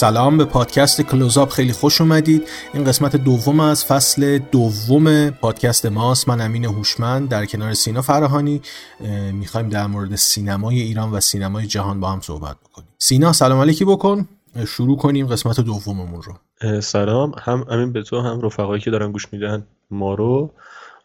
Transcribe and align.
سلام 0.00 0.38
به 0.38 0.44
پادکست 0.44 1.00
کلوزاب 1.00 1.48
خیلی 1.48 1.72
خوش 1.72 2.00
اومدید. 2.00 2.48
این 2.74 2.84
قسمت 2.84 3.16
دوم 3.16 3.60
از 3.60 3.84
فصل 3.84 4.38
دوم 4.38 5.30
پادکست 5.30 5.86
ماست. 5.86 6.28
من 6.28 6.40
امین 6.40 6.64
هوشمند 6.64 7.28
در 7.28 7.46
کنار 7.46 7.74
سینا 7.74 8.02
فراهانی. 8.02 8.60
می‌خوایم 9.32 9.68
در 9.68 9.86
مورد 9.86 10.16
سینمای 10.16 10.80
ایران 10.80 11.10
و 11.10 11.20
سینمای 11.20 11.66
جهان 11.66 12.00
با 12.00 12.10
هم 12.10 12.20
صحبت 12.20 12.56
بکنیم. 12.70 12.88
سینا 12.98 13.32
سلام 13.32 13.60
علیکی 13.60 13.84
بکن. 13.84 14.28
شروع 14.66 14.96
کنیم 14.96 15.26
قسمت 15.26 15.60
دوممون 15.60 16.22
رو. 16.22 16.80
سلام. 16.80 17.32
هم 17.42 17.66
امین 17.70 17.92
به 17.92 18.02
تو 18.02 18.20
هم 18.20 18.40
رفقایی 18.40 18.82
که 18.82 18.90
دارن 18.90 19.12
گوش 19.12 19.32
میدن 19.32 19.66
ما 19.90 20.14
رو. 20.14 20.50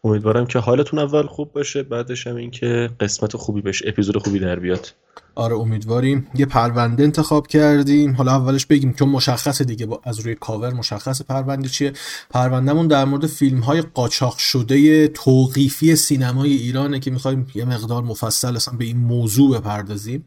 امیدوارم 0.06 0.46
که 0.46 0.60
حالتون 0.60 1.00
اول 1.00 1.26
خوب 1.26 1.54
باشه 1.54 1.84
بعدش 1.84 2.28
هم 2.28 2.36
این 2.36 2.52
که 2.52 2.90
قسمت 3.00 3.38
خوبی 3.38 3.62
بشه 3.62 3.86
اپیزود 3.88 4.18
خوبی 4.18 4.40
در 4.40 4.60
بیاد. 4.60 4.94
آره 5.36 5.56
امیدواریم. 5.56 6.28
یه 6.36 6.46
پرونده 6.46 7.04
انتخاب 7.04 7.48
کردیم. 7.48 8.12
حالا 8.12 8.32
اولش 8.32 8.66
بگیم 8.66 8.94
چون 8.94 9.10
مشخصه 9.10 9.64
دیگه 9.64 9.86
با 9.86 10.02
از 10.04 10.20
روی 10.20 10.36
کاور 10.36 10.74
مشخص 10.74 11.22
پرونده 11.22 11.70
چیه. 11.70 11.94
پروندهمون 12.30 12.88
در 12.88 13.06
مورد 13.06 13.26
فیلم 13.26 13.60
های 13.60 13.82
قاچاق 13.82 14.38
شده 14.38 15.08
توقیفی 15.08 15.96
سینمای 15.96 16.54
ایرانه 16.54 17.00
که 17.00 17.12
می‌خوایم 17.12 17.48
یه 17.56 17.66
مقدار 17.66 18.04
مفصل 18.04 18.56
اصلا 18.56 18.78
به 18.78 18.86
این 18.86 18.98
موضوع 18.98 19.60
بپردازیم. 19.60 20.26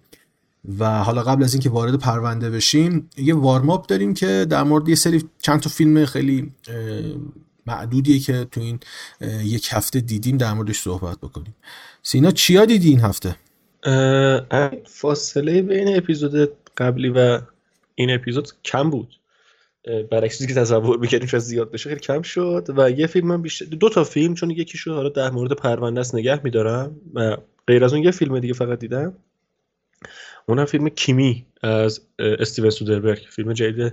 و 0.79 1.05
حالا 1.05 1.23
قبل 1.23 1.45
از 1.45 1.55
اینکه 1.55 1.71
وارد 1.71 1.95
پرونده 1.95 2.51
بشیم 2.51 3.11
یه 3.17 3.35
وارماپ 3.35 3.87
داریم 3.87 4.15
که 4.15 4.47
در 4.51 4.63
مورد 4.63 4.89
یه 4.89 4.95
سری 4.95 5.25
چند 5.43 5.61
تا 5.61 5.71
فیلم 5.71 6.05
خیلی 6.05 6.53
معدودیه 7.69 8.19
که 8.19 8.47
تو 8.51 8.61
این 8.61 8.81
یک 9.43 9.69
هفته 9.71 10.01
دیدیم 10.01 10.37
در 10.37 10.53
موردش 10.53 10.79
صحبت 10.79 11.19
بکنیم. 11.19 11.57
سینا 12.03 12.31
چیا 12.31 12.65
دیدی 12.65 12.89
این 12.89 13.01
هفته؟ 13.01 13.37
فاصله 14.87 15.63
بین 15.63 15.97
اپیزود 15.97 16.51
قبلی 16.77 17.09
و 17.09 17.41
این 17.95 18.15
اپیزود 18.15 18.49
کم 18.65 18.91
بود. 18.91 19.15
برعکس 20.11 20.47
که 20.47 20.55
تصور 20.55 20.99
می‌کردیم 20.99 21.27
شاید 21.27 21.43
زیاد 21.43 21.71
بشه 21.71 21.89
خیلی 21.89 22.01
کم 22.01 22.23
شد. 22.23 22.67
و 22.77 22.91
یه 22.91 23.07
فیلم 23.07 23.27
من 23.27 23.43
بیشتر 23.43 23.65
دو 23.65 23.89
تا 23.89 24.05
فیلم 24.05 24.35
چون 24.35 24.51
یکی 24.51 24.79
شد 24.79 24.91
حالا 24.91 25.09
در 25.09 25.31
مورد 25.31 25.53
پرونده 25.53 26.01
است 26.01 26.15
نگه 26.15 26.41
میدارم 26.45 26.97
و 27.15 27.37
غیر 27.67 27.85
از 27.85 27.93
اون 27.93 28.03
یه 28.03 28.11
فیلم 28.11 28.41
دیگه 28.41 28.55
فقط 28.55 28.79
دیدم. 28.79 29.13
اونم 30.47 30.65
فیلم 30.65 30.89
کیمی 30.89 31.47
از 31.63 32.01
استیون 32.19 32.71
سودربرگ 32.71 33.27
فیلم 33.31 33.53
جدید 33.53 33.93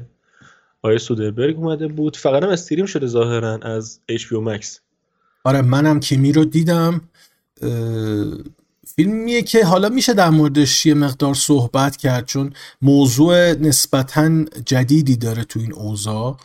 آیه 0.86 0.98
سودربرگ 0.98 1.58
اومده 1.58 1.88
بود. 1.88 2.18
فقط 2.18 2.44
هم 2.44 2.50
استریم 2.50 2.86
شده 2.86 3.08
ظاهرا 3.08 3.58
از 3.58 4.00
HBO 4.12 4.48
Max 4.48 4.66
آره 5.44 5.62
منم 5.62 6.00
کیمی 6.00 6.32
رو 6.32 6.46
دیدم. 6.46 7.02
فیلمیه 8.96 9.42
که 9.42 9.66
حالا 9.66 9.90
میشه 9.90 10.14
در 10.14 10.30
موردش 10.30 10.86
یه 10.86 10.94
مقدار 10.94 11.34
صحبت 11.34 11.98
کرد 11.98 12.26
چون 12.26 12.54
موضوع 12.82 13.54
نسبتا 13.54 14.46
جدیدی 14.66 15.16
داره 15.16 15.44
تو 15.44 15.60
این 15.60 15.74
اوضاع. 15.74 16.38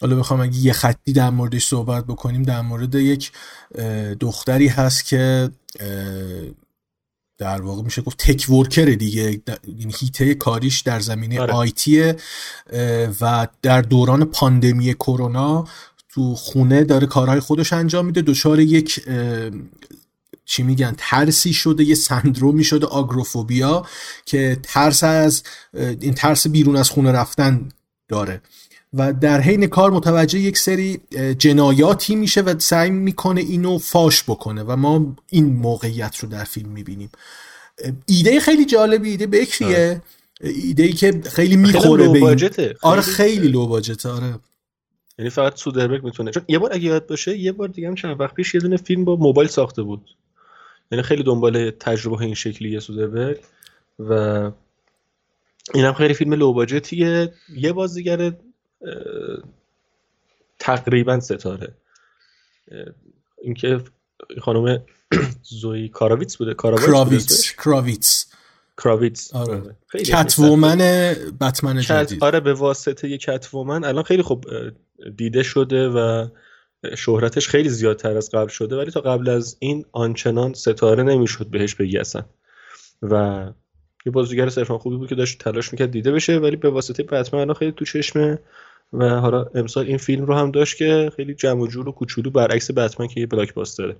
حالا 0.00 0.16
بخوام 0.16 0.40
اگه 0.40 0.56
یه 0.56 0.72
خطی 0.72 1.12
در 1.12 1.30
موردش 1.30 1.66
صحبت 1.66 2.04
بکنیم 2.04 2.42
در 2.42 2.60
مورد 2.60 2.94
یک 2.94 3.32
دختری 4.20 4.68
هست 4.68 5.04
که 5.04 5.50
در 7.40 7.62
واقع 7.62 7.82
میشه 7.82 8.02
گفت 8.02 8.18
تک 8.18 8.50
ورکر 8.50 8.84
دیگه. 8.84 9.22
این 9.22 9.42
یعنی 9.78 9.94
هیته 9.98 10.34
کاریش 10.34 10.80
در 10.80 11.00
زمینه 11.00 11.40
آره. 11.40 11.52
آیتیه 11.52 12.16
و 13.20 13.48
در 13.62 13.82
دوران 13.82 14.24
پاندمی 14.24 14.94
کرونا 14.94 15.68
تو 16.08 16.34
خونه 16.34 16.84
داره 16.84 17.06
کارهای 17.06 17.40
خودش 17.40 17.72
انجام 17.72 18.06
میده. 18.06 18.22
دچار 18.22 18.60
یک 18.60 19.04
چی 20.44 20.62
میگن 20.62 20.94
ترسی 20.98 21.52
شده 21.52 21.84
یه 21.84 21.94
سندرومی 21.94 22.64
شده 22.64 22.86
آگروفوبیا 22.86 23.86
که 24.24 24.60
ترس 24.62 25.04
از 25.04 25.42
این 25.74 26.14
ترس 26.14 26.46
بیرون 26.46 26.76
از 26.76 26.90
خونه 26.90 27.12
رفتن 27.12 27.68
داره. 28.08 28.42
و 28.92 29.12
در 29.12 29.40
حین 29.40 29.66
کار 29.66 29.90
متوجه 29.90 30.38
یک 30.38 30.58
سری 30.58 31.00
جنایاتی 31.38 32.14
میشه 32.14 32.40
و 32.40 32.58
سعی 32.58 32.90
می‌کنه 32.90 33.40
اینو 33.40 33.78
فاش 33.78 34.22
بکنه 34.22 34.62
و 34.62 34.76
ما 34.76 35.16
این 35.30 35.46
موقعیت 35.46 36.16
رو 36.16 36.28
در 36.28 36.44
فیلم 36.44 36.68
می‌بینیم. 36.68 37.10
ایده 38.06 38.40
خیلی 38.40 38.64
جالبی 38.64 39.10
ایده 39.10 39.26
بکریه. 39.26 40.02
ایده 40.40 40.82
ای 40.82 40.92
که 40.92 41.20
خیلی 41.32 41.56
می‌خوره 41.56 42.08
به 42.08 42.76
آره 42.82 43.00
خیلی 43.00 43.48
لو 43.48 43.66
باجته 43.66 44.08
آره. 44.08 44.38
یعنی 45.18 45.30
فقط 45.30 45.56
سودربرگ 45.56 46.04
می‌تونه. 46.04 46.30
چون 46.30 46.42
یه 46.48 46.58
بار 46.58 46.72
اگه 46.72 46.84
یاد 46.84 47.06
باشه 47.06 47.38
یه 47.38 47.52
بار 47.52 47.68
دیگه 47.68 47.88
هم 47.88 47.94
چند 47.94 48.20
وقت 48.20 48.34
پیش 48.34 48.54
یه 48.54 48.60
دونه 48.60 48.76
فیلم 48.76 49.04
با 49.04 49.16
موبایل 49.16 49.48
ساخته 49.48 49.82
بود. 49.82 50.10
یعنی 50.92 51.02
خیلی 51.02 51.22
دنبال 51.22 51.70
تجربه 51.70 52.20
این 52.20 52.34
شکلیه 52.34 52.80
سودربرگ 52.80 53.38
و 53.98 54.12
اینم 55.74 55.92
خیلی 55.92 56.14
فیلم 56.14 56.34
لو 56.34 56.52
باجتیه 56.52 57.32
یه 57.56 57.72
بازیگر 57.72 58.32
تقریبا 60.58 61.20
ستاره. 61.20 61.74
اینکه 63.42 63.80
خانم 64.40 64.82
زوی 65.42 65.88
کاراویتس 65.88 66.36
بوده. 66.36 66.54
کراویتس 66.54 67.52
کراویتس. 67.52 68.26
کراویتس. 68.78 69.34
آره. 69.34 69.76
کتومن 70.06 70.78
بتمن 71.40 71.80
جدید. 71.80 72.24
آره 72.24 72.40
به 72.40 72.54
واسطه 72.54 73.08
یه 73.08 73.18
کتومن 73.18 73.84
الان 73.84 74.02
خیلی 74.02 74.22
خوب 74.22 74.46
دیده 75.16 75.42
شده 75.42 75.88
و 75.88 76.28
شهرتش 76.96 77.48
خیلی 77.48 77.68
زیادتر 77.68 78.16
از 78.16 78.30
قبل 78.30 78.48
شده 78.48 78.76
ولی 78.76 78.90
تا 78.90 79.00
قبل 79.00 79.28
از 79.28 79.56
این 79.58 79.84
آنچنان 79.92 80.54
ستاره 80.54 81.02
نمی‌شد 81.02 81.46
بهش 81.46 81.74
بگی 81.74 81.98
اصلا. 81.98 82.24
و 83.02 83.46
یه 84.06 84.12
بازیگر 84.12 84.48
صرفا 84.48 84.78
خوبی 84.78 84.96
بود 84.96 85.08
که 85.08 85.14
داشت 85.14 85.38
تلاش 85.38 85.72
می‌کرد 85.72 85.90
دیده 85.90 86.12
بشه 86.12 86.38
ولی 86.38 86.56
به 86.56 86.70
واسطه 86.70 87.02
بتمن 87.02 87.40
الان 87.40 87.54
خیلی 87.54 87.72
تو 87.72 87.84
چشمه 87.84 88.38
و 88.92 89.08
حالا 89.08 89.46
امسال 89.54 89.86
این 89.86 89.96
فیلم 89.96 90.24
رو 90.24 90.34
هم 90.34 90.50
داشت 90.50 90.76
که 90.76 91.12
خیلی 91.16 91.34
جمع 91.34 91.60
و 91.60 91.66
جور 91.66 91.88
و 91.88 91.92
کوچولو 91.92 92.30
برعکس 92.30 92.70
بتمن 92.70 93.06
که 93.06 93.20
یه 93.20 93.26
بلاک 93.26 93.54
باستره 93.54 93.96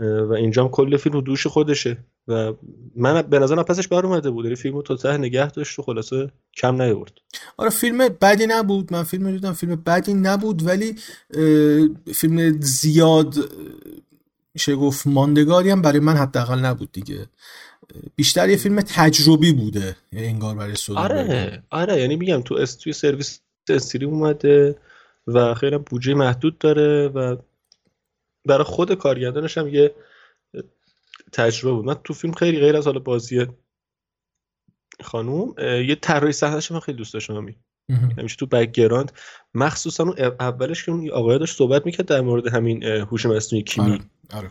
و 0.00 0.32
اینجا 0.32 0.62
هم 0.64 0.68
کل 0.68 0.96
فیلم 0.96 1.14
رو 1.14 1.20
دوش 1.20 1.46
خودشه. 1.46 1.96
و 2.28 2.52
من 2.96 3.22
به 3.22 3.38
نظرم 3.38 3.62
پسش 3.62 3.88
بر 3.88 4.06
اومده 4.06 4.30
بود. 4.30 4.44
یعنی 4.44 4.56
فیلم 4.56 4.74
رو 4.74 4.82
تا 4.82 4.96
ته 4.96 5.16
نگه 5.16 5.50
داشت 5.50 5.78
و 5.78 5.82
خلاصه 5.82 6.30
کم 6.56 6.82
نیورد 6.82 7.12
آره 7.56 7.70
فیلم 7.70 8.08
بدی 8.08 8.46
نبود. 8.46 8.92
من 8.92 9.02
فیلم 9.02 9.30
دیدم 9.30 9.52
فیلم 9.52 9.82
بدی 9.86 10.14
نبود. 10.14 10.66
ولی 10.66 10.96
فیلم 12.14 12.60
زیاد 12.60 13.34
میشه 14.54 14.76
گفت 14.76 15.06
ماندگاری 15.06 15.70
هم 15.70 15.82
برای 15.82 16.00
من 16.00 16.16
حداقل 16.16 16.58
نبود 16.58 16.92
دیگه. 16.92 17.26
بیشتر 18.16 18.48
یه 18.48 18.56
فیلم 18.56 18.80
تجربی 18.80 19.52
بوده. 19.52 19.96
یعنی 20.12 20.26
انگار 20.26 20.54
برای 20.54 20.76
آره 20.96 21.62
آره. 21.70 22.00
یعنی 22.00 22.16
میگم 22.16 22.40
تو 22.40 22.54
استوی 22.54 22.92
سرویس 22.92 23.40
استریم 23.70 24.08
اومده 24.08 24.78
و 25.26 25.54
خیلی 25.54 25.78
بودجه 25.78 26.14
محدود 26.14 26.58
داره 26.58 27.08
و 27.08 27.36
برای 28.44 28.64
خود 28.64 28.94
کارگردانش 28.94 29.58
هم 29.58 29.68
یه 29.68 29.94
تجربه 31.32 31.76
بود 31.76 31.84
من 31.84 31.94
تو 31.94 32.14
فیلم 32.14 32.32
خیلی 32.32 32.60
غیر 32.60 32.76
از 32.76 32.86
حالا 32.86 32.98
بازی 32.98 33.46
خانوم 35.02 35.54
یه 35.58 35.94
طراحی 35.94 36.32
صحنه‌اش 36.32 36.72
من 36.72 36.80
خیلی 36.80 36.98
دوست 36.98 37.14
داشتم 37.14 37.54
همیشه 38.18 38.36
تو 38.36 38.46
background 38.46 39.12
مخصوصا 39.54 40.04
اون 40.04 40.14
اولش 40.40 40.84
که 40.84 40.92
اون 40.92 41.10
آقای 41.10 41.38
داشت 41.38 41.56
صحبت 41.56 41.86
می‌کرد 41.86 42.06
در 42.06 42.20
مورد 42.20 42.46
همین 42.46 42.82
هوش 42.82 43.26
مصنوعی 43.26 43.62
کیمی 43.62 43.90
آره. 43.90 44.00
آره. 44.32 44.50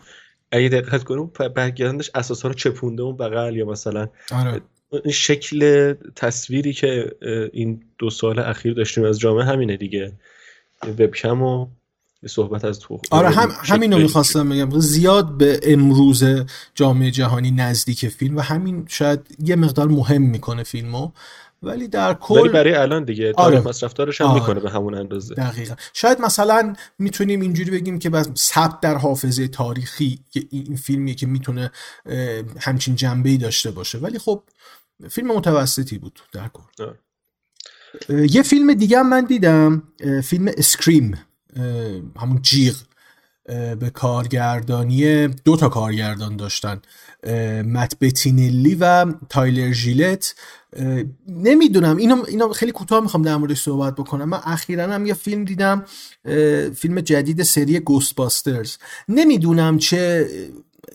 اگه 0.52 0.68
دقت 0.68 1.04
کنیم 1.04 1.26
background 1.26 1.96
ش 1.96 2.10
اساسا 2.14 2.48
رو 2.48 2.54
چپونده 2.54 3.02
اون 3.02 3.16
بغل 3.16 3.56
یا 3.56 3.66
مثلا 3.66 4.08
آره. 4.32 4.60
شکل 5.12 5.94
تصویری 6.16 6.72
که 6.72 7.12
این 7.52 7.82
دو 7.98 8.10
سال 8.10 8.38
اخیر 8.38 8.74
داشتیم 8.74 9.04
از 9.04 9.18
جامعه 9.18 9.44
همینه 9.44 9.76
دیگه. 9.76 10.12
وبکم 10.88 11.42
و 11.42 11.66
صحبت 12.26 12.64
از 12.64 12.78
تو. 12.78 13.00
آره 13.10 13.30
هم 13.30 13.48
همینو 13.62 13.98
می‌خواستم 13.98 14.48
بگم. 14.48 14.80
زیاد 14.80 15.38
به 15.38 15.60
امروز 15.62 16.24
جامعه 16.74 17.10
جهانی 17.10 17.50
نزدیک 17.50 18.08
فیلم 18.08 18.36
و 18.36 18.40
همین 18.40 18.84
شاید 18.88 19.20
یه 19.44 19.56
مقدار 19.56 19.88
مهم 19.88 20.22
می‌کنه 20.22 20.62
فیلمو. 20.62 21.10
ولی 21.62 21.88
در 21.88 22.14
کل 22.14 22.40
ولی 22.40 22.48
برای 22.48 22.74
الان 22.74 23.04
دیگه 23.04 23.32
آره. 23.36 23.60
مصرفدارش 23.60 24.20
هم 24.20 24.26
آره. 24.26 24.40
می‌کنه 24.40 24.60
به 24.60 24.70
همون 24.70 24.94
اندازه. 24.94 25.34
دقیقا. 25.34 25.74
شاید 25.92 26.20
مثلا 26.20 26.74
می‌تونیم 26.98 27.40
اینجوری 27.40 27.70
بگیم 27.70 27.98
که 27.98 28.10
بس 28.10 28.28
ثبت 28.36 28.80
در 28.80 28.94
حافظه 28.94 29.48
تاریخی 29.48 30.18
این 30.50 30.76
فیلمیه 30.76 31.14
که 31.14 31.26
می‌تونه 31.26 31.70
همچین 32.60 32.96
جنبه 32.96 33.36
داشته 33.36 33.70
باشه. 33.70 33.98
ولی 33.98 34.18
خب 34.18 34.42
فیلم 35.08 35.36
متوسطی 35.36 35.98
بود 35.98 36.20
در 36.32 36.48
کل. 36.48 36.92
یه 38.30 38.42
فیلم 38.42 38.74
دیگه 38.74 38.98
هم 38.98 39.08
من 39.08 39.24
دیدم 39.24 39.82
فیلم 40.24 40.50
اسکریم 40.56 41.18
همون 42.16 42.42
جیغ 42.42 42.76
به 43.80 43.90
کارگردانی 43.94 45.28
دو 45.28 45.56
تا 45.56 45.68
کارگردان 45.68 46.36
داشتن 46.36 46.82
مت 47.62 47.96
بتینلی 48.00 48.74
و 48.74 49.06
تایلر 49.28 49.72
ژیلت. 49.72 50.34
نمی‌دونم 51.28 51.96
اینو 51.96 52.24
اینو 52.28 52.52
خیلی 52.52 52.72
کوتاه 52.72 53.02
می‌خوام 53.02 53.22
در 53.22 53.36
موردش 53.36 53.60
صحبت 53.62 53.94
بکنم. 53.94 54.28
من 54.28 54.40
اخیرا 54.44 54.92
هم 54.92 55.06
یه 55.06 55.14
فیلم 55.14 55.44
دیدم 55.44 55.84
فیلم 56.74 57.00
جدید 57.00 57.42
سری 57.42 57.80
گوست 57.80 58.14
باسترز 58.14 58.76
نمی‌دونم 59.08 59.78
چه 59.78 60.28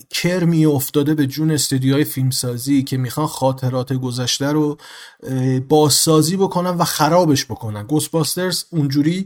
کرمی 0.10 0.66
افتاده 0.66 1.16
به 1.16 1.28
جون 1.28 1.52
استودیوهای 1.52 2.04
فیلمسازی 2.04 2.84
که 2.84 2.98
می‌خوان 2.98 3.28
خاطرات 3.28 3.94
گذشته 3.94 4.46
رو 4.46 4.78
بازسازی 5.70 6.38
بکنن 6.38 6.70
و 6.70 6.84
خرابش 6.84 7.46
بکنن. 7.46 7.84
Ghostbusters 7.84 8.64
اونجوری 8.70 9.22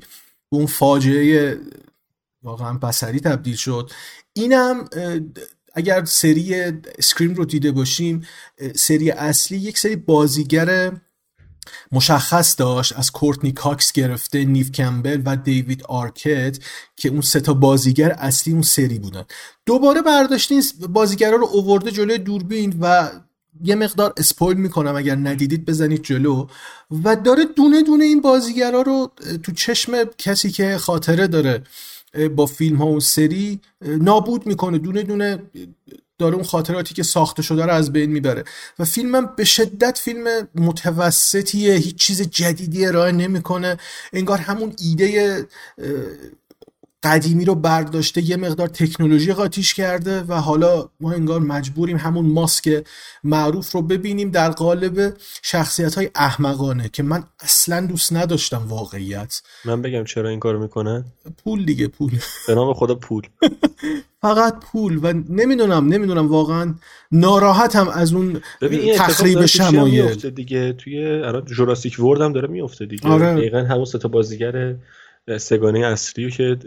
به 0.52 0.58
اون 0.58 0.66
فاجعه 0.66 1.58
واقعا 2.44 2.74
بسری 2.74 3.20
تبدیل 3.20 3.56
شد. 3.56 3.92
اینم 4.34 4.90
اگر 5.74 6.06
سری 6.06 6.56
Scream 6.98 7.34
رو 7.34 7.46
دیده 7.46 7.72
باشیم 7.72 8.28
سری 8.76 9.12
اصلی 9.12 9.58
یک 9.58 9.78
سری 9.78 9.96
بازیگر 9.96 10.92
مشخص 11.92 12.56
داشت 12.60 12.94
از 12.98 13.12
کورتنی 13.12 13.52
کاکس 13.52 13.92
گرفته 13.92 14.46
نیف 14.46 14.72
کمبل 14.72 15.22
و 15.26 15.36
دیوید 15.36 15.84
آرکت 15.84 16.60
که 16.96 17.10
اون 17.10 17.22
سه 17.22 17.40
تا 17.40 17.54
بازیگر 17.54 18.12
اصلی 18.12 18.54
اون 18.54 18.62
سری 18.62 19.00
بودن. 19.00 19.26
دوباره 19.66 20.02
برداشتین 20.02 20.64
بازیگرا 20.90 21.38
رو 21.38 21.46
اوورده 21.46 21.92
جلوی 21.92 22.18
دوربین 22.18 22.78
و 22.82 23.12
یه 23.64 23.76
مقدار 23.76 24.14
اسپویل 24.18 24.58
می‌کنم 24.58 24.96
اگر 24.96 25.16
ندیدید 25.16 25.66
بزنید 25.66 26.04
جلو. 26.04 26.48
و 27.04 27.16
داره 27.16 27.46
دونه 27.46 27.84
دونه 27.84 28.04
این 28.06 28.22
بازیگرا 28.22 28.82
رو 28.82 29.12
تو 29.44 29.52
چشم 29.52 30.04
کسی 30.04 30.52
که 30.52 30.78
خاطره 30.78 31.28
داره 31.28 31.64
با 32.36 32.46
فیلم 32.46 32.78
ها 32.78 32.86
اون 32.86 33.00
سری 33.00 33.60
نابود 33.82 34.48
می‌کنه. 34.48 34.78
دونه 34.78 35.04
دونه 35.04 35.44
داره 36.20 36.36
اون 36.36 36.44
خاطراتی 36.44 36.94
که 36.94 37.04
ساخته 37.04 37.42
شده 37.42 37.66
رو 37.66 37.72
از 37.72 37.92
بین 37.94 38.12
می‌بره. 38.12 38.44
و 38.80 38.86
فیلمم 38.86 39.34
به 39.38 39.44
شدت 39.44 39.98
فیلم 39.98 40.48
متوسطیه 40.56 41.74
هیچ 41.74 41.96
چیز 41.96 42.22
جدیدی 42.22 42.86
ارائه 42.86 43.12
نمی‌کنه. 43.12 43.78
انگار 44.14 44.38
همون 44.38 44.74
ایده 44.80 45.48
قدیمی 47.04 47.46
رو 47.46 47.56
برداشته 47.56 48.30
یه 48.30 48.38
مقدار 48.38 48.68
تکنولوژی 48.68 49.34
قاطیش 49.34 49.74
کرده 49.74 50.22
و 50.22 50.34
حالا 50.34 50.90
ما 51.00 51.12
انگار 51.12 51.40
مجبوریم 51.40 51.98
همون 51.98 52.26
ماسک 52.26 52.84
معروف 53.24 53.72
رو 53.72 53.82
ببینیم 53.82 54.32
در 54.32 54.50
قالب 54.50 55.14
شخصیت 55.42 55.96
های 55.96 56.10
احمقانه 56.16 56.90
که 56.90 57.04
من 57.04 57.24
اصلا 57.40 57.86
دوست 57.86 58.14
نداشتم 58.14 58.66
واقعیت. 58.68 59.42
من 59.66 59.82
بگم 59.82 60.04
چرا 60.04 60.30
این 60.30 60.40
کارو 60.40 60.60
می‌کنه 60.60 61.06
پول 61.44 61.66
دیگه 61.66 61.88
پول. 61.88 62.20
به 62.48 62.56
نام 62.56 62.74
خدا 62.74 62.96
پول. 62.96 63.28
فقط 64.22 64.60
پول 64.60 65.00
و 65.04 65.14
نمی‌دونم 65.30 65.88
نمی‌دونم 65.88 66.28
واقعا 66.28 66.76
ناراحتم 67.12 67.88
از 67.88 68.14
اون 68.14 68.42
تخریب 68.98 69.46
شمایل. 69.46 70.16
دیگه؟ 70.16 70.74
توی 70.74 71.06
الان 71.06 71.46
جوراسیک 71.46 72.00
ورد 72.00 72.22
هم 72.22 72.34
داره 72.34 72.48
میفته 72.48 72.86
دیگه. 72.86 73.10
آره. 73.10 73.34
دقیقا 73.34 73.58
همون 73.58 73.86
سه 73.86 73.98
بازیگر 73.98 74.76
سگانه 75.38 75.80
اصلی 75.80 76.32
که 76.32 76.58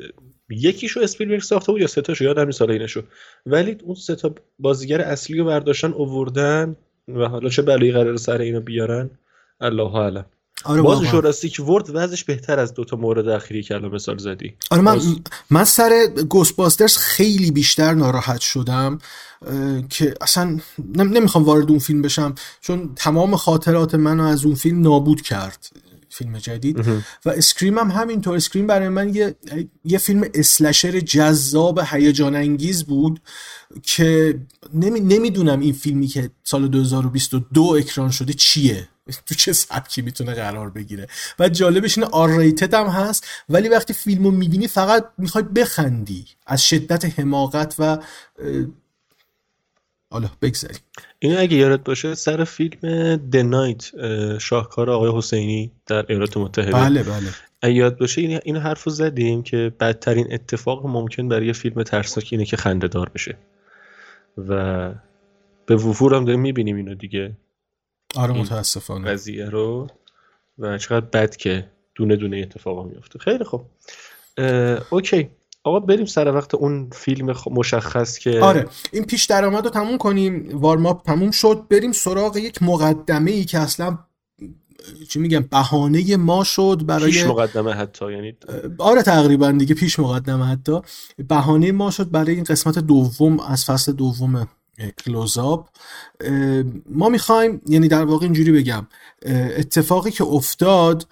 یکیشو 0.51 1.01
اسپیلبرگ 1.01 1.43
ساخته 1.43 1.73
بود 1.73 1.81
یا 1.81 1.87
سه 1.87 2.01
تاشو 2.01 2.25
یادم 2.25 2.47
نیست 2.47 2.63
اینشو. 2.63 3.03
ولی 3.47 3.77
اون 3.85 3.95
سه 3.95 4.15
تا 4.15 4.35
بازیگر 4.59 5.01
اصلی 5.01 5.39
رو 5.39 5.45
برداشتن 5.45 5.93
اووردن 5.93 6.77
و 7.09 7.29
حالا 7.29 7.49
چه 7.49 7.63
بلایی 7.63 7.93
قرار 7.93 8.17
سر 8.17 8.41
اینو 8.41 8.61
بیارن؟ 8.61 9.11
الله 9.61 9.95
اعلم. 9.95 10.25
آره 10.65 10.83
باز 10.83 11.03
جوراسیک 11.03 11.61
ورد 11.61 11.91
وضعش 11.95 12.25
بهتر 12.25 12.59
از 12.61 12.75
دوتا 12.75 12.97
مورد 12.97 13.29
اخیری 13.29 13.63
که 13.63 13.75
الان 13.75 13.95
مثال 13.95 14.19
زدی. 14.19 14.55
آره 14.71 14.83
من, 14.83 15.01
من 15.51 15.65
سر 15.65 16.07
گوسپاسترز 16.29 16.97
خیلی 16.97 17.51
بیشتر 17.51 17.95
ناراحت 17.95 18.41
شدم 18.41 18.99
که 19.91 20.15
اصلا 20.21 20.59
نمی‌خوام 20.97 21.45
وارد 21.45 21.71
اون 21.71 21.79
فیلم 21.79 22.03
بشم 22.03 22.35
چون 22.61 22.93
تمام 22.97 23.37
خاطرات 23.37 23.95
منو 23.95 24.23
از 24.23 24.45
اون 24.45 24.55
فیلم 24.55 24.83
نابود 24.83 25.21
کرد. 25.21 25.71
فیلم 26.13 26.39
جدید. 26.39 26.79
و 27.25 27.31
Scream 27.31 27.79
هم 27.79 27.91
همینطور. 27.91 28.37
Scream 28.37 28.67
برای 28.67 28.89
من 28.89 29.15
یه, 29.15 29.35
یه 29.85 29.99
فیلم 29.99 30.25
slasher 30.35 31.01
جذاب 31.01 31.81
هیجان 31.91 32.37
انگیز 32.37 32.85
بود 32.85 33.21
که 33.83 34.41
نمی... 34.75 35.01
نمی‌دونم 35.01 35.61
این 35.61 35.73
فیلمی 35.73 36.07
که 36.07 36.31
سال 36.45 36.69
2022 36.69 37.63
اکران 37.63 38.11
شده 38.11 38.33
چیه. 38.33 38.89
تو 39.27 39.35
چه 39.35 39.53
سبکی 39.53 40.03
می‌تونه 40.03 40.35
قرار 40.35 40.71
بگیره؟ 40.71 41.07
و 41.39 41.49
جالبش 41.49 41.99
اینه 41.99 42.11
R 42.11 42.31
هم 42.73 42.87
هست 42.87 43.27
ولی 43.49 43.69
وقتی 43.69 43.93
فیلمو 43.93 44.31
می‌بینی 44.31 44.69
فقط 44.69 45.05
می‌خوای 45.19 45.45
بخندی. 45.45 46.27
از 46.47 46.69
شدت 46.69 47.19
حماقت 47.19 47.75
و 47.79 47.99
حالا 50.13 50.31
بگذاریم. 50.43 50.79
این 51.19 51.37
اگه 51.37 51.57
یادت 51.57 51.85
باشه 51.85 52.15
سر 52.15 52.45
فیلم 52.45 53.17
د 53.17 53.37
نایت 53.37 53.91
شاهکار 54.39 54.91
آقای 54.91 55.19
حسینی 55.19 55.73
در 55.87 56.07
ایالات 56.09 56.37
متحده. 56.37 56.73
بله 56.73 57.03
بله. 57.03 57.29
اگه 57.63 57.75
یاد 57.75 57.99
باشه 57.99 58.21
این 58.21 58.41
اینو 58.45 58.61
حرفو 58.61 58.91
زدیم 58.91 59.43
که 59.43 59.73
بدترین 59.81 60.33
اتفاق 60.33 60.87
ممکن 60.87 61.29
برای 61.29 61.47
یه 61.47 61.53
فیلم 61.53 61.83
ترسناک 61.83 62.29
اینه 62.31 62.45
که 62.45 62.57
خنده 62.57 62.89
دار 62.89 63.11
بشه. 63.15 63.39
و 64.39 64.93
به 65.67 65.77
وفور 65.77 66.15
هم 66.15 66.25
داریم 66.25 66.41
می‌بینیم 66.41 66.77
اینو 66.77 66.95
دیگه. 66.95 67.37
آره 68.15 68.33
متاسفانه. 68.33 69.11
قضیه 69.11 69.45
رو. 69.45 69.89
و 70.59 70.79
چقدر 70.79 71.07
بد 71.07 71.37
که 71.37 71.69
دونه 71.95 72.17
دونه 72.17 72.37
اتفاق 72.37 72.87
میفته 72.87 73.19
خیلی 73.19 73.45
خوب. 73.45 73.65
اوکی. 74.91 75.31
آقا 75.65 75.81
بریم 75.81 76.07
سر 76.07 76.35
وقت 76.35 76.55
اون 76.55 76.91
فیلم 76.93 77.35
مشخص 77.51 78.19
که 78.19 78.41
آره 78.41 78.69
این 78.93 79.05
پیش 79.05 79.25
درآمد 79.25 79.65
رو 79.65 79.71
تموم 79.71 79.99
کنیم 79.99 80.51
وارماپ 80.53 81.05
تموم 81.05 81.31
شد 81.31 81.67
بریم 81.71 81.93
سراغ 81.93 82.37
یک 82.37 82.63
مقدمه 82.63 83.31
ای 83.31 83.45
که 83.45 83.59
اصلا 83.59 83.99
چی 85.09 85.19
میگم 85.19 85.41
بهانه 85.51 86.17
ما 86.17 86.45
شد 86.45 86.83
برای 86.87 87.11
پیش 87.11 87.25
مقدمه 87.25 87.73
حتی 87.73 88.13
یعنی 88.13 88.37
آره 88.79 89.03
تقریبا 89.03 89.51
دیگه 89.51 89.75
پیش 89.75 89.99
مقدمه 89.99 90.45
حتی. 90.45 90.81
بهانه 91.29 91.73
ما 91.73 91.91
شد 91.91 92.11
برای 92.11 92.35
این 92.35 92.45
قسمت 92.45 92.79
دوم 92.79 93.41
از 93.41 93.65
فصل 93.65 93.93
دوم 93.93 94.49
کلوزاب 95.05 95.69
ما 96.91 97.09
می‌خوایم 97.09 97.61
یعنی 97.67 97.89
در 97.89 98.05
واقع 98.05 98.25
اینجوری 98.25 98.53
بگم 98.53 98.87
اتفاقی 99.57 100.11
که 100.11 100.25
افتاد 100.25 101.07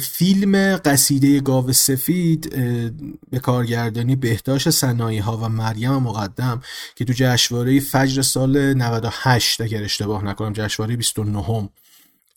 فیلم 0.00 0.76
قصیده 0.76 1.40
گاو 1.40 1.72
سفید 1.72 2.50
به 3.30 3.38
کارگردانی 3.42 4.16
بهداشت 4.16 4.70
سنایی 4.70 5.18
ها 5.18 5.36
و 5.36 5.48
مریم 5.48 5.92
مقدم 5.96 6.62
که 6.96 7.04
تو 7.04 7.12
جشنواره 7.16 7.80
فجر 7.80 8.22
سال 8.22 8.74
98 8.74 9.60
اگر 9.60 9.82
اشتباه 9.82 10.24
نکنم 10.24 10.52
جشنواره 10.52 10.96
29 10.96 11.68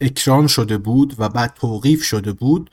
اکران 0.01 0.47
شده 0.47 0.77
بود 0.77 1.15
و 1.17 1.29
بعد 1.29 1.53
توقیف 1.53 2.03
شده 2.03 2.31
بود. 2.31 2.69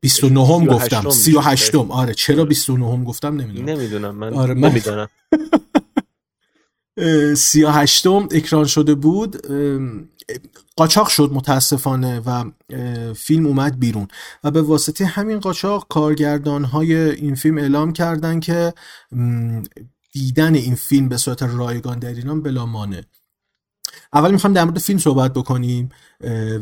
29 0.00 0.46
هم 0.46 0.66
گفتم. 0.66 1.10
38 1.10 1.74
هم 1.74 1.90
آره 1.90 2.14
چرا 2.14 2.44
29 2.44 2.92
هم 2.92 3.04
گفتم؟ 3.04 3.40
نمی‌دونم. 3.40 3.68
نمی‌دونم 3.68 4.14
من 4.14 4.34
آره 4.34 4.54
من 4.54 4.68
نمی‌دونم. 4.68 5.08
38 7.34 8.06
اکران 8.06 8.66
شده 8.66 8.94
بود. 8.94 9.46
قاچاق 10.76 11.08
شد 11.08 11.30
متاسفانه 11.32 12.20
و 12.20 12.50
فیلم 13.14 13.46
اومد 13.46 13.78
بیرون. 13.78 14.08
و 14.44 14.50
به 14.50 14.62
واسطه 14.62 15.04
همین 15.04 15.40
قاچاق 15.40 15.86
کارگردان 15.88 16.64
های 16.64 16.94
این 16.96 17.34
فیلم 17.34 17.58
اعلام 17.58 17.92
کردن 17.92 18.40
که 18.40 18.74
دیدن 20.12 20.54
این 20.54 20.74
فیلم 20.74 21.08
به 21.08 21.16
صورت 21.16 21.42
رایگان 21.42 21.98
در 21.98 22.14
ایران 22.14 22.42
بلا 22.42 22.66
مانه 22.66 23.04
اول 24.12 24.30
می‌خوایم 24.30 24.54
در 24.54 24.64
مورد 24.64 24.78
فیلم 24.78 24.98
صحبت 24.98 25.32
بکنیم 25.32 25.88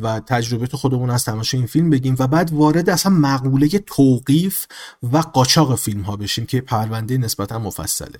و 0.02 0.20
تجربه 0.20 0.66
خودمون 0.66 1.10
از 1.10 1.24
تماشای 1.24 1.60
این 1.60 1.66
فیلم 1.66 1.90
بگیم 1.90 2.16
و 2.18 2.26
بعد 2.26 2.52
وارد 2.52 2.90
اصلا 2.90 3.12
مقوله 3.12 3.68
توقیف 3.68 4.66
و 5.12 5.18
قاچاق 5.18 5.74
فیلم 5.78 6.00
ها 6.00 6.16
بشیم 6.16 6.46
که 6.46 6.60
پرونده 6.60 7.18
نسبتا 7.18 7.58
مفصله. 7.58 8.18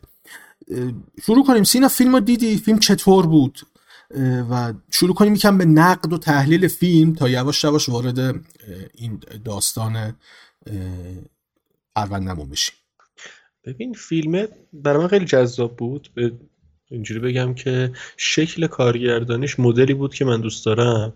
شروع 1.23 1.47
کنیم. 1.47 1.65
سینا 1.65 1.89
فیلم 1.89 2.15
رو 2.15 2.21
دیدی؟ 2.21 2.57
فیلم 2.57 2.79
چطور 2.79 3.27
بود؟ 3.27 3.61
و 4.51 4.73
شروع 4.91 5.15
کنیم 5.15 5.35
یکم 5.35 5.59
به 5.59 5.65
نقد 5.65 6.13
و 6.13 6.19
تحلیل 6.19 6.69
فیلم 6.69 7.15
تا 7.15 7.29
یواش 7.29 7.65
یواش 7.65 7.89
وارد 7.89 8.19
این 8.95 9.21
داستان 9.45 10.17
پروندهمون 11.97 12.49
بشیم. 12.49 12.75
ببین 13.65 13.93
فیلم 13.93 14.49
برای 14.73 15.03
من 15.03 15.09
خیلی 15.09 15.25
جذاب 15.25 15.77
بود. 15.77 16.09
به 16.15 16.33
اینجوری 16.91 17.21
بگم 17.21 17.55
که 17.55 17.93
شکل 18.17 18.67
کارگردانیش 18.67 19.61
مدلی 19.61 19.95
بود 19.95 20.15
که 20.15 20.25
من 20.25 20.41
دوست 20.41 20.67
دارم. 20.67 21.13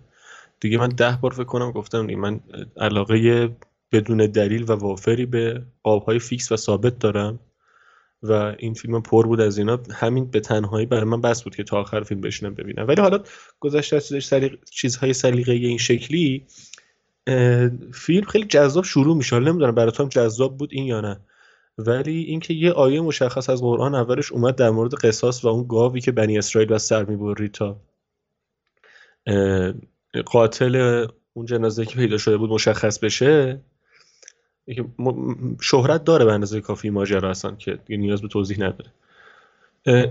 دیگه 0.60 0.78
من 0.78 0.88
ده 0.88 1.18
بار 1.22 1.32
فکر 1.32 1.44
کنم 1.44 1.70
گفتم 1.70 2.06
دیگه 2.06 2.18
من 2.18 2.40
علاقه 2.76 3.50
بدون 3.92 4.26
دلیل 4.26 4.62
و 4.62 4.72
وافری 4.72 5.26
به 5.26 5.62
قابهای 5.82 6.18
فیکس 6.18 6.52
و 6.52 6.56
ثابت 6.56 6.98
دارم. 6.98 7.40
و 8.24 8.54
این 8.58 8.74
فیلم 8.74 9.02
پر 9.02 9.26
بود 9.26 9.40
از 9.40 9.58
اینا. 9.58 9.80
همین 9.94 10.30
به 10.30 10.40
تنهایی 10.40 10.86
برای 10.86 11.04
من 11.04 11.20
بس 11.20 11.42
بود 11.42 11.56
که 11.56 11.64
تا 11.64 11.80
آخر 11.80 12.02
فیلم 12.02 12.20
بشینم 12.20 12.54
ببینم. 12.54 12.88
ولی 12.88 13.00
حالا 13.00 13.20
گذشته 13.60 13.96
از 13.96 14.04
سلیق... 14.04 14.58
چیزهای 14.70 15.12
سلیقه 15.12 15.52
این 15.52 15.78
شکلی 15.78 16.46
فیلم 17.94 18.24
خیلی 18.28 18.44
جذاب 18.44 18.84
شروع 18.84 19.16
میشه. 19.16 19.38
نمی‌دونم 19.38 19.74
برای 19.74 19.92
هم 19.98 20.08
جذاب 20.08 20.56
بود 20.56 20.70
این 20.72 20.84
یا 20.84 21.00
نه. 21.00 21.20
ولی 21.78 22.22
اینکه 22.22 22.54
یه 22.54 22.72
آیه 22.72 23.00
مشخص 23.00 23.50
از 23.50 23.60
قرآن 23.60 23.94
اولش 23.94 24.32
اومد 24.32 24.54
در 24.56 24.70
مورد 24.70 24.94
قصاص 24.94 25.44
و 25.44 25.48
اون 25.48 25.66
گاوی 25.68 26.00
که 26.00 26.12
بنی 26.12 26.38
اسرائیل 26.38 26.72
و 26.72 26.78
سر 26.78 27.04
می‌برید 27.04 27.52
تا 27.52 27.80
قاتل 30.26 31.06
اون 31.32 31.46
جنازه 31.46 31.86
که 31.86 31.96
پیدا 31.96 32.18
شده 32.18 32.36
بود 32.36 32.50
مشخص 32.50 32.98
بشه 32.98 33.60
شهرت 35.60 36.04
داره 36.04 36.24
به 36.24 36.32
اندازه 36.32 36.60
کافی 36.60 36.90
ماجرا 36.90 37.30
هستن 37.30 37.56
که 37.56 37.78
نیاز 37.88 38.22
به 38.22 38.28
توضیح 38.28 38.56
نداره 38.60 38.90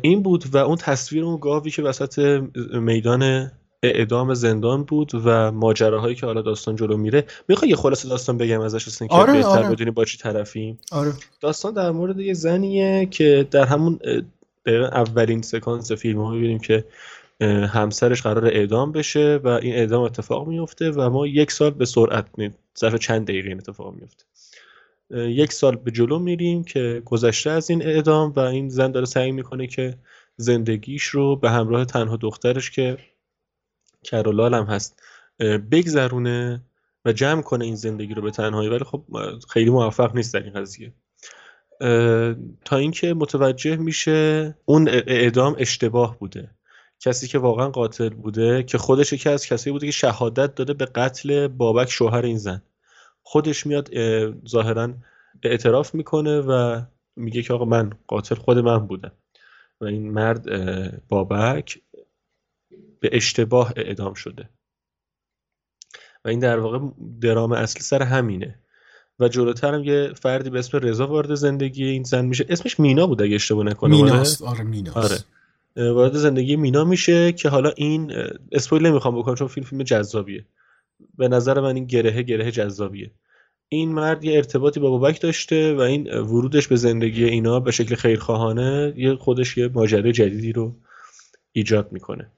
این 0.02 0.24
بود 0.24 0.56
و 0.56 0.58
اون 0.58 0.76
تصویر 0.76 1.24
اون 1.24 1.38
گاوی 1.38 1.72
که 1.72 1.82
وسط 1.82 2.42
میدان 2.74 3.52
اعدام 3.84 4.34
زندان 4.34 4.84
بود 4.84 5.12
و 5.26 5.52
ماجراهایی 5.52 6.16
که 6.16 6.26
حالا 6.26 6.42
داستان 6.42 6.76
جلو 6.76 6.98
میره 6.98 7.26
می‌خوای 7.48 7.70
یه 7.70 7.76
خلاصه 7.76 8.10
داستان 8.10 8.38
بگم 8.38 8.62
ازش 8.62 8.88
اصلا 8.88 9.08
که 9.08 9.14
آره، 9.14 9.34
بهتر 9.34 9.48
آره. 9.48 9.70
بدونی 9.70 9.92
با 9.92 10.06
چی 10.06 10.18
طرفیم 10.18 10.80
آره. 10.92 11.14
داستان 11.42 11.74
در 11.74 11.92
مورد 11.92 12.20
یه 12.20 12.34
زنیه 12.34 13.06
که 13.06 13.48
در 13.52 13.66
همون 13.66 14.00
اولین 14.92 15.42
سکانس 15.42 15.92
فیلم 15.92 16.22
ها 16.22 16.32
می‌بینیم 16.32 16.60
که 16.60 16.86
همسرش 17.44 18.22
قرار 18.22 18.46
اعدام 18.46 18.92
بشه 18.92 19.40
و 19.44 19.48
این 19.48 19.74
اعدام 19.74 20.04
اتفاق 20.04 20.48
میفته 20.48 20.92
و 20.92 21.10
ما 21.10 21.28
یک 21.28 21.52
سال 21.52 21.72
به 21.72 21.86
سرعت 21.86 22.28
ظرف 22.80 22.96
چند 22.96 23.28
دقیقه 23.28 23.50
این 23.50 23.58
اتفاق 23.58 23.94
میفته 23.94 24.26
یک 25.12 25.54
سال 25.54 25.76
به 25.76 25.92
جلو 25.92 26.20
میریم 26.20 26.64
که 26.64 27.02
گذشته 27.06 27.50
از 27.50 27.70
این 27.70 27.84
اعدام 27.84 28.34
و 28.36 28.40
این 28.40 28.70
زن 28.70 28.92
داره 28.92 29.06
سعی 29.06 29.32
می‌کنه 29.32 29.68
که 29.68 29.98
زندگیش 30.38 31.04
رو 31.04 31.36
به 31.36 31.50
همراه 31.50 31.86
تنها 31.86 32.16
دخترش 32.16 32.72
که 32.72 32.98
کرولال 34.04 34.54
هم 34.54 34.66
هست 34.66 35.02
بگذرونه 35.72 36.62
و 37.06 37.12
جمع 37.14 37.42
کنه 37.42 37.66
این 37.66 37.76
زندگی 37.76 38.14
رو 38.14 38.22
به 38.22 38.32
تنهایی. 38.32 38.70
ولی 38.70 38.84
خب 38.84 39.04
خیلی 39.50 39.70
موفق 39.70 40.16
نیست 40.16 40.34
در 40.34 40.44
این 40.44 40.54
قضیه. 40.54 40.94
تا 42.66 42.78
اینکه 42.78 43.14
متوجه 43.14 43.76
میشه 43.76 44.56
اون 44.66 44.88
اعدام 44.90 45.56
اشتباه 45.60 46.20
بوده. 46.20 46.50
کسی 47.04 47.28
که 47.28 47.40
واقعا 47.40 47.70
قاتل 47.70 48.10
بوده 48.10 48.64
که 48.64 48.78
خودش 48.78 49.14
یکی 49.14 49.30
از 49.30 49.46
کسایی 49.46 49.72
بوده 49.72 49.86
که 49.86 49.92
شهادت 49.92 50.56
داده 50.56 50.74
به 50.74 50.86
قتل 50.86 51.48
بابک 51.48 51.90
شوهر 51.90 52.26
این 52.26 52.38
زن. 52.38 52.62
خودش 53.24 53.68
میاد 53.68 53.90
ظاهرا 54.48 54.94
اعتراف 55.44 55.96
می‌کنه 55.96 56.40
و 56.40 56.82
میگه 57.16 57.42
که 57.42 57.54
آقا 57.54 57.66
من 57.66 57.92
قاتل 58.08 58.36
خود 58.36 58.58
من 58.58 58.88
بودم. 58.88 59.12
و 59.82 59.86
این 59.86 60.12
مرد 60.12 60.48
بابک 61.08 61.82
به 63.00 63.10
اشتباه 63.12 63.74
اعدام 63.76 64.14
شده. 64.14 64.50
و 66.26 66.30
این 66.30 66.40
در 66.40 66.60
واقع 66.60 66.80
درام 67.22 67.52
اصلی 67.52 67.82
سر 67.82 68.04
همینه. 68.04 68.60
و 69.20 69.28
جلوتر 69.28 69.74
هم 69.74 69.84
یه 69.84 70.14
فردی 70.14 70.50
به 70.50 70.60
اسم 70.60 70.78
رضا 70.78 71.08
وارد 71.08 71.36
زندگی 71.36 71.86
این 71.86 72.04
زن 72.04 72.26
میشه. 72.26 72.46
اسمش 72.50 72.80
مینا 72.80 73.08
بود 73.08 73.22
اگه 73.22 73.36
اشتباه 73.36 73.66
نکنم. 73.66 73.92
میناست 73.92 74.42
آره؟ 74.42 74.64
میناست 74.64 74.98
آره. 74.98 75.18
وارد 75.76 76.14
زندگی 76.14 76.56
مینا 76.56 76.84
میشه 76.84 77.32
که 77.32 77.50
حالا 77.50 77.70
این 77.70 78.14
اسپویل 78.52 78.86
نمی‌خوام 78.86 79.20
بکنم 79.20 79.36
چون 79.36 79.48
فیلم 79.48 79.66
فیلم 79.66 79.84
جذابیه. 79.84 80.46
به 81.18 81.28
نظر 81.28 81.60
من 81.60 81.76
این 81.76 81.86
گره 81.86 82.24
گره 82.24 82.52
جذابیه. 82.52 83.12
این 83.70 83.92
مرد 83.92 84.24
یه 84.24 84.36
ارتباطی 84.36 84.80
با 84.80 84.90
بابک 84.90 85.22
داشته 85.22 85.74
و 85.74 85.80
این 85.80 86.14
ورودش 86.14 86.68
به 86.68 86.76
زندگی 86.76 87.26
اینا 87.26 87.60
به 87.60 87.72
شکل 87.72 87.96
خیرخواهانه 87.96 88.94
یه 88.98 89.16
خودش 89.16 89.58
یه 89.58 89.68
ماجرای 89.68 90.12
جدیدی 90.12 90.52
رو 90.52 90.76
ایجاد 91.52 91.92
می‌کنه. 91.92 92.32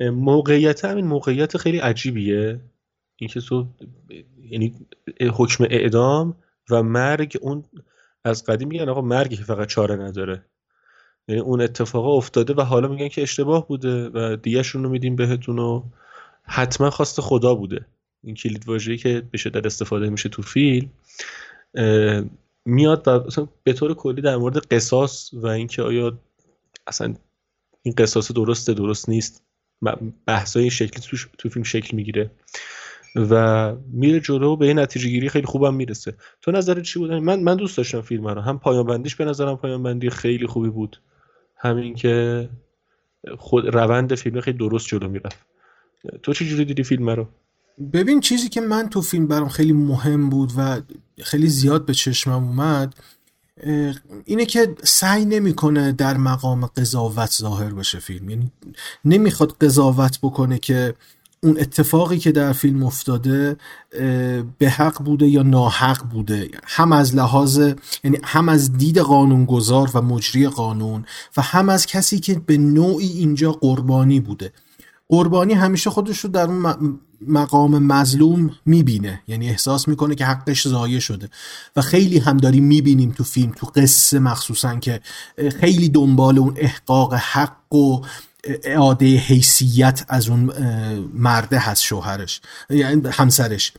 موقعیت 0.00 0.84
همین 0.84 1.06
موقعیت 1.06 1.56
خیلی 1.56 1.78
عجیبیه. 1.78 2.60
اینکه 3.16 3.40
تو 3.40 3.66
یعنی 4.50 4.74
حکم 5.32 5.64
اعدام 5.70 6.36
و 6.70 6.82
مرگ 6.82 7.38
اون 7.40 7.64
از 8.24 8.44
قدیم 8.44 8.68
میگن 8.68 8.88
آقا 8.88 9.00
مرگی 9.00 9.36
که 9.36 9.44
فقط 9.44 9.68
چاره 9.68 9.96
نداره. 9.96 10.44
یعنی 11.28 11.40
اون 11.40 11.60
اتفاق 11.60 12.06
افتاده 12.06 12.54
و 12.54 12.60
حالا 12.60 12.88
میگن 12.88 13.08
که 13.08 13.22
اشتباه 13.22 13.68
بوده 13.68 14.08
و 14.08 14.36
دیگهشون 14.36 14.84
رو 14.84 14.90
میدیم 14.90 15.16
بهتون 15.16 15.58
و 15.58 15.82
حتما 16.42 16.90
خواست 16.90 17.20
خدا 17.20 17.54
بوده. 17.54 17.86
این 18.24 18.34
کلید 18.34 18.68
واژه‌ای 18.68 18.98
که 18.98 19.22
به 19.30 19.38
شدت 19.38 19.66
استفاده 19.66 20.10
میشه 20.10 20.28
تو 20.28 20.42
فیلم 20.42 20.90
میاد 22.64 23.08
و 23.08 23.46
به 23.64 23.72
طور 23.72 23.94
کلی 23.94 24.22
در 24.22 24.36
مورد 24.36 24.66
قصاص 24.66 25.30
و 25.32 25.46
اینکه 25.46 25.82
آیا 25.82 26.18
اصلا 26.86 27.14
این 27.82 27.94
قصاص 27.98 28.32
درسته 28.32 28.74
درست 28.74 29.08
نیست 29.08 29.42
بحثای 30.26 30.70
شکلی 30.70 31.02
تو, 31.02 31.16
تو 31.38 31.48
فیلم 31.48 31.64
شکل 31.64 31.96
می‌گیره 31.96 32.30
و 33.16 33.74
میره 33.92 34.20
جلو 34.20 34.56
به 34.56 34.66
این 34.66 34.78
نتیجه 34.78 35.08
گیری 35.08 35.28
خیلی 35.28 35.46
خوبم 35.46 35.74
می‌رسه. 35.74 36.14
تو 36.42 36.50
نظرت 36.50 36.82
چی 36.82 36.98
بود؟ 36.98 37.12
من 37.12 37.40
من 37.40 37.56
دوست 37.56 37.76
داشتم 37.76 38.00
فیلم 38.00 38.28
رو. 38.28 38.40
هم 38.40 38.58
پایان 38.58 38.86
بندیش 38.86 39.16
به 39.16 39.24
نظرم 39.24 39.56
پایان 39.56 39.82
بندی 39.82 40.10
خیلی 40.10 40.46
خوبی 40.46 40.68
بود. 40.68 41.00
همین 41.58 41.94
که 41.94 42.48
خود 43.38 43.66
روند 43.66 44.14
فیلم 44.14 44.40
خیلی 44.40 44.58
درست 44.58 44.86
جلو 44.86 45.08
می‌رفت. 45.08 45.38
تو 46.22 46.32
چه 46.32 46.44
جوری 46.44 46.64
دیدی 46.64 46.82
فیلم 46.82 47.10
رو؟ 47.10 47.28
ببین 47.92 48.20
چیزی 48.20 48.48
که 48.48 48.60
من 48.60 48.88
تو 48.88 49.02
فیلم 49.02 49.26
برام 49.26 49.48
خیلی 49.48 49.72
مهم 49.72 50.30
بود 50.30 50.52
و 50.56 50.80
خیلی 51.22 51.48
زیاد 51.48 51.86
به 51.86 51.94
چشمم 51.94 52.44
اومد 52.44 52.94
اینه 54.24 54.46
که 54.46 54.74
سعی 54.82 55.24
نمی‌کنه 55.24 55.92
در 55.92 56.16
مقام 56.16 56.66
قضاوت 56.66 57.30
ظاهر 57.30 57.74
بشه 57.74 57.98
فیلم. 57.98 58.30
یعنی 58.30 58.52
نمی‌خواد 59.04 59.56
قضاوت 59.60 60.18
بکنه 60.22 60.58
که 60.58 60.94
اون 61.42 61.56
اتفاقی 61.60 62.18
که 62.18 62.32
در 62.32 62.52
فیلم 62.52 62.82
افتاده 62.82 63.56
به 64.58 64.70
حق 64.70 65.02
بوده 65.02 65.28
یا 65.28 65.42
ناحق 65.42 66.02
بوده؟ 66.02 66.48
هم 66.64 66.92
از 66.92 67.14
لحاظ 67.14 67.58
یعنی 68.04 68.18
هم 68.24 68.48
از 68.48 68.72
دید 68.72 68.98
قانونگذار 68.98 69.90
و 69.94 70.02
مجری 70.02 70.48
قانون 70.48 71.04
و 71.36 71.42
هم 71.42 71.68
از 71.68 71.86
کسی 71.86 72.18
که 72.18 72.42
به 72.46 72.58
نوعی 72.58 73.08
اینجا 73.08 73.52
قربانی 73.52 74.20
بوده. 74.20 74.52
قربانی 75.08 75.54
همیشه 75.54 75.90
خودش 75.90 76.18
رو 76.18 76.30
در 76.30 76.46
اون 76.46 76.98
مقام 77.26 77.78
مظلوم 77.78 78.50
می‌بینه. 78.66 79.22
یعنی 79.28 79.48
احساس 79.48 79.88
می‌کنه 79.88 80.14
که 80.14 80.24
حقش 80.24 80.68
ضایع 80.68 80.98
شده. 80.98 81.28
و 81.76 81.82
خیلی 81.82 82.18
هم 82.18 82.36
داریم 82.36 82.64
می‌بینیم 82.64 83.10
تو 83.10 83.24
فیلم 83.24 83.52
تو 83.56 83.66
قصه 83.66 84.18
مخصوصا 84.18 84.76
که 84.76 85.00
خیلی 85.60 85.88
دنبال 85.88 86.38
اون 86.38 86.54
احقاق 86.56 87.14
حق 87.14 87.74
و 87.74 88.00
اعاده 88.44 89.16
حیثیت 89.16 90.04
از 90.08 90.28
اون 90.28 90.52
مرده 91.14 91.58
هست 91.58 91.82
شوهرش 91.82 92.40
یعنی 92.70 93.08
همسرش 93.08 93.72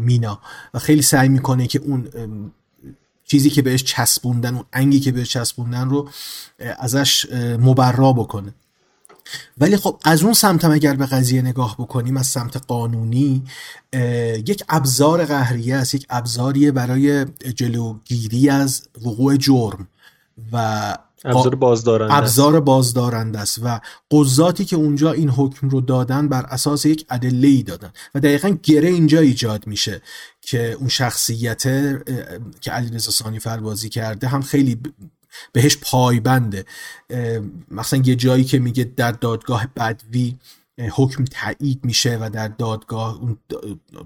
مینا. 0.00 0.40
خیلی 0.80 1.02
سعی 1.02 1.28
می‌کنه 1.28 1.66
که 1.66 1.78
اون 1.78 2.08
چیزی 3.24 3.50
که 3.50 3.62
بهش 3.62 3.84
چسبوندن 3.84 4.54
اون 4.54 4.64
انگی 4.72 5.00
که 5.00 5.12
بهش 5.12 5.30
چسبوندن 5.30 5.88
رو 5.88 6.08
ازش 6.78 7.26
مبرا 7.60 8.12
بکنه. 8.12 8.54
ولی 9.58 9.76
خب 9.76 10.00
از 10.04 10.22
اون 10.22 10.32
سمت 10.32 10.64
اگر 10.64 10.94
به 10.94 11.06
قضیه 11.06 11.42
نگاه 11.42 11.76
بکنیم 11.78 12.16
از 12.16 12.26
سمت 12.26 12.56
قانونی 12.56 13.44
یک 14.46 14.64
ابزار 14.68 15.24
قهریه 15.24 15.76
است 15.76 15.94
یک 15.94 16.06
ابزاریه 16.10 16.72
برای 16.72 17.24
جلوگیری 17.54 18.48
از 18.48 18.82
وقوع 19.02 19.36
جرم 19.36 19.88
و 20.52 20.96
ابزار 21.24 21.54
بازدارنده. 21.54 22.14
ابزار 22.14 22.60
بازدارنده 22.60 23.38
است 23.38 23.58
و 23.62 23.80
قضاتی 24.10 24.64
که 24.64 24.76
اونجا 24.76 25.12
این 25.12 25.30
حکم 25.30 25.68
رو 25.68 25.80
دادن 25.80 26.28
بر 26.28 26.42
اساس 26.42 26.84
یک 26.84 27.06
ادله 27.10 27.48
ای 27.48 27.62
دادن 27.62 27.92
و 28.14 28.20
دقیقا 28.20 28.48
گره 28.62 28.88
اینجا 28.88 29.20
ایجاد 29.20 29.66
میشه 29.66 30.02
که 30.40 30.72
اون 30.72 30.88
شخصیت 30.88 31.62
که 32.60 32.70
علیرضا 32.70 33.10
سانیفر 33.10 33.56
بازی 33.56 33.88
کرده 33.88 34.28
هم 34.28 34.42
خیلی 34.42 34.80
بهش 35.52 35.76
پایبنده. 35.76 36.64
مثلا 37.70 38.02
یه 38.04 38.14
جایی 38.14 38.44
که 38.44 38.58
میگه 38.58 38.84
در 38.84 39.12
دادگاه 39.12 39.66
بدوی 39.76 40.38
حکم 40.92 41.24
تایید 41.24 41.84
میشه 41.84 42.18
و 42.20 42.30
در 42.32 42.48
دادگاه 42.48 43.18
اون 43.20 43.38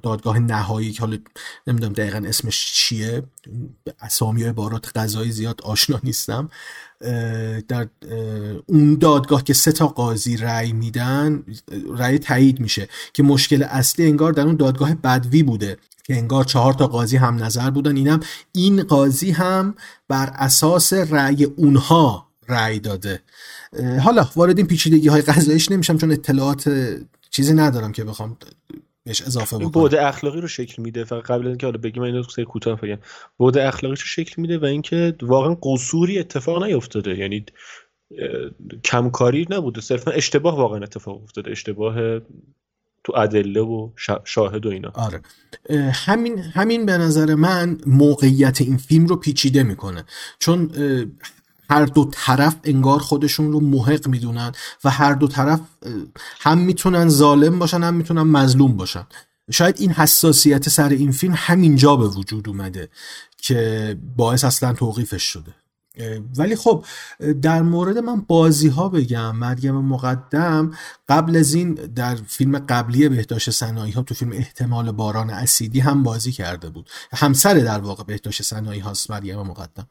دادگاه 0.03 0.39
نهایی 0.39 0.93
که 0.93 1.01
حالا 1.01 1.19
نمی‌دونم 1.67 1.93
دقیقا 1.93 2.23
اسمش 2.27 2.73
چیه 2.75 3.23
اسامی 4.01 4.45
و 4.45 4.49
عبارات 4.49 4.99
قضایی 4.99 5.33
زیاد 5.33 5.61
آشنا 5.63 6.01
نیستم. 6.05 6.49
در 7.69 7.89
اون 8.67 8.95
دادگاه 8.95 9.45
که 9.45 9.55
سه 9.55 9.73
تا 9.73 9.87
قاضی 9.87 10.37
رأی 10.37 10.73
میدن 10.73 11.45
رأی 11.99 12.19
تایید 12.19 12.61
میشه 12.61 12.89
که 13.13 13.23
مشکل 13.23 13.63
اصلی 13.63 14.07
انگار 14.07 14.33
در 14.33 14.43
اون 14.43 14.57
دادگاه 14.57 14.95
بدوی 14.95 15.43
بوده 15.43 15.77
که 16.05 16.17
انگار 16.17 16.45
چهار 16.45 16.73
تا 16.75 16.87
قاضی 16.87 17.17
هم 17.17 17.45
نظر 17.45 17.71
بودن. 17.71 17.97
اینم 17.97 18.21
این 18.53 18.83
قاضی 18.83 19.31
هم 19.31 19.75
بر 20.09 20.33
اساس 20.37 20.93
رأی 20.93 21.45
اونها 21.45 22.27
رأی 22.49 22.79
داده. 22.79 23.23
حالا 24.01 24.29
وارد 24.37 24.59
این 24.59 24.67
پیچیدگی 24.67 25.09
های 25.09 25.23
قضاییش 25.23 25.71
نمیشم 25.71 25.99
چون 25.99 26.13
اطلاعات 26.13 26.71
چیزی 27.31 27.55
ندارم 27.55 27.93
که 27.93 28.05
بخوام 28.05 28.37
بهش 29.07 29.23
اضافه 29.23 29.57
بکنم 29.57 29.71
بود 29.71 29.95
اخلاقی 29.95 30.41
رو 30.41 30.49
شکل 30.49 30.83
میده. 30.83 31.05
فقط 31.05 31.23
قبل 31.23 31.47
اینکه 31.47 31.67
حالا 31.67 31.79
بگیم 31.79 32.03
اینو 32.03 32.23
سری 32.23 32.45
کوتاه 32.45 32.81
بگم. 32.81 32.99
بود 33.37 33.59
اخلاقی 33.59 33.97
رو 33.97 34.03
شکل 34.03 34.43
میده 34.43 34.59
و 34.59 34.65
اینکه 34.65 35.17
واقعا 35.23 35.57
قصوری 35.63 36.19
اتفاق 36.19 36.65
نیفتاده. 36.65 37.19
یعنی 37.19 37.45
کمکاری 38.85 39.47
نبوده. 39.51 39.81
صرفا 39.81 40.11
اشتباه 40.11 40.57
واقعا 40.57 40.83
اتفاق 40.83 41.23
افتاده. 41.23 41.51
اشتباه 41.51 42.21
تو 43.05 43.17
ادله 43.17 43.61
و 43.61 43.91
شاهد 44.25 44.67
و 44.67 44.69
اینا. 44.69 44.93
آره. 44.95 45.21
همین 45.93 46.39
همین 46.39 46.87
به 46.87 46.99
نظر 46.99 47.35
من 47.35 47.79
موقعیت 47.87 48.61
این 48.61 48.77
فیلم 48.77 49.07
رو 49.07 49.17
پیچیده 49.17 49.63
می‌کنه. 49.63 50.05
چون 50.39 50.71
هر 51.71 51.85
دو 51.85 52.11
طرف 52.13 52.57
انگار 52.65 52.99
خودشون 52.99 53.53
رو 53.53 53.61
محق 53.61 54.09
می‌دونن 54.09 54.53
و 54.85 54.91
هر 54.91 55.13
دو 55.13 55.29
طرف 55.29 55.61
هم 56.41 56.59
می‌تونن 56.59 57.09
ظالم 57.09 57.59
باشن 57.59 57.83
هم 57.83 57.95
می‌تونن 57.95 58.23
مظلوم 58.23 58.77
باشن. 58.77 59.07
شاید 59.51 59.75
این 59.79 59.91
حساسیت 59.91 60.69
سر 60.69 60.89
این 60.89 61.13
فیلم 61.13 61.35
همینجا 61.37 61.97
به 61.97 62.09
وجود 62.09 62.49
اومده 62.49 62.89
که 63.39 63.99
باعث 64.17 64.45
اصلا 64.45 64.73
توقیفش 64.73 65.23
شده. 65.23 65.55
ولی 66.37 66.57
خب 66.57 66.85
در 67.43 67.63
مورد 67.63 67.99
من 67.99 68.21
بازی 68.21 68.69
ها 68.69 68.89
بگم 68.89 69.37
مریم 69.37 69.75
مقدم 69.75 70.71
قبل 71.09 71.37
از 71.37 71.55
این 71.55 71.75
در 71.75 72.17
فیلم 72.27 72.59
قبلی 72.59 73.09
بهداشت 73.09 73.51
سنایی 73.51 73.93
ها 73.93 74.03
تو 74.03 74.15
فیلم 74.15 74.33
احتمال 74.33 74.93
باران 74.93 75.31
اسیدی 75.31 75.81
هم 75.81 76.03
بازی 76.03 76.33
کرده 76.33 76.69
بود. 76.69 76.91
همسر 77.13 77.55
در 77.55 77.79
واقع 77.79 78.05
بهداشت 78.05 78.43
سنایی 78.43 78.81
هاست 78.81 79.11
مریم 79.11 79.39
مقدم. 79.39 79.87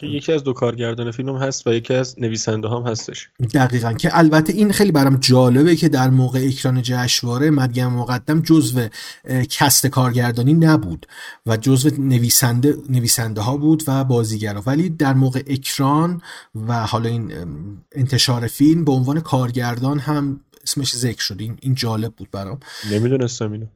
که 0.00 0.06
یکی 0.06 0.32
از 0.32 0.44
دو 0.44 0.52
کارگردان 0.52 1.10
فیلم 1.10 1.36
هست 1.36 1.66
و 1.66 1.72
یکی 1.72 1.94
از 1.94 2.14
نویسنده 2.18 2.68
هم 2.68 2.82
هستش. 2.82 3.28
دقیقا 3.54 3.92
که 3.92 4.18
البته 4.18 4.52
این 4.52 4.72
خیلی 4.72 4.92
برام 4.92 5.16
جالبه 5.16 5.76
که 5.76 5.88
در 5.88 6.10
موقع 6.10 6.38
اکران 6.48 6.82
جشنواره 6.82 7.50
مریم 7.50 7.86
مقدم 7.86 8.40
جزو 8.42 8.88
کست 9.50 9.86
کارگردانی 9.86 10.54
نبود 10.54 11.06
و 11.46 11.56
جزو 11.56 11.90
نویسنده 11.98 12.76
نویسنده 12.88 13.40
ها 13.40 13.56
بود 13.56 13.82
و 13.86 14.04
بازیگرا. 14.04 14.62
ولی 14.66 14.88
در 14.88 15.14
موقع 15.14 15.42
اکران 15.52 16.22
و 16.66 16.86
حالا 16.86 17.08
این 17.08 17.32
انتشار 17.92 18.46
فیلم 18.46 18.84
به 18.84 18.92
عنوان 18.92 19.20
کارگردان 19.20 19.98
هم 19.98 20.40
اسمش 20.64 20.96
ذکر 20.96 21.22
شد. 21.22 21.36
این, 21.38 21.58
این 21.60 21.74
جالب 21.74 22.12
بود 22.16 22.30
برام. 22.30 22.60
نمی‌دونستم 22.90 23.52
اینو. 23.52 23.66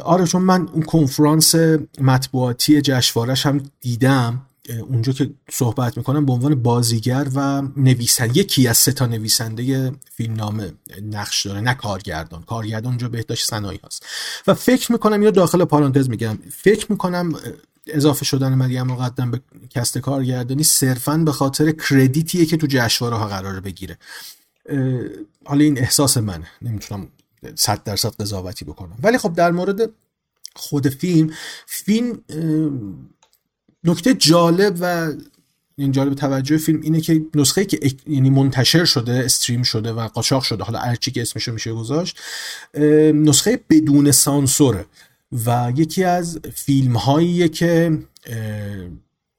آره 0.00 0.26
چون 0.26 0.42
من 0.42 0.68
اون 0.68 0.82
کنفرانس 0.82 1.54
مطبوعاتی 2.00 2.80
جشنوارش 2.80 3.46
هم 3.46 3.62
دیدم. 3.80 4.42
اونجا 4.88 5.12
که 5.12 5.30
صحبت 5.50 5.96
می‌کنم 5.96 6.26
به 6.26 6.32
عنوان 6.32 6.62
بازیگر 6.62 7.26
و 7.34 7.62
نویسنده 7.76 8.38
یکی 8.38 8.68
از 8.68 8.76
سه 8.76 8.92
تا 8.92 9.06
نویسنده 9.06 9.92
فیلمنامه 10.12 10.72
نقش 11.02 11.46
داره 11.46 11.60
نه 11.60 11.74
کارگردان. 11.74 12.42
کارگردان 12.42 12.86
اونجا 12.86 13.08
بهداشت 13.08 13.46
صنایع 13.46 13.80
هست 13.86 14.06
و 14.46 14.54
فکر 14.54 14.92
می‌کنم 14.92 15.22
یا 15.22 15.30
داخل 15.30 15.64
پارانتز 15.64 16.08
میگم. 16.08 16.38
فکر 16.50 16.86
می‌کنم 16.92 17.32
اضافه 17.96 18.24
شدن 18.24 18.54
مریم 18.54 18.86
مقدم 18.86 19.30
به 19.30 19.40
کست 19.70 19.98
کارگردانی 19.98 20.62
صرفا 20.62 21.16
به 21.16 21.32
خاطر 21.32 21.70
کردیتیه 21.70 22.46
که 22.46 22.56
تو 22.56 22.66
جشنواره 22.70 23.16
ها 23.16 23.26
قرار 23.26 23.60
بگیره. 23.60 23.98
حالا 25.44 25.64
این 25.64 25.78
احساس 25.78 26.16
منه. 26.16 26.46
نمی‌تونم 26.62 27.08
صد 27.54 27.84
درصد 27.84 28.14
قضاوتی 28.20 28.64
بکنم. 28.64 28.96
ولی 29.02 29.18
خب 29.18 29.34
در 29.34 29.50
مورد 29.50 29.90
خود 30.56 30.88
فیلم 30.88 31.30
فیلم 31.66 32.18
نکته 33.84 34.14
جالب 34.14 34.78
و 34.80 35.12
این 35.76 35.92
جالب 35.92 36.14
توجه 36.14 36.58
فیلم 36.58 36.80
اینه 36.80 37.00
که 37.00 37.26
نسخه 37.34 37.64
که 37.64 37.92
یعنی 38.06 38.30
منتشر 38.30 38.84
شده 38.84 39.12
استریم 39.12 39.62
شده 39.62 39.92
و 39.92 40.08
قاچاق 40.08 40.42
شده 40.42 40.64
حالا 40.64 40.78
هرچی 40.78 41.10
که 41.10 41.22
اسمشو 41.22 41.52
میشه 41.52 41.72
گذاشت 41.72 42.20
نسخه 43.14 43.60
بدون 43.70 44.12
سانسوره. 44.12 44.86
و 45.32 45.72
یکی 45.76 46.04
از 46.04 46.40
فیلم 46.54 46.96
هاییه 46.96 47.48
که 47.48 47.98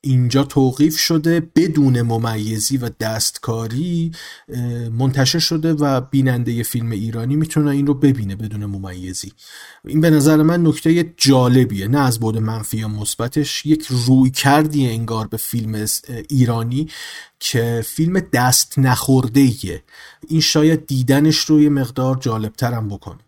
اینجا 0.03 0.43
توقیف 0.43 0.97
شده 0.97 1.39
بدون 1.55 2.01
ممیزی 2.01 2.77
و 2.77 2.89
دستکاری 2.99 4.11
منتشر 4.91 5.39
شده 5.39 5.73
و 5.73 6.01
بیننده 6.01 6.63
فیلم 6.63 6.91
ایرانی 6.91 7.35
می‌تونه 7.35 7.71
این 7.71 7.87
رو 7.87 7.93
ببینه 7.93 8.35
بدون 8.35 8.65
ممیزی. 8.65 9.31
این 9.85 10.01
به 10.01 10.09
نظر 10.09 10.37
من 10.41 10.67
نکته 10.67 11.13
جالبیه 11.17 11.87
نه 11.87 11.99
از 11.99 12.19
بود 12.19 12.37
منفی 12.37 12.77
یا 12.77 12.87
مثبتش 12.87 13.65
یک 13.65 13.87
روی 13.89 14.29
کردی 14.29 14.87
انگار 14.87 15.27
به 15.27 15.37
فیلم 15.37 15.85
ایرانی 16.29 16.87
که 17.39 17.83
فیلم 17.85 18.19
دست 18.19 18.79
نخورده 18.79 19.51
این 20.27 20.41
شاید 20.41 20.87
دیدنش 20.87 21.37
روی 21.37 21.69
مقدار 21.69 22.17
جالبترم 22.21 22.89
بکنه. 22.89 23.19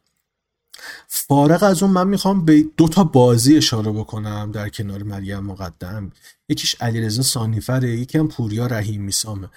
فارغ 1.08 1.64
از 1.64 1.84
اون 1.84 1.92
من 1.92 2.08
می‌خوام 2.08 2.46
به 2.46 2.66
دو 2.78 2.88
تا 2.88 3.04
بازی 3.04 3.58
اشاره 3.58 3.92
بکنم 3.92 4.52
در 4.52 4.70
کنار 4.70 5.04
مریم 5.04 5.40
مقدم. 5.40 6.12
یکیش 6.50 6.76
علیرضا 6.82 7.22
سانیفره 7.22 7.90
یکی 7.90 8.18
هم 8.18 8.28
پوریا 8.28 8.68
رحیم 8.68 9.02
میسامه 9.02 9.50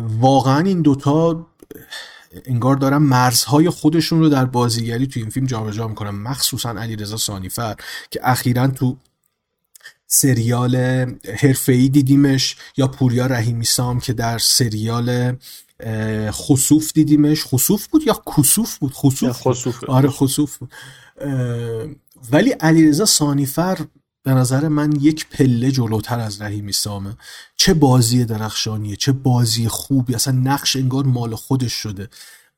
واقعا 0.00 0.58
این 0.58 0.82
دوتا 0.82 1.46
انگار 2.44 2.76
دارن 2.76 2.98
مرزهای 2.98 3.70
خودشون 3.70 4.20
رو 4.20 4.28
در 4.28 4.44
بازیگری 4.44 5.06
تو 5.06 5.20
این 5.20 5.30
فیلم 5.30 5.46
جابجا 5.46 5.88
می‌کنن. 5.88 6.10
مخصوصا 6.10 6.70
علیرضا 6.70 7.16
سانیفر 7.16 7.76
که 8.10 8.20
اخیرا 8.22 8.66
تو 8.66 8.96
سریال 10.06 10.76
حرفه‌ای 11.38 11.88
دیدیمش 11.88 12.56
یا 12.76 12.88
پوریا 12.88 13.26
رحیمی 13.26 13.64
سام 13.64 14.00
که 14.00 14.12
در 14.12 14.38
سریال 14.38 15.36
خصوف 16.30 16.92
دیدیمش. 16.92 17.44
خصوف 17.46 17.86
بود 17.86 18.02
یا 18.06 18.22
کسوف 18.36 18.78
بود؟ 18.78 18.92
خصوف, 18.92 19.42
خصوف. 19.42 19.84
آره 19.84 20.08
خصوف 20.08 20.56
بود. 20.56 20.72
ولی 22.32 22.50
علیرضا 22.50 23.04
سانیفر 23.04 23.78
به 24.22 24.34
نظر 24.34 24.68
من 24.68 24.92
یک 25.00 25.26
پله 25.28 25.70
جلوتر 25.70 26.20
از 26.20 26.42
رحیمی 26.42 26.72
سامه. 26.72 27.16
چه 27.56 27.74
بازی 27.74 28.24
درخشانیه 28.24 28.96
چه 28.96 29.12
بازی 29.12 29.68
خوبی. 29.68 30.14
اصلا 30.14 30.34
نقش 30.34 30.76
انگار 30.76 31.04
مال 31.04 31.34
خودش 31.34 31.72
شده. 31.72 32.08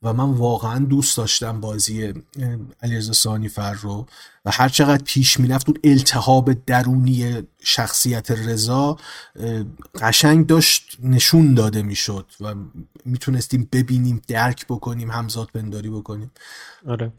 و 0.02 0.12
من 0.12 0.30
واقعا 0.30 0.84
دوست 0.84 1.16
داشتم 1.16 1.60
بازی 1.60 2.14
علیرضا 2.82 3.12
سانیفر 3.12 3.72
رو 3.72 4.06
و 4.44 4.50
هر 4.50 4.68
چقدر 4.68 5.02
پیش 5.04 5.40
می‌رفت 5.40 5.68
اون 5.68 5.78
التهاب 5.84 6.64
درونی 6.66 7.42
شخصیت 7.62 8.30
رضا 8.30 8.96
قشنگ 10.00 10.46
داشت 10.46 10.96
نشون 11.02 11.54
داده 11.54 11.82
می‌شد 11.82 12.26
و 12.40 12.54
می‌تونستیم 13.04 13.68
ببینیم 13.72 14.22
درک 14.28 14.66
بکنیم 14.66 15.10
همزاد 15.10 15.48
پنداری 15.54 15.90
بکنیم. 15.90 16.30
آره. 16.86 17.12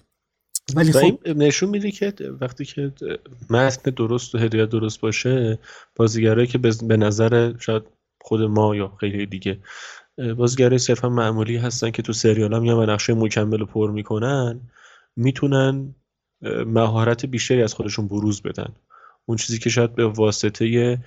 ولی 0.76 0.92
خب 0.92 1.28
نشون 1.28 1.70
میده 1.70 1.92
که 1.92 2.14
وقتی 2.42 2.66
که 2.66 2.94
متن 3.50 3.92
درست 3.92 4.36
و 4.36 4.38
هدایت 4.38 4.70
درست 4.70 5.02
باشه 5.02 5.60
بازیگرایی 5.96 6.48
که 6.48 6.58
به 6.58 6.98
نظر 6.98 7.54
شاید 7.60 7.84
خود 8.22 8.42
ما 8.42 8.76
یا 8.76 8.98
خیلی 9.00 9.26
دیگه 9.26 9.60
بازیگرای 10.38 10.78
صرفا 10.78 11.10
معمولی 11.10 11.58
هستن 11.58 11.92
که 11.92 12.02
تو 12.02 12.14
سریال 12.14 12.54
هم 12.54 12.68
و 12.68 12.86
نقشه 12.86 13.14
مکمل 13.14 13.66
پر 13.66 13.92
می‌کنن 13.92 14.60
می‌تونن 15.16 15.96
مهارت 16.66 17.26
بیشتری 17.26 17.64
از 17.64 17.74
خودشون 17.74 18.08
بروز 18.08 18.42
بدن. 18.42 18.70
اون 19.26 19.38
چیزی 19.38 19.60
که 19.60 19.70
شاید 19.70 19.96
به 19.96 20.06
واسطه 20.06 20.98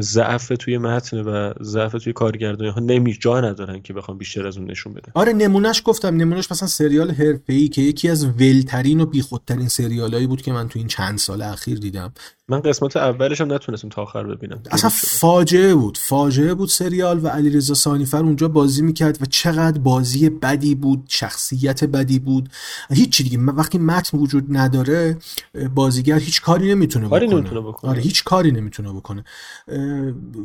ضعف 0.00 0.52
توی 0.58 0.78
متن 0.78 1.20
و 1.20 1.52
ضعف 1.62 1.92
توی 1.92 2.12
کارگردانی 2.12 2.70
ها 2.70 2.80
نمی 2.80 3.14
جا 3.14 3.40
ندارن 3.40 3.82
که 3.82 3.92
بخوام 3.92 4.18
بیشتر 4.18 4.46
از 4.46 4.58
اون 4.58 4.70
نشون 4.70 4.92
بدن. 4.92 5.12
آره 5.14 5.32
نمونهش 5.32 5.82
گفتم. 5.84 6.16
نمونهش 6.16 6.52
مثلا 6.52 6.68
سریال 6.68 7.14
ای 7.48 7.68
که 7.68 7.82
یکی 7.82 8.08
از 8.08 8.24
ولترین 8.24 9.00
و 9.00 9.06
بیخودترین 9.06 9.68
سریالایی 9.68 10.26
بود 10.26 10.42
که 10.42 10.52
من 10.52 10.68
تو 10.68 10.78
این 10.78 10.88
چند 10.88 11.18
سال 11.18 11.42
اخیر 11.42 11.78
دیدم. 11.78 12.12
من 12.50 12.60
قسمت 12.60 12.96
اولش 12.96 13.40
هم 13.40 13.52
نتونستم 13.52 13.88
تا 13.88 14.02
آخر 14.02 14.24
ببینم. 14.24 14.62
اصلا 14.70 14.90
فاجعه 14.94 15.74
بود 15.74 15.98
فاجعه 15.98 16.54
بود 16.54 16.68
سریال 16.68 17.24
و 17.24 17.28
علیرضا 17.28 17.74
سانیفر 17.74 18.16
اونجا 18.16 18.48
بازی 18.48 18.82
می‌کرد 18.82 19.22
و 19.22 19.24
چقدر 19.24 19.78
بازی 19.78 20.28
بدی 20.28 20.74
بود 20.74 21.04
شخصیت 21.08 21.84
بدی 21.84 22.18
بود. 22.18 22.48
هیچ 22.90 23.22
دیگه. 23.22 23.38
وقتی 23.38 23.78
متن 23.78 24.18
وجود 24.18 24.56
نداره 24.56 25.18
بازیگر 25.74 26.18
هیچ 26.18 26.42
کاری 26.42 26.74
نمی‌تونه 26.74 27.06
بکنه, 27.06 27.26
نمی‌تونه 27.26 27.60
بکنه. 27.60 27.90
آره 27.90 28.02
هیچ 28.02 28.24
کاری 28.24 28.52
نمی‌تونه 28.52 28.92
بکنه. 28.92 29.24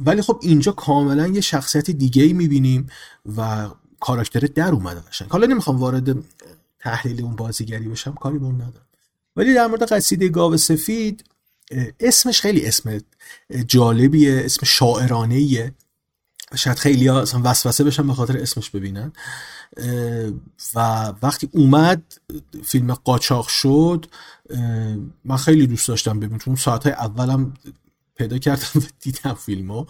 ولی 0.05 0.21
خب 0.21 0.39
اینجا 0.41 0.71
کاملا 0.71 1.27
یه 1.27 1.41
شخصیت 1.41 1.91
دیگه 1.91 2.23
ای 2.23 2.33
می‌بینیم 2.33 2.87
و 3.37 3.69
کاراکتر 3.99 4.39
در 4.39 4.71
اومده 4.71 4.99
قشنگ. 4.99 5.29
حالا 5.29 5.47
نمی‌خوام 5.47 5.79
وارد 5.79 6.15
تحلیل 6.79 7.21
اون 7.21 7.35
بازیگری 7.35 7.87
بشم 7.87 8.13
کاری 8.13 8.37
اون 8.37 8.55
ندارم. 8.55 8.87
ولی 9.35 9.53
در 9.53 9.67
مورد 9.67 9.83
قصیده 9.83 10.29
گاو 10.29 10.57
سفید 10.57 11.23
اسمش 11.99 12.41
خیلی 12.41 12.65
اسم 12.65 12.99
جالبیه 13.67 14.41
اسم 14.45 14.65
شاعرانه 14.65 15.35
ایه 15.35 15.73
شاید 16.55 16.79
خیلی 16.79 17.07
ها 17.07 17.21
اصلا 17.21 17.41
وسوسه 17.43 17.83
بشن 17.83 18.07
به 18.07 18.13
خاطر 18.13 18.37
اسمش 18.37 18.69
ببینن. 18.69 19.11
و 20.75 20.79
وقتی 21.23 21.49
اومد 21.51 22.13
فیلم 22.63 22.93
قاچاق 22.93 23.47
شد 23.47 24.05
من 25.25 25.37
خیلی 25.37 25.67
دوست 25.67 25.87
داشتم 25.87 26.19
ببینم. 26.19 26.37
چون 26.37 26.55
ساعتهای 26.55 26.93
اولم 26.93 27.53
پیدا 28.15 28.37
کردم 28.37 28.65
و 28.75 28.81
دیدم 28.99 29.33
فیلمو. 29.33 29.85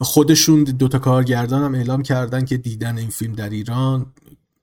خودشون 0.00 0.64
دوتا 0.64 0.98
کارگردان 0.98 1.62
هم 1.62 1.74
اعلام 1.74 2.02
کردن 2.02 2.44
که 2.44 2.56
دیدن 2.56 2.98
این 2.98 3.10
فیلم 3.10 3.32
در 3.32 3.50
ایران 3.50 4.06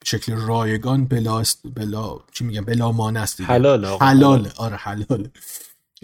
شکل 0.03 0.35
رایگان 0.35 1.05
بلا 1.05 1.43
بلا 1.75 2.19
چی 2.31 2.43
میگم 2.43 2.61
بلا 2.61 2.91
مانع 2.91 3.21
است 3.21 3.41
حلال 3.41 3.85
حلاله 3.85 4.51
آره 4.55 4.75
حلاله 4.75 5.31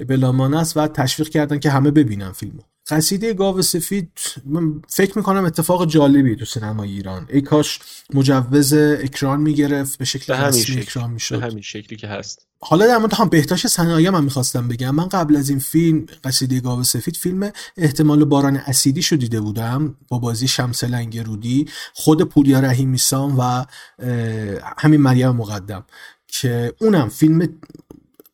بلامان 0.07 0.53
است 0.53 0.77
و 0.77 0.87
تشویق 0.87 1.29
کردن 1.29 1.59
که 1.59 1.69
همه 1.69 1.91
ببینن 1.91 2.31
فیلمو. 2.31 2.61
قصیده 2.87 3.33
گاو 3.33 3.61
سفید 3.61 4.11
من 4.45 4.81
فکر 4.87 5.17
می‌کنم 5.17 5.45
اتفاق 5.45 5.85
جالبی 5.85 6.35
تو 6.35 6.45
سینما 6.45 6.83
ایران. 6.83 7.27
ای 7.29 7.41
کاش 7.41 7.79
مجوز 8.13 8.73
اکران 8.73 9.41
می‌گرفت 9.41 9.97
به 9.97 10.05
شکل 10.05 10.33
رسمی 10.33 10.77
اکران 10.77 11.11
می‌شد. 11.11 11.39
به 11.39 11.45
همین 11.45 11.61
شکلی 11.61 11.97
که 11.97 12.07
هست. 12.07 12.45
حالا 12.61 12.87
در 12.87 12.97
مورد 12.97 13.13
هم 13.13 13.29
بهداشت 13.29 13.67
صنایع 13.67 14.09
من 14.09 14.23
می‌خواستم 14.23 14.67
بگم. 14.67 14.95
من 14.95 15.07
قبل 15.07 15.35
از 15.35 15.49
این 15.49 15.59
فیلم 15.59 16.05
قصیده 16.23 16.59
گاو 16.59 16.83
سفید 16.83 17.15
فیلم 17.15 17.51
احتمال 17.77 18.25
باران 18.25 18.57
اسیدی 18.57 19.01
شو 19.01 19.15
دیده 19.15 19.41
بودم 19.41 19.95
با 20.07 20.19
بازی 20.19 20.47
شمس 20.47 20.83
رودی 21.25 21.65
خود 21.93 22.23
پوریا 22.23 22.59
رحیمی 22.59 22.97
سام 22.97 23.39
و 23.39 23.65
همین 24.77 25.01
مریم 25.01 25.31
مقدم. 25.31 25.85
که 26.27 26.73
اونم 26.81 27.09
فیلم 27.09 27.49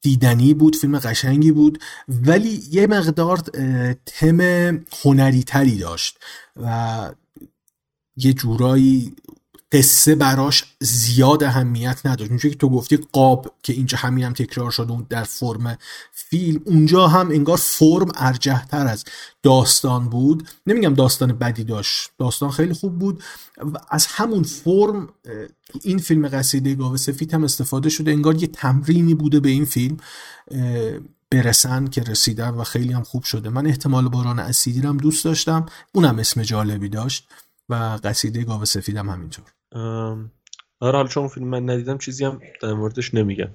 دیدنی 0.06 0.54
بود 0.54 0.76
فیلم 0.76 1.00
قشنگی 1.00 1.52
بود 1.52 1.80
ولی 2.08 2.64
یه 2.72 2.88
مقدار 2.88 3.38
تم 4.06 4.40
هنری 5.04 5.44
تری 5.44 5.78
داشت 5.78 6.18
و 6.56 7.12
یه 8.18 8.34
جورایی 8.34 9.16
قصه 9.76 10.16
براش 10.16 10.64
زیاد 10.80 11.44
اهمیت 11.44 12.06
نداشت. 12.06 12.30
اونجا 12.30 12.50
که 12.50 12.56
تو 12.56 12.70
گفتی 12.70 12.98
قاب 13.12 13.56
که 13.64 13.74
اینجا 13.74 13.98
همین 13.98 14.24
هم 14.24 14.34
تکرار 14.34 14.72
شده 14.72 15.06
در 15.10 15.24
فرم 15.24 15.78
فیلم 16.12 16.62
اونجا 16.66 17.08
هم 17.08 17.30
انگار 17.30 17.58
فرم 17.58 18.12
ارجه 18.16 18.66
تر 18.66 18.88
از 18.88 19.04
داستان 19.44 20.10
بود. 20.10 20.50
نمیگم 20.68 20.94
داستان 20.94 21.32
بدی 21.32 21.64
داشت 21.64 22.10
داستان 22.20 22.52
خیلی 22.52 22.74
خوب 22.74 23.00
بود. 23.00 23.24
و 23.58 23.78
از 23.90 24.06
همون 24.06 24.44
فرم 24.44 25.08
تو 25.70 25.80
این 25.84 25.98
فیلم 25.98 26.28
قصیده 26.28 26.76
گاوه 26.76 26.98
سفید 26.98 27.34
هم 27.34 27.44
استفاده 27.44 27.90
شده. 27.90 28.12
انگار 28.12 28.36
یه 28.36 28.48
تمرینی 28.48 29.14
بوده 29.14 29.40
به 29.40 29.50
این 29.50 29.66
فیلم 29.66 29.98
برسن 31.32 31.88
که 31.88 32.02
رسیدن 32.02 32.50
و 32.50 32.64
خیلی 32.64 32.94
هم 32.94 33.04
خوب 33.04 33.24
شده. 33.24 33.50
من 33.50 33.68
احتمال 33.68 34.10
باران 34.10 34.40
اسیدی 34.40 34.80
هم 34.80 34.98
دوست 34.98 35.26
داشتم. 35.26 35.66
اونم 35.92 36.20
اسم 36.20 36.44
جالبی 36.44 36.90
داشت 36.90 37.28
و 37.70 38.00
قصیده 38.04 38.44
گاوه 38.44 38.66
سفیدم 38.66 39.10
همینطور. 39.10 39.55
آره 39.76 40.98
حالا 40.98 41.08
چون 41.08 41.28
فیلم 41.28 41.48
من 41.48 41.70
ندیدم 41.70 41.98
چیزی 41.98 42.26
هم 42.26 42.42
در 42.62 42.74
موردش 42.74 43.14
نمیگم. 43.14 43.50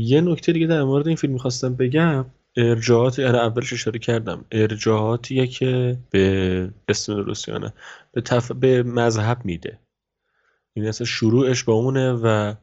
یه 0.00 0.20
نکته 0.20 0.52
دیگه 0.52 0.66
در 0.66 0.82
مورد 0.82 1.06
این 1.06 1.16
فیلم 1.16 1.32
می‌خواستم 1.32 1.74
بگم. 1.74 2.26
ارجاعات 2.56 3.18
یعنی 3.18 3.38
اولش 3.38 3.72
اشاره 3.72 3.98
کردم. 3.98 4.44
ارجاعاتیه 4.52 5.46
که 5.46 5.98
به 6.10 6.70
اسم 6.88 7.16
روسیانه 7.16 7.72
به, 8.12 8.20
تف... 8.20 8.52
به 8.52 8.82
مذهب 8.82 9.44
میده. 9.44 9.68
این 9.70 9.78
یعنی 10.76 10.88
اصلا 10.88 11.06
شروعش 11.06 11.64
با 11.64 11.72
اونه 11.72 12.12
و 12.12 12.54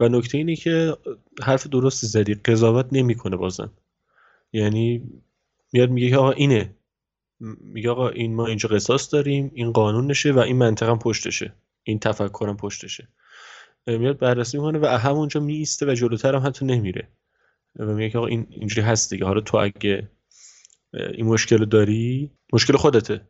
و 0.00 0.08
نکته 0.08 0.38
اینه 0.38 0.56
که 0.56 0.96
حرف 1.42 1.66
درستی 1.66 2.06
زدی 2.06 2.34
قضاوت 2.34 2.86
نمی‌کنه 2.92 3.36
بازم. 3.36 3.72
یعنی 4.52 5.02
میاد 5.72 5.90
میگه 5.90 6.16
آقا 6.16 6.30
اینه. 6.30 6.74
میگه 7.60 7.90
آقا 7.90 8.08
این 8.08 8.34
ما 8.34 8.46
اینجا 8.46 8.68
قصاص 8.68 9.14
داریم 9.14 9.50
این 9.54 9.72
قانون 9.72 10.06
نشه 10.06 10.32
و 10.32 10.38
این 10.38 10.56
منطقه 10.56 10.94
پشتشه. 10.94 11.52
این 11.88 11.98
تفکرم 11.98 12.56
پشتشه. 12.56 13.08
میاد 13.86 14.18
بررسی 14.18 14.56
می‌کنه 14.56 14.78
و 14.78 14.86
همونجا 14.86 15.40
میسته 15.40 15.86
و 15.86 15.94
جلوتر 15.94 16.34
هم 16.34 16.46
حتی 16.46 16.64
نمیره. 16.64 17.08
و 17.76 17.84
میگه 17.84 18.10
که 18.10 18.18
آقا 18.18 18.26
این 18.26 18.46
اینجوری 18.50 18.86
هست 18.86 19.10
دیگه. 19.10 19.24
حالا 19.24 19.40
تو 19.40 19.56
اگه 19.56 20.10
این 20.94 21.26
مشکل 21.26 21.64
داری 21.64 22.30
مشکل 22.52 22.76
خودته. 22.76 23.20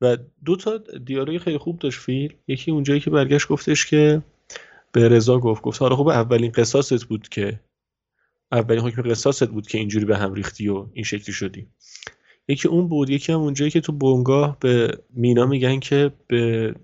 و 0.00 0.16
دو 0.44 0.56
تا 0.56 0.78
دیالوگ 0.78 1.38
خیلی 1.38 1.58
خوب 1.58 1.78
داشت 1.78 2.00
فیل. 2.00 2.34
یکی 2.48 2.70
اونجایی 2.70 3.00
که 3.00 3.10
برگشت 3.10 3.48
گفتش 3.48 3.86
که 3.86 4.22
به 4.92 5.08
رضا 5.08 5.38
گفت 5.38 5.62
گفت 5.62 5.82
حالا 5.82 5.96
خوب 5.96 6.08
اولین 6.08 6.52
قصاصت 6.52 7.04
بود 7.04 7.28
که 7.28 7.60
اولین 8.52 8.82
حکم 8.82 9.02
قصاصت 9.02 9.48
بود 9.48 9.66
که 9.66 9.78
اینجوری 9.78 10.04
به 10.04 10.16
هم 10.16 10.34
ریختی 10.34 10.68
و 10.68 10.86
این 10.92 11.04
شکلی 11.04 11.34
شدی. 11.34 11.68
یکی 12.48 12.68
اون 12.68 12.88
بود 12.88 13.10
یکی 13.10 13.32
هم 13.32 13.40
اونجایی 13.40 13.70
که 13.70 13.80
تو 13.80 13.92
بونگاه 13.92 14.56
به 14.60 14.98
مینا 15.10 15.46
میگن 15.46 15.80
که 15.80 16.12
به 16.26 16.74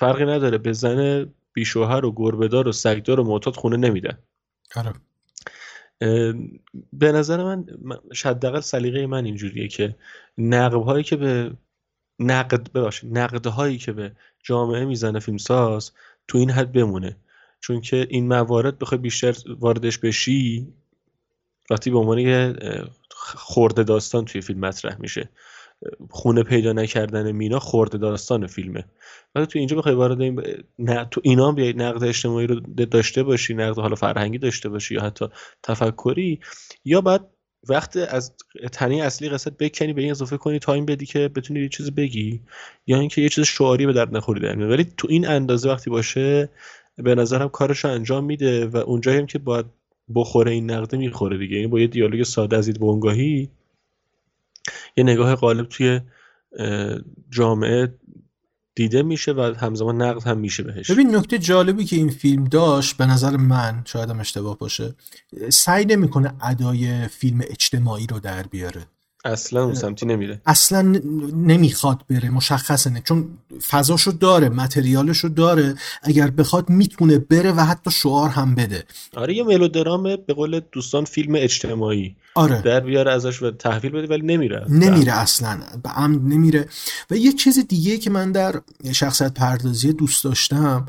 فرقی 0.00 0.24
نداره 0.24 0.58
به 0.58 0.72
زن 0.72 1.30
بیشوهر 1.52 2.04
و 2.04 2.12
گربهدار 2.16 2.68
و 2.68 2.72
سگدار 2.72 3.20
و 3.20 3.24
معتاد 3.24 3.56
خونه 3.56 3.76
نمیدن. 3.76 4.18
آره. 4.76 4.92
به 6.92 7.12
نظر 7.12 7.44
من 7.44 7.66
حداقل 8.24 8.60
سلیقه 8.60 9.06
من 9.06 9.24
اینجوریه 9.24 9.68
که 9.68 9.96
نقب 10.38 10.82
هایی 10.82 11.04
که 11.04 11.16
به 11.16 11.52
نقد 12.18 12.72
ببخشید 12.72 13.18
نقد 13.18 13.46
هایی 13.46 13.78
که 13.78 13.92
به 13.92 14.12
جامعه 14.42 14.84
می‌زنه 14.84 15.18
فیلمساز 15.18 15.92
تو 16.28 16.38
این 16.38 16.50
حد 16.50 16.72
بمونه. 16.72 17.16
چون 17.60 17.80
که 17.80 18.06
این 18.10 18.28
موارد 18.28 18.78
بخوای 18.78 19.00
بیشتر 19.00 19.34
واردش 19.58 19.98
بشی 19.98 20.68
وقتی 21.70 21.90
به 21.90 21.98
عنوان 21.98 22.18
یه 22.18 22.54
خورده 23.36 23.82
داستان 23.82 24.24
توی 24.24 24.40
فیلم 24.40 24.60
مطرح 24.60 25.00
میشه. 25.00 25.28
خونه 26.10 26.42
پیدا 26.42 26.72
نکردن 26.72 27.32
مینا 27.32 27.58
خورده 27.58 27.98
داستان 27.98 28.46
فیلمه. 28.46 28.84
ولی 29.34 29.46
تو 29.46 29.58
اینجا 29.58 29.76
بخوای 29.76 29.94
وارد 29.94 30.20
این 30.20 30.42
نه 30.78 31.06
تو 31.10 31.20
اینا 31.24 31.52
بیای 31.52 31.72
نقد 31.72 32.04
اجتماعی 32.04 32.46
رو 32.46 32.60
داشته 32.90 33.22
باشی 33.22 33.54
نقد 33.54 33.78
حالا 33.78 33.94
فرهنگی 33.94 34.38
داشته 34.38 34.68
باشی 34.68 34.94
یا 34.94 35.02
حتی 35.02 35.26
تفکری 35.62 36.40
یا 36.84 37.00
بعد 37.00 37.26
وقت 37.68 37.96
از 37.96 38.32
تنی 38.72 39.02
اصلی 39.02 39.28
قصد 39.28 39.56
بکنی 39.56 39.92
به 39.92 40.02
این 40.02 40.10
اضافه 40.10 40.36
کنی 40.36 40.58
تایم 40.58 40.86
بدی 40.86 41.06
که 41.06 41.28
بتونی 41.28 41.60
یه 41.60 41.68
چیز 41.68 41.90
بگی 41.90 42.40
یا 42.86 42.98
اینکه 43.00 43.22
یه 43.22 43.28
چیز 43.28 43.44
شعاری 43.44 43.86
به 43.86 43.92
درد 43.92 44.16
نخوری 44.16 44.40
در 44.40 44.56
ولی 44.56 44.84
تو 44.96 45.08
این 45.10 45.28
اندازه 45.28 45.70
وقتی 45.70 45.90
باشه 45.90 46.48
به 46.96 47.14
نظرم 47.14 47.48
کارش 47.48 47.84
انجام 47.84 48.24
میده 48.24 48.66
و 48.66 48.76
اونجایی 48.76 49.18
هم 49.18 49.26
که 49.26 49.38
باید 49.38 49.66
بخوره 50.14 50.50
این 50.50 50.70
نقده 50.70 50.96
می‌خوره 50.96 51.38
دیگه. 51.38 51.56
این 51.56 51.70
با 51.70 51.80
یه 51.80 51.86
دیالوگ 51.86 52.22
ساده 52.22 52.56
از 52.56 52.70
بونگاهی 52.70 53.50
یه 54.96 55.04
نگاه 55.04 55.34
غالب 55.34 55.68
توی 55.68 56.00
جامعه 57.30 57.94
دیده 58.74 59.02
میشه 59.02 59.32
و 59.32 59.54
همزمان 59.60 60.02
نقد 60.02 60.22
هم 60.22 60.38
میشه 60.38 60.62
بهش. 60.62 60.90
ببین 60.90 61.16
نکته 61.16 61.38
جالبی 61.38 61.84
که 61.84 61.96
این 61.96 62.10
فیلم 62.10 62.44
داشت 62.44 62.96
به 62.96 63.06
نظر 63.06 63.36
من 63.36 63.82
شاید 63.84 64.10
هم 64.10 64.20
اشتباه 64.20 64.58
باشه 64.58 64.94
سعی 65.48 65.84
نمی‌کنه 65.84 66.34
ادای 66.42 67.08
فیلم 67.08 67.40
اجتماعی 67.50 68.06
رو 68.06 68.20
در 68.20 68.42
بیاره. 68.42 68.86
اصلا 69.24 69.64
اون 69.64 69.74
سمتی 69.74 70.06
نمیره. 70.06 70.40
اصلا 70.46 70.82
نمی‌خواد 71.34 72.00
بره 72.10 72.30
مشخصه. 72.30 72.90
نه 72.90 73.02
چون 73.04 73.28
فضاشو 73.68 74.10
داره 74.10 74.48
متریالشو 74.48 75.28
داره. 75.28 75.74
اگر 76.02 76.30
بخواد 76.30 76.70
می‌تونه 76.70 77.18
بره 77.18 77.52
و 77.52 77.60
حتی 77.60 77.90
شعار 77.90 78.28
هم 78.28 78.54
بده. 78.54 78.84
آره 79.16 79.34
یه 79.34 79.42
ملودرام 79.42 80.02
به 80.02 80.34
قول 80.34 80.60
دوستان 80.72 81.04
فیلم 81.04 81.34
اجتماعی. 81.36 82.16
آره. 82.34 82.62
در 82.62 82.80
بیاره 82.80 83.12
ازش 83.12 83.42
و 83.42 83.50
تحویل 83.50 83.92
بده 83.92 84.06
ولی 84.06 84.26
نمیره 84.26 84.64
نمیره 84.68 85.12
اصلا. 85.12 85.60
به 85.82 85.88
عمد 85.88 86.32
نمیره. 86.34 86.68
و 87.10 87.16
یه 87.16 87.32
چیز 87.32 87.58
دیگه 87.68 87.98
که 87.98 88.10
من 88.10 88.32
در 88.32 88.60
شخصیت 88.92 89.34
پردازی 89.34 89.92
دوست 89.92 90.24
داشتم 90.24 90.86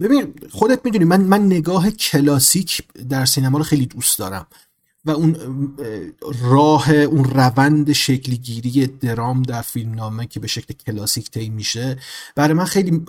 ببین 0.00 0.34
خودت 0.50 0.80
می‌دونی 0.84 1.04
من 1.04 1.20
من 1.20 1.46
نگاه 1.46 1.90
کلاسیک 1.90 2.82
در 3.08 3.24
سینما 3.24 3.58
رو 3.58 3.64
خیلی 3.64 3.86
دوست 3.86 4.18
دارم. 4.18 4.46
و 5.04 5.10
اون 5.10 5.36
راه 6.40 6.90
اون 6.90 7.24
روند 7.24 7.92
شکلگیری 7.92 8.86
درام 8.86 9.42
در 9.42 9.62
فیلم 9.62 9.94
نامه 9.94 10.26
که 10.26 10.40
به 10.40 10.46
شکل 10.46 10.74
کلاسیک 10.74 11.30
طی 11.30 11.48
میشه 11.48 11.98
برای 12.34 12.54
من 12.54 12.64
خیلی 12.64 13.04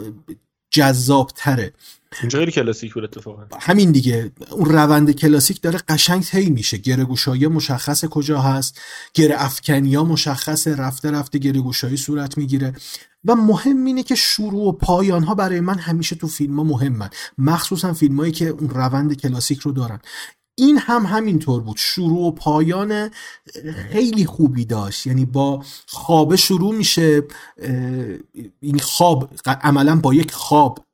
جذاب 0.72 1.32
تره 1.36 1.74
اینجا 2.22 2.40
خیلی 2.40 2.52
کلاسیک 2.52 2.94
بود 2.94 3.04
اتفاقا. 3.04 3.44
همین 3.60 3.92
دیگه. 3.92 4.32
اون 4.52 4.66
روند 4.66 5.12
کلاسیک 5.12 5.62
داره 5.62 5.80
قشنگ 5.90 6.24
طی 6.24 6.50
میشه. 6.50 6.78
گره 6.78 7.04
گوشایی 7.06 7.48
مشخص 7.48 8.06
کجا 8.06 8.42
هست؟ 8.42 8.82
گره 9.14 9.36
افکنی 9.38 9.96
ها 9.96 10.04
مشخص 10.04 10.68
رفته 10.68 11.12
رفته 11.12 11.40
گره 11.40 11.62
گوشایی 11.62 11.98
صورت 11.98 12.38
می‌گیره. 12.38 12.74
و 13.26 13.36
مهم 13.36 13.86
اینه 13.86 14.04
که 14.04 14.16
شروع 14.16 14.68
و 14.68 14.72
پایان 14.72 15.24
ها 15.24 15.36
برای 15.36 15.60
من 15.60 15.78
همیشه 15.78 16.16
تو 16.16 16.28
فیلم 16.28 16.58
ها 16.58 16.64
مهمن. 16.64 17.10
مخصوصا 17.38 17.94
فیلم 17.94 18.20
هایی 18.20 18.32
که 18.32 18.48
اون 18.48 18.70
روند 18.70 19.22
کلاسیک 19.22 19.60
رو 19.60 19.72
دارن. 19.72 20.00
این 20.56 20.78
هم 20.78 21.06
همینطور 21.06 21.62
بود. 21.62 21.78
شروع 21.80 22.28
و 22.28 22.32
پایان 22.32 23.10
خیلی 23.92 24.26
خوبی 24.26 24.66
داشت. 24.66 25.08
یعنی 25.08 25.26
با 25.26 25.64
خواب 25.88 26.36
شروع 26.36 26.76
میشه 26.76 27.24
این 28.60 28.80
خواب 28.80 29.30
عملا 29.46 29.96
با 29.96 30.14
یک 30.14 30.32
خواب 30.32 30.86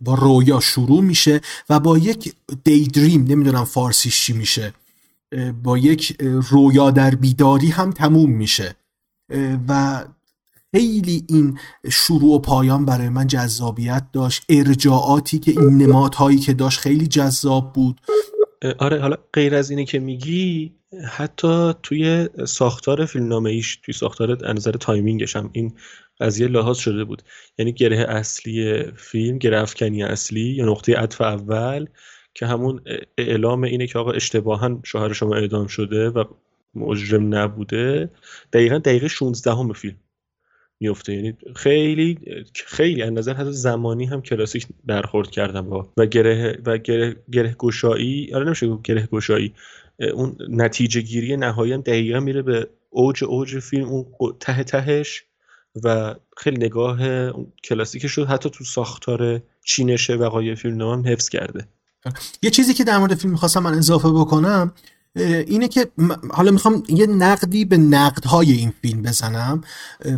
با 0.00 0.14
رویا 0.14 0.60
شروع 0.60 1.00
میشه 1.02 1.40
و 1.70 1.80
با 1.80 1.98
یک 1.98 2.34
daydream 2.64 3.24
نمی‌دونم 3.24 3.64
فارسیش 3.64 4.24
چی 4.24 4.32
میشه 4.32 4.74
با 5.62 5.78
یک 5.78 6.16
رویا 6.50 6.90
در 6.90 7.14
بیداری 7.14 7.68
هم 7.68 7.90
تموم 7.90 8.30
میشه. 8.30 8.76
و 9.68 10.04
خیلی 10.74 11.24
این 11.28 11.58
شروع 11.90 12.34
و 12.34 12.38
پایان 12.38 12.84
برای 12.84 13.08
من 13.08 13.26
جذابیت 13.26 14.06
داشت. 14.12 14.44
ارجاعاتی 14.48 15.38
که 15.38 15.50
این 15.50 15.76
نمادهایی 15.78 16.38
که 16.38 16.54
داشت 16.54 16.80
خیلی 16.80 17.06
جذاب 17.06 17.72
بود. 17.72 18.00
آره 18.78 19.00
حالا 19.00 19.16
غیر 19.32 19.54
از 19.54 19.70
اینه 19.70 19.84
که 19.84 19.98
میگی 19.98 20.74
حتی 21.08 21.74
توی 21.82 22.28
ساختار 22.46 23.04
فیلمنامه 23.04 23.50
ایش 23.50 23.76
توی 23.76 23.94
ساختار 23.94 24.52
نظر 24.52 24.72
timing 24.72 25.20
ش 25.20 25.36
هم 25.36 25.50
این 25.52 25.74
قضیه 26.20 26.48
لحاظ 26.48 26.78
شده 26.78 27.04
بود. 27.04 27.22
یعنی 27.58 27.72
گره 27.72 27.98
اصلی 27.98 28.82
فیلم 28.96 29.38
گره 29.38 29.60
افکنی 29.60 30.02
اصلی 30.02 30.40
یا 30.40 30.64
نقطه 30.66 30.96
عطف 30.96 31.20
اول 31.20 31.86
که 32.34 32.46
همون 32.46 32.80
اعلام 33.18 33.62
اینه 33.62 33.86
که 33.86 33.98
آقا 33.98 34.10
اشتباها 34.12 34.80
شوهر 34.84 35.12
شما 35.12 35.34
اعدام 35.34 35.66
شده 35.66 36.10
و 36.10 36.24
مجرم 36.74 37.34
نبوده. 37.34 38.10
دقیقا 38.52 38.78
دقیقه 38.78 39.08
16 39.08 39.52
همه 39.52 39.72
فیلم. 39.72 39.96
میفته 40.80 41.14
یعنی 41.14 41.36
خیلی 41.56 42.18
خیلی 42.66 43.02
از 43.02 43.12
نظر 43.12 43.34
حتی 43.34 43.52
زمانی 43.52 44.06
هم 44.06 44.22
کلاسیک 44.22 44.66
برخورد 44.84 45.30
کردم 45.30 45.70
با. 45.70 45.92
و 45.96 46.06
گره 46.06 46.58
و 46.66 46.78
گره, 46.78 47.16
گره 47.32 47.54
گشایی 47.58 48.34
آره 48.34 48.44
نمیشه 48.44 48.76
گره 48.84 49.08
گشایی 49.12 49.54
اون 50.14 50.36
نتیجه 50.48 51.00
گیری 51.00 51.36
نهایی 51.36 51.72
هم 51.72 51.80
دقیقا 51.80 52.20
میره 52.20 52.42
به 52.42 52.68
اوج 52.90 53.24
اوج 53.24 53.58
فیلم 53.58 53.88
اون 53.88 54.06
ته 54.40 54.64
تهش 54.64 55.24
و 55.84 56.14
خیلی 56.36 56.56
نگاه 56.56 56.98
کلاسیکش 57.64 58.12
رو 58.12 58.24
حتی 58.24 58.50
تو 58.50 58.64
ساختار 58.64 59.42
چینش 59.64 60.10
وقایع 60.10 60.54
فیلم 60.54 60.80
هم 60.82 61.06
حفظ 61.06 61.28
کرده. 61.28 61.68
یه 62.42 62.50
چیزی 62.50 62.74
که 62.74 62.84
در 62.84 62.98
مورد 62.98 63.14
فیلم 63.14 63.32
می‌خواستم 63.32 63.62
من 63.62 63.74
اضافه 63.74 64.08
بکنم 64.08 64.72
اینه 65.16 65.68
که 65.68 65.90
حالا 66.30 66.50
می‌خوام 66.50 66.82
یه 66.88 67.06
نقدی 67.06 67.64
به 67.64 67.76
نقدهای 67.76 68.52
این 68.52 68.72
فیلم 68.82 69.02
بزنم 69.02 69.60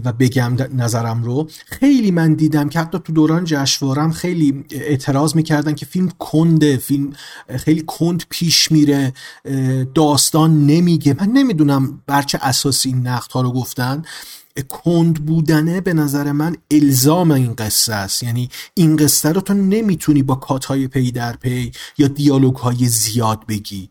و 0.04 0.12
بگم 0.12 0.56
نظرم 0.76 1.22
رو. 1.22 1.48
خیلی 1.66 2.10
من 2.10 2.34
دیدم 2.34 2.68
که 2.68 2.80
حتی 2.80 2.98
تو 3.04 3.12
دوران 3.12 3.44
جشنوارم 3.44 4.12
خیلی 4.12 4.64
اعتراض 4.70 5.36
می‌کردن 5.36 5.74
که 5.74 5.86
فیلم 5.86 6.10
کنده 6.18 6.76
فیلم 6.76 7.12
خیلی 7.56 7.82
کند 7.86 8.24
پیش 8.28 8.72
میره 8.72 9.12
داستان 9.94 10.66
نمیگه. 10.66 11.16
من 11.20 11.28
نمی‌دونم 11.28 12.02
بر 12.06 12.22
چه 12.22 12.38
اساسی 12.42 12.88
این 12.88 13.06
نقدها 13.06 13.40
رو 13.40 13.52
گفتن. 13.52 14.02
کند 14.68 15.26
بودنه 15.26 15.80
به 15.80 15.94
نظر 15.94 16.32
من 16.32 16.56
الزام 16.70 17.30
این 17.30 17.54
قصه 17.54 17.94
است. 17.94 18.22
یعنی 18.22 18.48
این 18.74 18.96
قصه 18.96 19.28
رو 19.28 19.40
تو 19.40 19.54
نمی‌تونی 19.54 20.22
با 20.22 20.34
cut 20.34 20.67
های 20.67 20.88
پی 20.88 21.12
در 21.12 21.36
پی 21.36 21.72
یا 21.98 22.08
دیالوگ 22.08 22.56
های 22.56 22.88
زیاد 22.88 23.46
بگی. 23.48 23.90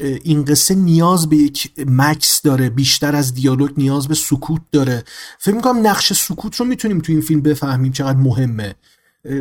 این 0.00 0.44
قصه 0.44 0.74
نیاز 0.74 1.28
به 1.28 1.36
یک 1.36 1.72
مکث 1.86 2.42
داره 2.42 2.70
بیشتر 2.70 3.16
از 3.16 3.34
دیالوگ 3.34 3.70
نیاز 3.76 4.08
به 4.08 4.14
سکوت 4.14 4.60
داره. 4.72 5.04
فکر 5.38 5.54
می‌کنم 5.54 5.86
نقش 5.86 6.12
سکوت 6.12 6.56
رو 6.56 6.66
می‌تونیم 6.66 6.98
تو 6.98 7.12
این 7.12 7.20
فیلم 7.20 7.40
بفهمیم 7.40 7.92
چقدر 7.92 8.18
مهمه. 8.18 8.74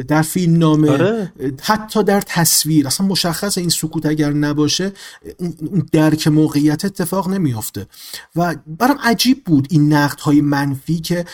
در 0.07 0.21
فیلم 0.21 0.57
نامه 0.57 0.91
آره. 0.91 1.33
حتی 1.61 2.03
در 2.03 2.21
تصویر. 2.21 2.87
اصلا 2.87 3.07
مشخص 3.07 3.57
این 3.57 3.69
سکوت 3.69 4.05
اگر 4.05 4.33
نباشه 4.33 4.91
اون 5.37 5.85
درک 5.91 6.27
موقعیت 6.27 6.85
اتفاق 6.85 7.29
نمیافته. 7.29 7.87
و 8.35 8.55
برام 8.67 8.97
عجیب 9.03 9.43
بود 9.43 9.67
این 9.69 9.93
نقد 9.93 10.19
های 10.19 10.41
منفی 10.41 10.99
که 10.99 11.25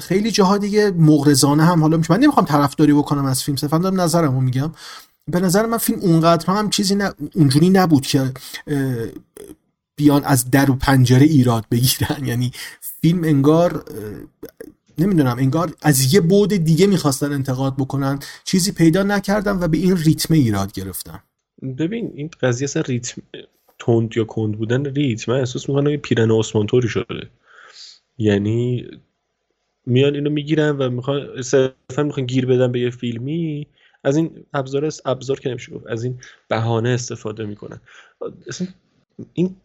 خیلی 0.00 0.30
جاها 0.30 0.58
دیگه 0.58 0.90
مغرضانه 0.90 1.64
هم 1.64 1.80
حالا 1.80 1.96
میشه 1.96 2.12
من 2.12 2.20
نمی‌خوام 2.20 2.46
طرفداری 2.46 2.92
بکنم 2.92 3.24
از 3.24 3.42
فیلم 3.42 3.56
صرفا 3.56 3.78
دارم 3.78 4.00
نظرمو 4.00 4.40
میگم. 4.40 4.72
به 5.28 5.40
نظر 5.40 5.66
من 5.66 5.78
فیلم 5.78 6.00
اونقدر 6.00 6.46
هم 6.46 6.70
چیزی 6.70 6.94
نه 6.94 7.12
اونجوری 7.34 7.70
نبود 7.70 8.06
که 8.06 8.32
بیان 9.96 10.24
از 10.24 10.50
در 10.50 10.70
و 10.70 10.74
پنجره 10.74 11.26
ایراد 11.26 11.64
بگیرن. 11.70 12.24
یعنی 12.30 12.52
فیلم 12.80 13.24
انگار 13.24 13.84
نمی‌دونم 14.98 15.36
انگار 15.38 15.74
از 15.82 16.14
یه 16.14 16.20
بود 16.20 16.48
دیگه 16.54 16.86
می‌خواستن 16.86 17.32
انتقاد 17.32 17.76
بکنن. 17.76 18.18
چیزی 18.44 18.72
پیدا 18.72 19.02
نکردم 19.02 19.60
و 19.60 19.68
به 19.68 19.78
این 19.78 19.96
ریتم 19.96 20.34
ایراد 20.34 20.72
گرفتم 20.72 21.22
ببین 21.78 22.12
این 22.14 22.30
قضیه 22.40 22.64
اصلا 22.64 22.82
ریتم 22.82 23.22
تند 23.78 24.16
یا 24.16 24.24
کند 24.24 24.58
بودن 24.58 24.84
ریتم 24.84 25.32
من 25.32 25.38
احساس 25.38 25.68
می‌کنم 25.68 25.90
که 25.90 25.96
پیرن 25.96 26.30
اسمانتوری 26.30 26.88
شده. 26.88 27.30
یعنی 28.18 28.86
میان 29.86 30.14
اینو 30.14 30.30
می‌گیرن 30.30 30.70
و 30.70 30.90
می‌خوان 30.90 31.42
صرفا 31.42 32.02
می‌خوان 32.02 32.26
گیر 32.26 32.46
بدن 32.46 32.72
به 32.72 32.80
یه 32.80 32.90
فیلمی. 32.90 33.66
از 34.04 34.16
این 34.16 34.44
ابزار 34.54 34.90
ابزار 35.04 35.40
که 35.40 35.48
نمیشه 35.48 35.72
گفت 35.72 35.86
از 35.86 36.04
این 36.04 36.18
بهانه 36.48 36.88
استفاده 36.88 37.44
می‌کنن. 37.44 37.80
این 39.32 39.56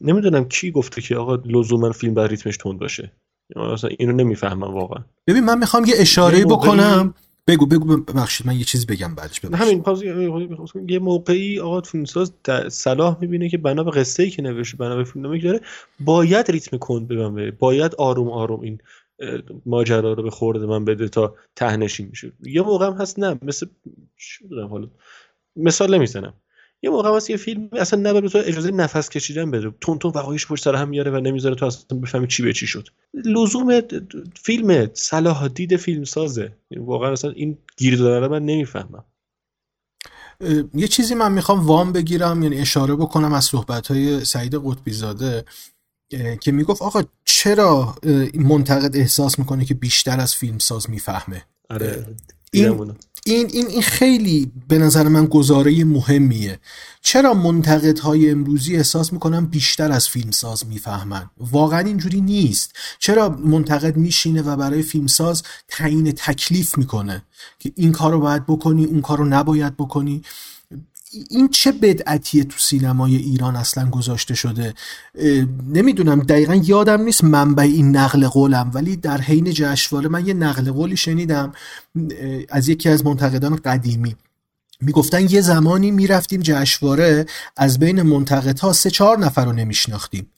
نمی‌دونم 0.00 0.48
کی 0.48 0.70
گفته 0.70 1.00
که 1.00 1.16
آقا 1.16 1.34
لزوما 1.34 1.92
فیلم 1.92 2.14
بر 2.14 2.26
ریتمش 2.26 2.56
تند 2.56 2.78
باشه. 2.78 3.12
اصلا 3.56 3.90
اینو 3.98 4.12
نمی‌فهمم 4.12 4.74
واقعا. 4.74 5.04
ببین 5.26 5.44
من 5.44 5.58
می‌خوام 5.58 5.84
یه 5.84 5.94
اشاره 5.96 6.44
بکنم. 6.44 7.14
بگو 7.46 7.66
بگو 7.66 7.96
ببخشید 7.96 8.46
من 8.46 8.56
یه 8.56 8.64
چیز 8.64 8.86
بگم 8.86 9.14
بعدش 9.14 9.44
همین 9.44 9.84
یه 10.88 10.98
موقعی 10.98 11.60
آقا 11.60 11.80
فیلمساز 11.80 12.32
صلاح 12.68 13.18
می‌بینه 13.20 13.48
که 13.48 13.58
بنا 13.58 13.84
به 13.84 13.90
قصه 13.90 14.22
ای 14.22 14.30
که 14.30 14.42
نوشته 14.42 14.76
بنا 14.76 14.96
به 14.96 15.04
فیلمنامه 15.04 15.40
که 15.40 15.46
داره 15.46 15.60
باید 16.00 16.50
ریتم 16.50 16.76
کند 16.76 17.08
ببنده. 17.08 17.50
باید 17.50 17.94
آروم 17.94 18.28
آروم 18.28 18.60
این 18.60 18.78
ماجرا 19.66 20.12
رو 20.12 20.22
به 20.22 20.30
خورده 20.30 20.66
من 20.66 20.84
بده 20.84 21.08
تا 21.08 21.34
تهنشین 21.56 22.06
میشه. 22.06 22.32
یه 22.42 22.62
موقع 22.62 22.86
هم 22.86 22.92
هست 22.92 23.18
نه 23.18 23.38
مثل 23.42 23.66
حالا؟ 24.70 24.88
مثال 25.56 25.94
نمی‌زنم. 25.94 26.34
یه 26.82 26.90
موقع 26.90 27.16
هست 27.16 27.30
یه 27.30 27.36
فیلم 27.36 27.68
اصلا 27.72 28.00
نه 28.00 28.28
تو 28.28 28.38
اجازه 28.44 28.70
نفس 28.70 29.08
کشیدن 29.08 29.50
بده. 29.50 29.74
تون 29.80 29.98
تون 29.98 30.12
وقایعش 30.14 30.46
پشت 30.46 30.64
سر 30.64 30.74
هم 30.74 30.88
میاره 30.88 31.10
و 31.10 31.16
نمی‌ذاره 31.16 31.54
تو 31.54 31.66
اصلا 31.66 31.98
بفهمی 31.98 32.26
چی 32.26 32.42
به 32.42 32.52
چی 32.52 32.66
شد. 32.66 32.88
لزوم 33.14 33.80
فیلم 34.36 34.90
صلاح 34.94 35.48
دید 35.48 35.76
فیلم 35.76 36.04
سازه 36.04 36.56
واقعا 36.76 37.12
اصلا 37.12 37.30
این 37.30 37.58
گیر 37.76 37.96
داره 37.96 38.28
من 38.28 38.44
نمی‌فهمم. 38.44 39.04
یه 40.74 40.88
چیزی 40.88 41.14
من 41.14 41.32
می‌خوام 41.32 41.66
وام 41.66 41.92
بگیرم 41.92 42.42
یعنی 42.42 42.60
اشاره 42.60 42.96
بکنم 42.96 43.32
از 43.32 43.44
صحبت 43.44 43.86
های 43.86 44.24
سعید 44.24 44.54
قطبی 44.54 44.92
زاده 44.92 45.44
که 46.40 46.52
می‌گفت 46.52 46.82
آقا 46.82 47.02
چرا 47.24 47.96
منتقد 48.34 48.96
احساس 48.96 49.38
می‌کنه 49.38 49.64
که 49.64 49.74
بیشتر 49.74 50.20
از 50.20 50.34
فیلمساز 50.34 50.90
می‌فهمه؟ 50.90 51.42
آره 51.70 52.06
این 52.52 52.94
این 53.26 53.48
این 53.52 53.66
این 53.66 53.82
خیلی 53.82 54.52
به 54.68 54.78
نظر 54.78 55.08
من 55.08 55.26
گزاره 55.26 55.84
مهمیه. 55.84 56.58
چرا 57.00 57.34
منتقدهای 57.34 58.30
امروزی 58.30 58.76
احساس 58.76 59.12
می‌کنن 59.12 59.46
بیشتر 59.46 59.92
از 59.92 60.08
فیلمساز 60.08 60.66
می‌فهمن؟ 60.66 61.30
واقعا 61.38 61.80
اینجوری 61.80 62.20
نیست. 62.20 62.72
چرا 62.98 63.28
منتقد 63.28 63.96
میشینه 63.96 64.42
و 64.42 64.56
برای 64.56 64.82
فیلمساز 64.82 65.42
تعیین 65.68 66.12
تکلیف 66.12 66.78
می‌کنه؟ 66.78 67.22
که 67.58 67.72
این 67.74 67.92
کار 67.92 68.12
رو 68.12 68.20
باید 68.20 68.46
بکنی 68.46 68.84
اون 68.84 69.00
کار 69.00 69.18
رو 69.18 69.24
نباید 69.24 69.76
بکنی. 69.76 70.22
این 71.30 71.48
چه 71.48 71.72
بدعتیه 71.72 72.44
تو 72.44 72.58
سینمای 72.58 73.16
ایران 73.16 73.56
اصلا 73.56 73.90
گذاشته 73.90 74.34
شده؟ 74.34 74.74
نمی‌دونم 75.68 76.20
دقیقا 76.20 76.54
یادم 76.54 77.02
نیست 77.02 77.24
منبع 77.24 77.62
این 77.62 77.96
نقل 77.96 78.26
قولم 78.28 78.70
ولی 78.74 78.96
در 78.96 79.20
حین 79.20 79.52
جشنواره 79.52 80.08
من 80.08 80.26
یه 80.26 80.34
نقل 80.34 80.72
قولی 80.72 80.96
شنیدم 80.96 81.52
از 82.48 82.68
یکی 82.68 82.88
از 82.88 83.04
منتقدان 83.04 83.56
قدیمی. 83.56 84.16
می‌گفتن 84.80 85.26
یه 85.30 85.40
زمانی 85.40 85.90
می‌رفتیم 85.90 86.40
جشنواره 86.40 87.26
از 87.56 87.78
بین 87.78 88.02
منتقدها 88.02 88.72
سه 88.72 88.90
چهار 88.90 89.18
نفر 89.18 89.44
رو 89.44 89.52
نمیشناختیم. 89.52 90.30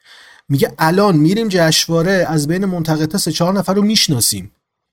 میگه 0.49 0.73
الان 0.79 1.17
میریم 1.17 1.49
جشنواره 1.49 2.27
از 2.29 2.49
بین 2.49 2.65
منتقدها 2.65 3.19
سه 3.19 3.33
چهار 3.33 3.53
نفر 3.53 3.75
رو 3.75 3.83
می‌شناسیم. 3.83 4.51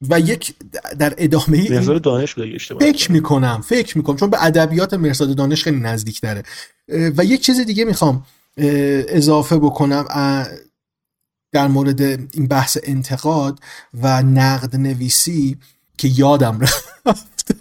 و 0.10 0.20
یک 0.20 0.54
در 1.00 1.14
ادامه 1.18 1.58
این 1.58 2.00
دانش 2.00 2.36
فکر 2.80 3.12
می‌کنم 3.12 3.62
فکر 3.66 3.98
می‌کنم 3.98 4.16
چون 4.16 4.30
به 4.30 4.46
ادبیات 4.46 4.94
مرزاد 4.94 5.36
دانش 5.36 5.64
خیلی 5.64 5.80
نزدیک 5.80 6.22
داره 6.22 6.44
و 6.88 7.26
یک 7.26 7.42
چیز 7.42 7.60
دیگه 7.60 7.86
می‌خوام 7.86 8.26
اضافه 9.08 9.58
بکنم 9.58 10.06
در 11.52 11.68
مورد 11.68 12.02
این 12.02 12.48
بحث 12.50 12.78
انتقاد 12.84 13.60
و 14.02 14.22
نقد 14.24 14.76
نویسی 14.76 15.58
که 15.98 16.08
یادم 16.08 16.60
رفت. 16.60 16.84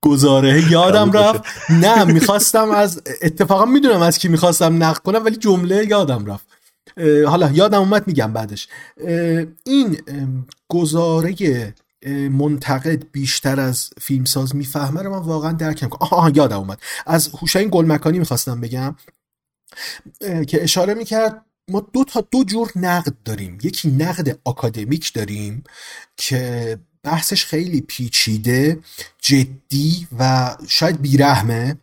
گزاره 0.00 0.70
یادم 0.72 1.12
رفت. 1.12 1.42
نه 1.70 2.04
می‌خواستم 2.04 2.70
از 2.70 3.02
اتفاقا 3.22 3.64
می‌دونم 3.64 4.02
از 4.02 4.18
کی 4.18 4.28
می‌خواستم 4.28 4.82
نقد 4.82 4.98
کنم 4.98 5.24
ولی 5.24 5.36
جمله 5.36 5.86
یادم 5.86 6.26
رفت. 6.26 6.46
حالا 7.26 7.50
یادم 7.50 7.78
اومد 7.78 8.06
میگم 8.06 8.32
بعدش. 8.32 8.68
این 9.64 9.98
گزاره 10.68 11.34
منتقد 12.30 13.02
بیشتر 13.12 13.60
از 13.60 13.90
فیلمساز 14.00 14.56
می‌فهمه 14.56 15.02
رو 15.02 15.10
من 15.10 15.18
واقعا 15.18 15.52
درکم. 15.52 15.88
کنم 15.88 16.08
آها 16.10 16.30
یادم 16.34 16.58
اومد. 16.58 16.78
از 17.06 17.30
حسین 17.42 17.68
گلمکانی 17.72 18.18
می‌خواستم 18.18 18.60
بگم 18.60 18.96
که 20.20 20.62
اشاره 20.62 20.94
می‌کرد 20.94 21.42
ما 21.70 21.80
دو 21.92 22.04
تا 22.04 22.28
دو 22.30 22.44
جور 22.44 22.72
نقد 22.76 23.12
داریم. 23.24 23.58
یکی 23.62 23.90
نقد 23.90 24.38
آکادمیک 24.44 25.12
داریم 25.12 25.64
که 26.16 26.78
بحثش 27.02 27.44
خیلی 27.44 27.80
پیچیده 27.80 28.78
جدی 29.18 30.08
و 30.18 30.56
شاید 30.68 31.02
بیرحمه. 31.02 31.76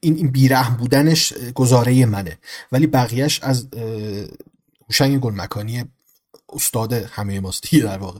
این 0.00 0.16
این 0.16 0.30
بیرحم 0.30 0.76
بودنش 0.76 1.32
گزاره 1.54 2.06
منه. 2.06 2.38
ولی 2.72 2.86
بقیهش 2.86 3.40
از 3.42 3.66
هوشنگ 4.88 5.20
گلمکانی 5.20 5.84
استاد 6.48 6.92
همه 6.92 7.40
ماستی 7.40 7.80
در 7.80 7.98
واقع. 7.98 8.18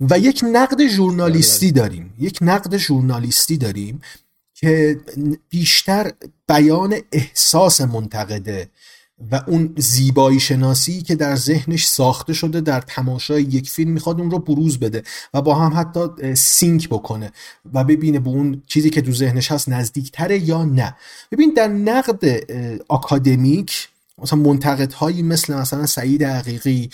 و 0.00 0.18
یک 0.18 0.44
نقد 0.52 0.86
ژورنالیستی 0.86 1.72
داریم. 1.72 2.14
یک 2.18 2.38
نقد 2.40 2.76
ژورنالیستی 2.76 3.56
داریم 3.56 4.00
که 4.54 5.00
بیشتر 5.48 6.12
بیان 6.48 6.96
احساس 7.12 7.80
منتقده 7.80 8.68
و 9.32 9.42
اون 9.46 9.74
زیبایی 9.76 10.40
شناسی 10.40 11.02
که 11.02 11.14
در 11.14 11.36
ذهنش 11.36 11.86
ساخته 11.86 12.32
شده 12.32 12.60
در 12.60 12.80
تماشای 12.80 13.42
یک 13.42 13.70
فیلم 13.70 13.90
می‌خواد 13.90 14.20
اون 14.20 14.30
رو 14.30 14.38
بروز 14.38 14.78
بده 14.78 15.02
و 15.34 15.42
با 15.42 15.54
هم 15.54 15.80
حتی 15.80 16.34
سینک 16.34 16.88
بکنه 16.88 17.32
و 17.74 17.84
ببینه 17.84 18.18
به 18.18 18.30
اون 18.30 18.62
چیزی 18.66 18.90
که 18.90 19.02
تو 19.02 19.12
ذهنش 19.12 19.52
هست 19.52 19.68
نزدیکتره 19.68 20.38
یا 20.38 20.64
نه. 20.64 20.96
ببین 21.32 21.52
در 21.56 21.68
نقد 21.68 22.24
اکادمیک 22.90 23.88
مثلا 24.22 24.38
منتقد 24.38 24.92
هایی 24.92 25.22
مثل 25.22 25.54
مثلا 25.54 25.86
سعید 25.86 26.22
حقیقی 26.22 26.90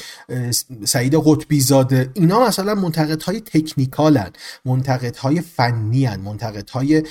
سعید 0.84 1.14
قطبی 1.14 1.60
زاده 1.60 2.10
اینا 2.14 2.46
مثلا 2.46 2.74
منتقد 2.74 3.22
های 3.22 3.40
تکنیکالن 3.40 4.30
منتقد 4.64 5.16
های 5.16 5.40
فنی 5.40 6.04
هن 6.04 6.20
منتقد 6.20 6.70
های 6.70 7.02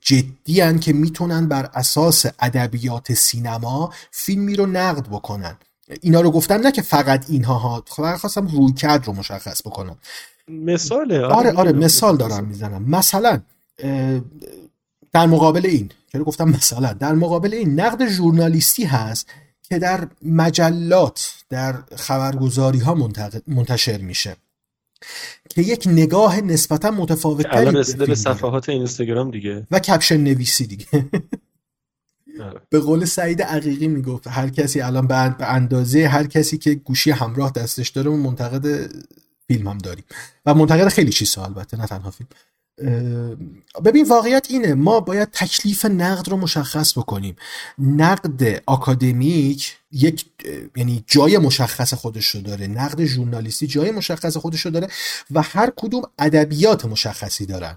جدی 0.00 0.60
هن 0.60 0.78
که 0.78 0.92
می‌تونن 0.92 1.48
بر 1.48 1.70
اساس 1.74 2.26
ادبیات 2.40 3.12
سینما 3.12 3.92
فیلمی 4.10 4.56
رو 4.56 4.66
نقد 4.66 5.08
بکنن. 5.08 5.56
اینا 6.00 6.20
رو 6.20 6.30
گفتم 6.30 6.54
نه 6.54 6.72
که 6.72 6.82
فقط 6.82 7.24
اینها 7.28 7.54
ها 7.54 7.84
فقط 7.86 8.20
خواستم 8.20 8.46
روی 8.46 8.72
کرد 8.72 9.06
رو 9.06 9.12
مشخص 9.12 9.62
بکنم. 9.66 9.96
مثاله. 10.48 11.24
آره 11.24 11.52
آره 11.52 11.72
مثال 11.72 12.16
دارم 12.16 12.44
می‌زنم. 12.44 12.82
مثلا 12.90 13.40
در 15.12 15.26
مقابل 15.26 15.66
این 15.66 15.90
چرا 16.12 16.24
گفتم 16.24 16.48
مثلا 16.48 16.92
در 16.92 17.12
مقابل 17.12 17.54
این 17.54 17.80
نقد 17.80 18.08
ژورنالیستی 18.08 18.84
هست 18.84 19.28
که 19.72 19.78
در 19.78 20.08
مجلات 20.22 21.34
در 21.48 21.82
خبرگزاری 21.96 22.78
ها 22.78 23.10
منتشر 23.46 23.98
میشه. 23.98 24.36
که 25.48 25.62
یک 25.62 25.86
نگاه 25.86 26.40
نسبتا 26.40 26.90
متفاوت 26.90 27.46
الان 27.50 27.74
به 28.06 28.14
صفحات 28.14 28.68
اینستاگرام 28.68 29.30
دیگه. 29.30 29.66
و 29.70 29.78
کپشن 29.78 30.16
نویسی 30.16 30.66
دیگه. 30.66 30.86
آره. 32.40 32.60
به 32.70 32.80
قول 32.80 33.04
سعید 33.04 33.42
عقیقی 33.42 33.88
می‌گفت 33.88 34.26
هر 34.26 34.48
کسی 34.48 34.80
الان 34.80 35.06
به 35.06 35.50
اندازه 35.50 36.06
هر 36.06 36.26
کسی 36.26 36.58
که 36.58 36.74
گوشی 36.74 37.10
همراه 37.10 37.50
دستش 37.50 37.88
داره 37.88 38.10
منتقد 38.10 38.90
فیلم 39.46 39.68
هم 39.68 39.78
داریم. 39.78 40.04
و 40.46 40.54
منتقد 40.54 40.88
خیلی 40.88 41.10
چیزها 41.12 41.44
البته 41.44 41.76
نه 41.76 41.86
تنها 41.86 42.10
فیلم. 42.10 42.28
ببین 43.84 44.08
واقعیت 44.08 44.46
اینه 44.50 44.74
ما 44.74 45.00
باید 45.00 45.28
تکلیف 45.32 45.84
نقد 45.84 46.28
رو 46.28 46.36
مشخص 46.36 46.98
بکنیم. 46.98 47.36
نقد 47.78 48.62
آکادمیک 48.66 49.76
یک 49.92 50.24
یعنی 50.76 51.04
جای 51.06 51.38
مشخص 51.38 51.94
خودش 51.94 52.26
رو 52.26 52.40
داره. 52.40 52.66
نقد 52.66 53.04
ژورنالیستی 53.04 53.66
جای 53.66 53.90
مشخص 53.90 54.36
خودش 54.36 54.60
رو 54.60 54.70
داره 54.70 54.88
و 55.30 55.42
هر 55.42 55.72
کدوم 55.76 56.02
ادبیات 56.18 56.84
مشخصی 56.84 57.46
دارن. 57.46 57.76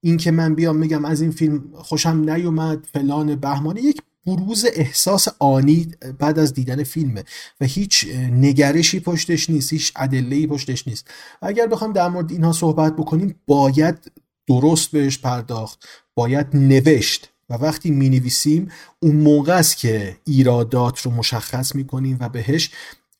این 0.00 0.16
که 0.16 0.30
من 0.30 0.54
بیام 0.54 0.76
میگم 0.76 1.04
از 1.04 1.20
این 1.20 1.30
فیلم 1.30 1.62
خوشم 1.74 2.30
نیومد 2.30 2.86
فلان 2.92 3.36
بهمانه 3.36 3.80
یک 3.80 4.02
بروز 4.26 4.66
احساس 4.74 5.28
آنی 5.38 5.88
بعد 6.18 6.38
از 6.38 6.54
دیدن 6.54 6.82
فیلمه 6.82 7.24
و 7.60 7.64
هیچ 7.64 8.06
نگرشی 8.30 9.00
پشتش 9.00 9.50
نیست 9.50 9.72
هیچ 9.72 9.92
ادله 9.96 10.46
پشتش 10.46 10.88
نیست. 10.88 11.10
اگر 11.42 11.66
بخوام 11.66 11.92
در 11.92 12.08
مورد 12.08 12.30
اینها 12.30 12.52
صحبت 12.52 12.96
بکنیم 12.96 13.34
باید 13.46 14.12
درست 14.48 14.90
بهش 14.90 15.18
پرداخت 15.18 15.88
باید 16.14 16.46
نوشت. 16.54 17.30
و 17.50 17.54
وقتی 17.54 17.90
می 17.90 18.08
نویسیم 18.08 18.70
اون 19.00 19.16
موقع 19.16 19.58
است 19.58 19.76
که 19.76 20.16
ایرادات 20.24 21.00
رو 21.00 21.10
مشخص 21.10 21.74
می 21.74 21.86
کنیم 21.86 22.16
و 22.20 22.28
بهش 22.28 22.70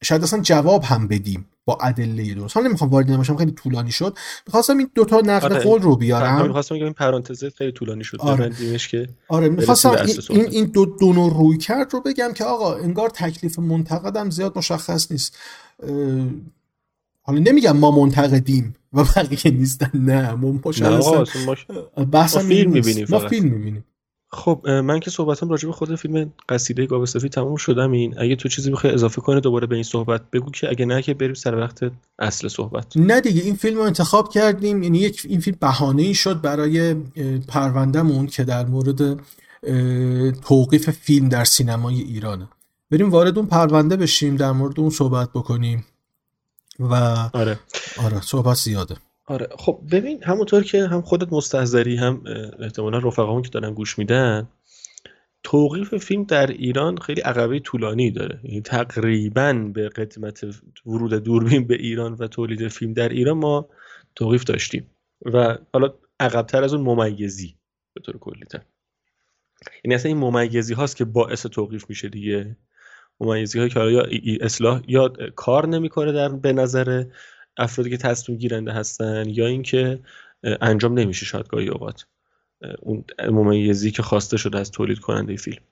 شاید 0.02 0.22
اصلا 0.22 0.40
جواب 0.40 0.84
هم 0.84 1.08
بدیم 1.08 1.46
با 1.64 1.78
ادله 1.82 2.34
درست. 2.34 2.56
حالا 2.56 2.68
نمی‌خوام 2.68 2.90
وارد 2.90 3.10
نماشم 3.10 3.36
خیلی 3.36 3.52
طولانی 3.52 3.92
شد. 3.92 4.18
می‌خواستم 4.46 4.78
این 4.78 4.90
دوتا 4.94 5.20
نقل 5.20 5.52
آره. 5.52 5.64
قول 5.64 5.82
رو 5.82 5.96
بیارم. 5.96 6.46
می‌خواستم 6.46 6.74
بگم 6.74 6.84
این 6.84 6.92
پرانتز 6.92 7.44
خیلی 7.44 7.72
طولانی 7.72 8.04
شد. 8.04 8.20
آره, 8.20 8.78
که 8.90 9.08
آره 9.28 9.48
می‌خواستم 9.48 9.96
این, 10.30 10.46
این 10.50 10.64
دو, 10.64 10.86
دو 10.86 11.12
نوع 11.12 11.34
روی 11.34 11.58
کرد 11.58 11.92
رو 11.94 12.00
بگم 12.00 12.32
که 12.32 12.44
آقا 12.44 12.74
انگار 12.74 13.10
تکلیف 13.10 13.58
منتقدم 13.58 14.30
زیاد 14.30 14.58
مشخص 14.58 15.12
نیست. 15.12 15.36
حالا 17.26 17.38
نمیگم 17.38 17.76
ما 17.76 17.90
منتقدیم 17.90 18.76
و 18.92 19.04
بقیه 19.04 19.54
نیستن 19.54 19.90
نه. 19.94 20.32
ما 20.32 20.52
بحث 22.12 22.36
فیلم 22.36 22.70
می‌بینیم 22.70 23.06
ما 23.10 23.18
فیلم 23.18 23.48
می‌بینیم. 23.48 23.84
خب 24.30 24.68
من 24.68 25.00
که 25.00 25.10
صحبتم 25.10 25.48
راجع 25.48 25.66
به 25.66 25.72
خود 25.72 25.94
فیلم 25.94 26.32
قصیده 26.48 26.86
گاو 26.86 27.06
سفید 27.06 27.32
تموم 27.32 27.56
شدم 27.56 27.90
این. 27.90 28.14
اگه 28.18 28.36
تو 28.36 28.48
چیزی 28.48 28.70
بخوای 28.70 28.92
اضافه 28.92 29.20
کنه 29.20 29.40
دوباره 29.40 29.66
به 29.66 29.74
این 29.74 29.84
صحبت 29.84 30.30
بگو 30.30 30.50
که 30.50 30.68
اگه 30.70 30.86
نه 30.86 31.02
که 31.02 31.14
بریم 31.14 31.34
سر 31.34 31.58
وقت 31.58 31.78
اصل 32.18 32.48
صحبت. 32.48 32.96
نه 32.96 33.20
دیگه 33.20 33.42
این 33.42 33.54
فیلم 33.54 33.76
رو 33.76 33.82
انتخاب 33.82 34.28
کردیم. 34.28 34.82
یعنی 34.82 34.98
یک 34.98 35.26
این 35.28 35.40
فیلم 35.40 35.56
بهانه 35.60 36.02
ای 36.02 36.14
شد 36.14 36.40
برای 36.40 36.94
پروندهمون 37.48 38.26
که 38.26 38.44
در 38.44 38.66
مورد 38.66 39.20
توقیف 40.40 40.90
فیلم 40.90 41.28
در 41.28 41.44
سینمای 41.44 42.00
ایرانه. 42.00 42.48
بریم 42.90 43.10
وارد 43.10 43.38
اون 43.38 43.46
پرونده 43.46 43.96
بشیم 43.96 44.36
در 44.36 44.52
مورد 44.52 44.80
اون 44.80 44.90
صحبت 44.90 45.30
بکنیم. 45.30 45.84
و 46.80 46.94
آره. 47.32 47.58
آره 48.04 48.20
صحبت 48.20 48.56
زیاده. 48.56 48.96
آره. 49.26 49.48
خب 49.58 49.80
ببین 49.90 50.24
همونطور 50.24 50.62
که 50.62 50.86
هم 50.86 51.02
خودت 51.02 51.32
مستحضری 51.32 51.96
هم 51.96 52.22
احتمالا 52.58 52.98
رفقامون 52.98 53.42
که 53.42 53.50
دارن 53.50 53.74
گوش 53.74 53.98
میدن 53.98 54.48
توقیف 55.42 55.94
فیلم 55.94 56.24
در 56.24 56.46
ایران 56.46 56.96
خیلی 56.96 57.20
عقبه 57.20 57.60
طولانی 57.60 58.10
داره. 58.10 58.40
یعنی 58.42 58.60
تقریبا 58.60 59.52
به 59.52 59.88
قدمت 59.88 60.44
ورود 60.86 61.14
دوربین 61.14 61.66
به 61.66 61.74
ایران 61.74 62.12
و 62.14 62.26
تولید 62.26 62.68
فیلم 62.68 62.92
در 62.92 63.08
ایران 63.08 63.38
ما 63.38 63.68
توقیف 64.14 64.44
داشتیم. 64.44 64.90
و 65.32 65.58
حالا 65.72 65.94
عقبتر 66.20 66.64
از 66.64 66.74
اون 66.74 66.84
ممیزی 66.84 67.56
به 67.94 68.00
طور 68.00 68.18
کلی 68.18 68.44
تر. 68.44 68.62
یعنی 69.84 69.94
اصلا 69.94 70.08
این 70.08 70.18
ممیزی 70.18 70.74
هاست 70.74 70.96
که 70.96 71.04
باعث 71.04 71.46
توقیف 71.46 71.84
میشه 71.88 72.08
دیگه. 72.08 72.56
ممیزی 73.20 73.58
هایی 73.58 73.70
که 73.70 73.80
یا 73.80 74.06
اصلاح 74.40 74.82
یا 74.88 75.12
کار 75.36 75.68
نمی‌کنه 75.68 76.12
در 76.12 76.28
به 76.28 76.52
نظر 76.52 77.04
افرادی 77.56 77.90
که 77.90 77.96
تصمیم 77.96 78.38
گیرنده 78.38 78.72
هستن 78.72 79.24
یا 79.28 79.46
اینکه 79.46 80.00
انجام 80.60 80.98
نمیشه 80.98 81.26
شاید 81.26 81.48
گاهی 81.48 81.68
اوقات 81.68 82.06
اون 82.78 83.04
ممیزی 83.28 83.90
که 83.90 84.02
خواسته 84.02 84.36
شده 84.36 84.58
از 84.58 84.70
تولید 84.70 84.98
کننده 84.98 85.36
فیلم. 85.36 85.62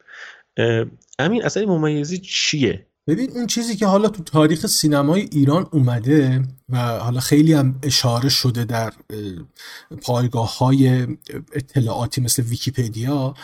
امین 1.18 1.44
اصلا 1.44 1.66
ممیزی 1.66 2.18
چیه؟ 2.18 2.86
ببین 3.06 3.30
اون 3.30 3.46
چیزی 3.46 3.76
که 3.76 3.86
حالا 3.86 4.08
تو 4.08 4.22
تاریخ 4.22 4.66
سینمای 4.66 5.20
ایران 5.20 5.66
اومده 5.72 6.42
و 6.68 6.78
حالا 6.78 7.20
خیلی 7.20 7.52
هم 7.52 7.78
اشاره 7.82 8.28
شده 8.28 8.64
در 8.64 8.92
پایگاه 10.02 10.58
های 10.58 11.06
اطلاعاتی 11.52 12.20
مثل 12.20 12.42
ویکیپدیا 12.42 13.34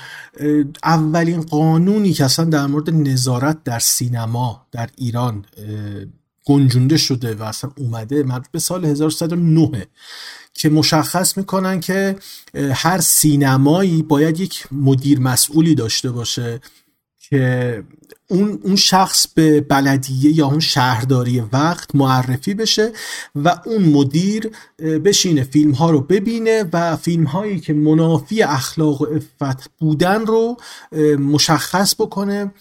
اولین 0.84 1.40
قانونی 1.42 2.12
که 2.12 2.24
اصلا 2.24 2.44
در 2.44 2.66
مورد 2.66 2.90
نظارت 2.90 3.64
در 3.64 3.78
سینما 3.78 4.66
در 4.72 4.90
ایران 4.96 5.44
گنجونده 6.44 6.96
شده 6.96 7.34
و 7.34 7.42
اصلا 7.42 7.70
اومده 7.76 8.22
مربوط 8.22 8.50
به 8.50 8.58
سال 8.58 8.84
1109 8.84 9.86
که 10.54 10.68
مشخص 10.68 11.36
می‌کنن 11.36 11.80
که 11.80 12.16
هر 12.54 13.00
سینمایی 13.00 14.02
باید 14.02 14.40
یک 14.40 14.66
مدیر 14.72 15.20
مسئولی 15.20 15.74
داشته 15.74 16.10
باشه. 16.10 16.60
که 17.30 17.84
اون 18.28 18.58
اون 18.62 18.76
شخص 18.76 19.26
به 19.34 19.60
بلدیه 19.60 20.38
یا 20.38 20.46
اون 20.46 20.60
شهرداری 20.60 21.40
وقت 21.40 21.94
معرفی 21.94 22.54
بشه 22.54 22.92
و 23.34 23.60
اون 23.66 23.82
مدیر 23.82 24.50
بشینه 24.78 25.42
فیلم 25.42 25.70
ها 25.70 25.90
رو 25.90 26.00
ببینه 26.00 26.64
و 26.72 26.96
فیلم 26.96 27.24
هایی 27.24 27.60
که 27.60 27.72
منافی 27.72 28.42
اخلاق 28.42 29.02
و 29.02 29.06
افت 29.40 29.70
بودن 29.78 30.26
رو 30.26 30.56
مشخص 31.18 31.94
بکنه 31.94 32.52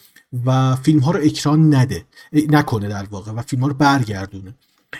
و 0.45 0.75
فیلم 0.75 0.99
ها 0.99 1.11
رو 1.11 1.19
اکران 1.23 1.75
نده 1.75 2.05
نکنه 2.33 2.87
در 2.87 3.03
واقع 3.11 3.31
و 3.31 3.41
فیلم 3.41 3.61
ها 3.61 3.67
رو 3.67 3.73
برگردونه. 3.73 4.55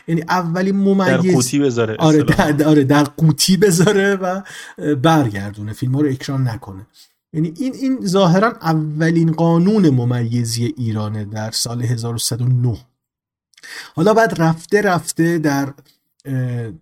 یعنی 0.08 0.22
اولین 0.22 0.76
ممیز 0.76 1.08
در 1.08 1.18
قوطی 1.18 1.60
بذاره 1.60 1.96
آره 2.00 2.24
در, 2.24 2.64
آره 2.68 2.84
در 2.84 3.04
قوطی 3.04 3.58
بذاره 3.58 4.16
و 4.16 4.42
برگردونه 4.96 5.74
فیلم 5.74 5.96
ها 5.96 6.02
رو 6.02 6.10
اکران 6.10 6.48
نکنه. 6.48 6.88
یعنی 7.38 7.54
این 7.58 7.74
این 7.74 8.06
ظاهرا 8.06 8.52
اولین 8.62 9.32
قانون 9.32 9.90
ممیزی 9.90 10.74
ایرانه 10.78 11.26
در 11.26 11.52
سال 11.52 11.82
1109 11.82 12.78
حالا 13.96 14.14
بعد 14.14 14.42
رفته 14.42 14.82
رفته 14.82 15.38
در 15.38 15.74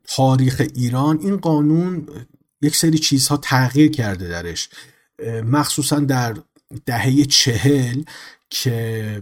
تاریخ 0.07 0.61
ایران 0.75 1.19
این 1.19 1.37
قانون 1.37 2.07
یک 2.61 2.75
سری 2.75 2.99
چیزها 2.99 3.37
تغییر 3.37 3.91
کرده 3.91 4.27
درش. 4.27 4.69
مخصوصا 5.43 5.99
در 5.99 6.37
دهه 6.85 7.25
چهل 7.25 8.03
که 8.49 9.21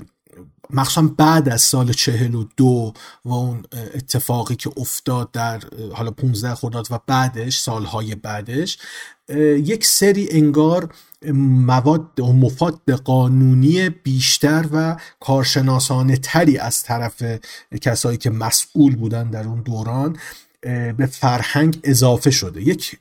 مخصوصا 0.70 1.02
بعد 1.02 1.50
از 1.50 1.62
سال 1.62 1.94
چهل 1.94 2.36
و 2.36 2.46
دو 2.58 2.94
و 3.26 3.34
اون 3.34 3.64
اتفاقی 3.74 4.56
که 4.56 4.72
افتاد 4.78 5.32
در 5.32 5.62
حالا 5.94 6.12
15 6.12 6.56
خرداد 6.56 6.88
و 6.92 7.00
بعدش 7.08 7.60
سالهای 7.60 8.16
بعدش 8.16 8.78
یک 9.58 9.86
سری 9.86 10.28
انگار 10.32 10.94
مواد 11.32 12.20
و 12.20 12.34
مفاد 12.34 12.92
قانونی 12.92 13.90
بیشتر 13.90 14.66
و 14.74 14.98
کارشناسانه 15.20 16.18
تری 16.18 16.58
از 16.58 16.84
طرف 16.84 17.24
کسایی 17.82 18.18
که 18.18 18.30
مسئول 18.30 18.96
بودن 18.96 19.30
در 19.30 19.48
اون 19.48 19.62
دوران 19.62 20.18
به 20.98 21.06
فرهنگ 21.06 21.80
اضافه 21.84 22.32
شده. 22.32 22.62
یک 22.62 22.98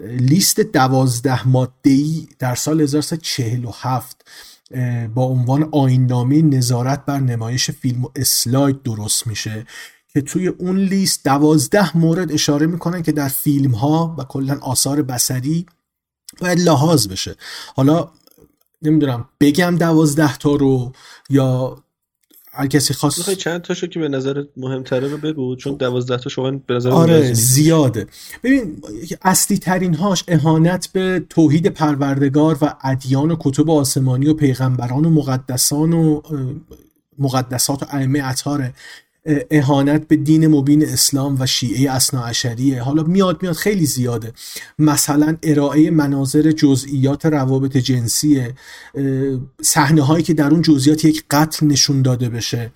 لیست 0.00 0.60
دوازده 0.60 1.48
مادهی 1.48 2.28
در 2.38 2.54
سال 2.54 2.80
1347 2.80 4.24
با 5.14 5.24
عنوان 5.24 5.68
آیننامه 5.72 6.42
نظارت 6.42 7.04
بر 7.04 7.20
نمایش 7.20 7.70
فیلم 7.70 8.04
و 8.04 8.08
اسلاید 8.16 8.82
درست 8.82 9.26
میشه 9.26 9.66
که 10.12 10.20
توی 10.20 10.48
اون 10.48 10.78
لیست 10.78 11.24
دوازده 11.24 11.96
مورد 11.96 12.32
اشاره 12.32 12.66
می‌کنن 12.66 13.02
که 13.02 13.12
در 13.12 13.28
فیلم 13.28 13.70
ها 13.70 14.16
و 14.18 14.24
کلا 14.24 14.58
آثار 14.60 15.02
بسری 15.02 15.66
باید 16.38 16.60
لحاظ 16.60 17.08
بشه. 17.08 17.36
حالا 17.76 18.08
نمی‌دونم 18.82 19.28
بگم 19.40 19.76
دوازده 19.78 20.36
تا 20.36 20.54
رو 20.54 20.92
یا 21.30 21.78
هر 22.52 22.66
کسی 22.66 22.94
خواست 22.94 23.18
می‌خوای 23.18 23.36
چند 23.36 23.62
تاشو 23.62 23.86
که 23.86 24.00
به 24.00 24.08
نظر 24.08 24.44
مهمتره 24.56 25.08
رو 25.08 25.18
بگو؟ 25.18 25.56
چون 25.56 25.74
دوازده 25.74 26.16
تا 26.16 26.30
شما 26.30 26.50
به 26.50 26.74
نظر 26.74 26.90
آره 26.90 27.32
زیاده. 27.32 28.06
ببین 28.42 28.82
اصلی 29.22 29.58
ترین 29.58 29.94
هاش 29.94 30.24
اهانت 30.28 30.88
به 30.92 31.26
توحید 31.30 31.66
پروردگار 31.66 32.58
و 32.60 32.74
ادیان 32.84 33.30
و 33.30 33.36
کتب 33.40 33.70
آسمانی 33.70 34.26
و 34.28 34.34
پیغمبران 34.34 35.04
و 35.04 35.10
مقدسان 35.10 35.92
و 35.92 36.20
مقدسات 37.18 37.82
و 37.82 37.86
ائمه 37.90 38.20
اطهاره. 38.24 38.74
اهانت 39.50 40.08
به 40.08 40.16
دین 40.16 40.46
مبین 40.46 40.84
اسلام 40.84 41.36
و 41.40 41.46
شیعه 41.46 41.92
اصناعشریه 41.92 42.82
حالا 42.82 43.02
میاد 43.02 43.42
میاد. 43.42 43.54
خیلی 43.54 43.86
زیاده. 43.86 44.32
مثلا 44.78 45.36
ارائه 45.42 45.90
مناظر 45.90 46.52
جزئیات 46.52 47.26
روابط 47.26 47.76
جنسیه. 47.76 48.54
صحنه 49.62 50.02
هایی 50.02 50.24
که 50.24 50.34
در 50.34 50.48
اون 50.50 50.62
جزئیات 50.62 51.04
یک 51.04 51.24
قتل 51.30 51.66
نشون 51.66 52.02
داده 52.02 52.28
بشه. 52.28 52.72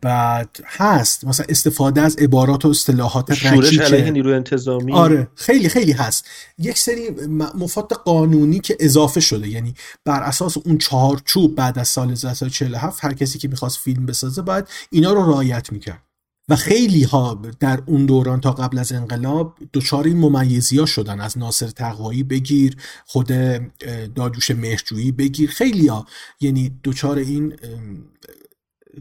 بعد 0.00 0.56
هست. 0.66 1.24
مثلا 1.24 1.46
استفاده 1.48 2.00
از 2.00 2.16
عبارات 2.16 2.64
و 2.64 2.68
اصطلاحات 2.68 3.34
شورش 3.34 3.78
علیه 3.78 4.10
نیروی 4.10 4.34
انتظامی. 4.34 4.92
آره. 4.92 5.28
خیلی 5.34 5.68
خیلی 5.68 5.92
هست. 5.92 6.24
یک 6.58 6.78
سری 6.78 7.10
مفاد 7.54 7.92
قانونی 7.92 8.60
که 8.60 8.76
اضافه 8.80 9.20
شده. 9.20 9.48
یعنی 9.48 9.74
بر 10.04 10.22
اساس 10.22 10.56
اون 10.56 10.78
چهارچوب 10.78 11.54
بعد 11.54 11.78
از 11.78 11.88
سال 11.88 12.10
1947 12.10 13.04
هر 13.04 13.12
کسی 13.12 13.38
که 13.38 13.48
می‌خواست 13.48 13.78
فیلم 13.78 14.06
بسازه 14.06 14.42
باید 14.42 14.64
اینا 14.90 15.12
رو 15.12 15.30
رعایت 15.30 15.47
می‌کرد. 15.70 16.02
و 16.48 16.56
خیلی 16.56 17.02
ها 17.02 17.42
در 17.60 17.82
اون 17.86 18.06
دوران 18.06 18.40
تا 18.40 18.52
قبل 18.52 18.78
از 18.78 18.92
انقلاب 18.92 19.58
دچار 19.72 20.04
این 20.04 20.16
ممیزی 20.16 20.78
ها 20.78 20.86
شدن. 20.86 21.20
از 21.20 21.38
ناصر 21.38 21.66
تقوایی 21.66 22.22
بگیر 22.22 22.76
خود 23.06 23.26
دادوش 24.14 24.50
مهرجویی 24.50 25.12
بگیر. 25.12 25.50
خیلی 25.50 25.86
ها 25.86 26.06
یعنی 26.40 26.80
دچار 26.84 27.18
این 27.18 27.56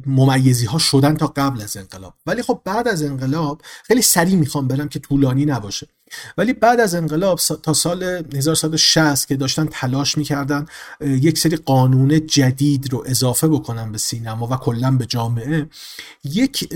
ممیزی 0.05 0.65
ها 0.65 0.77
شدن 0.77 1.15
تا 1.17 1.27
قبل 1.27 1.61
از 1.61 1.77
انقلاب. 1.77 2.13
ولی 2.25 2.41
خب 2.41 2.61
بعد 2.65 2.87
از 2.87 3.03
انقلاب 3.03 3.61
خیلی 3.83 4.01
سریع 4.01 4.35
می‌خوام 4.35 4.67
برم 4.67 4.89
که 4.89 4.99
طولانی 4.99 5.45
نباشه. 5.45 5.87
ولی 6.37 6.53
بعد 6.53 6.79
از 6.79 6.95
انقلاب 6.95 7.39
تا 7.63 7.73
سال 7.73 8.03
1960 8.03 9.27
که 9.27 9.35
داشتن 9.35 9.65
تلاش 9.71 10.17
می‌کردن 10.17 10.65
یک 11.01 11.37
سری 11.37 11.55
قانون 11.55 12.25
جدید 12.25 12.93
رو 12.93 13.03
اضافه 13.05 13.47
بکنن 13.47 13.91
به 13.91 13.97
سینما 13.97 14.47
و 14.47 14.55
کلا 14.55 14.91
به 14.91 15.05
جامعه 15.05 15.69
یک 16.23 16.73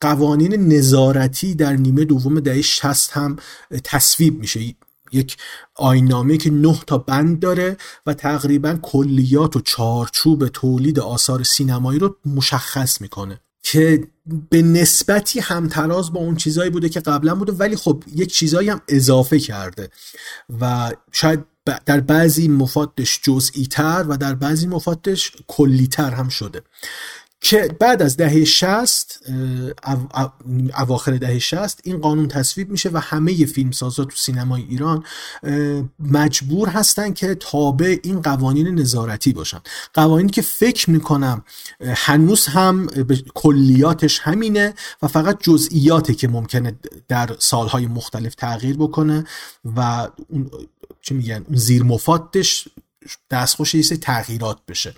قوانین 0.00 0.72
نظارتی 0.72 1.54
در 1.54 1.72
نیمه 1.72 2.04
دوم 2.04 2.40
دهه 2.40 2.62
60 2.62 3.12
هم 3.12 3.36
تصویب 3.84 4.38
میشه. 4.38 4.74
یک 5.12 5.36
آینامه 5.74 6.36
که 6.36 6.50
نه 6.50 6.80
تا 6.86 6.98
بند 6.98 7.40
داره 7.40 7.76
و 8.06 8.14
تقریبا 8.14 8.78
کلیات 8.82 9.56
و 9.56 9.60
چارچوب 9.60 10.48
تولید 10.48 11.00
آثار 11.00 11.42
سینمایی 11.42 11.98
رو 11.98 12.16
مشخص 12.26 13.00
می‌کنه 13.00 13.40
که 13.62 14.08
به 14.50 14.62
نسبتی 14.62 15.40
همتراز 15.40 16.12
با 16.12 16.20
اون 16.20 16.36
چیزایی 16.36 16.70
بوده 16.70 16.88
که 16.88 17.00
قبلا 17.00 17.34
بوده 17.34 17.52
ولی 17.52 17.76
خب 17.76 18.04
یک 18.14 18.32
چیزایی 18.32 18.68
هم 18.68 18.80
اضافه 18.88 19.38
کرده. 19.38 19.90
و 20.60 20.92
شاید 21.12 21.44
در 21.86 22.00
بعضی 22.00 22.48
مفادش 22.48 23.20
جزئی 23.22 23.66
تر 23.66 24.04
و 24.08 24.16
در 24.16 24.34
بعضی 24.34 24.66
مفادش 24.66 25.32
کلی 25.46 25.86
تر 25.86 26.10
هم 26.10 26.28
شده. 26.28 26.62
که 27.40 27.76
بعد 27.80 28.02
از 28.02 28.16
دهه 28.16 28.44
60 28.44 29.20
اواخر 30.78 31.12
دهه 31.12 31.38
60 31.38 31.80
این 31.84 31.98
قانون 31.98 32.28
تصویب 32.28 32.70
میشه 32.70 32.90
و 32.92 32.98
همه 32.98 33.46
فیلمسازا 33.46 34.04
تو 34.04 34.16
سینمای 34.16 34.62
ایران 34.68 35.04
مجبور 35.98 36.68
هستن 36.68 37.12
که 37.12 37.34
تابع 37.34 37.96
این 38.02 38.22
قوانین 38.22 38.68
نظارتی 38.68 39.32
باشن. 39.32 39.60
قوانینی 39.94 40.30
که 40.30 40.42
فکر 40.42 40.90
می‌کنم 40.90 41.44
هنوز 41.80 42.46
هم 42.46 42.86
کلیاتش 43.34 44.18
همینه 44.18 44.74
و 45.02 45.08
فقط 45.08 45.38
جزئیاته 45.42 46.14
که 46.14 46.28
ممکنه 46.28 46.78
در 47.08 47.36
سالهای 47.38 47.86
مختلف 47.86 48.34
تغییر 48.34 48.76
بکنه 48.76 49.24
و 49.76 50.08
اون 50.28 50.50
چی 51.02 51.14
میگن 51.14 51.44
زیر 51.50 51.82
مفادش 51.82 52.68
دستخوش 53.30 53.74
یه 53.74 53.82
تغییرات 53.82 54.58
بشه. 54.68 54.94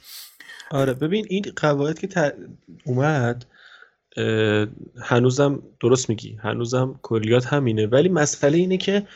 آره 0.70 0.94
ببین 0.94 1.26
این 1.28 1.44
قواعد 1.56 1.98
که 1.98 2.32
اومد 2.84 3.46
هنوزم 5.02 5.62
درست 5.80 6.08
میگی 6.08 6.38
هنوزم 6.42 7.00
کلیات 7.02 7.46
همینه. 7.46 7.86
ولی 7.86 8.08
مسئله 8.08 8.58
اینه 8.58 8.76
که 8.76 9.06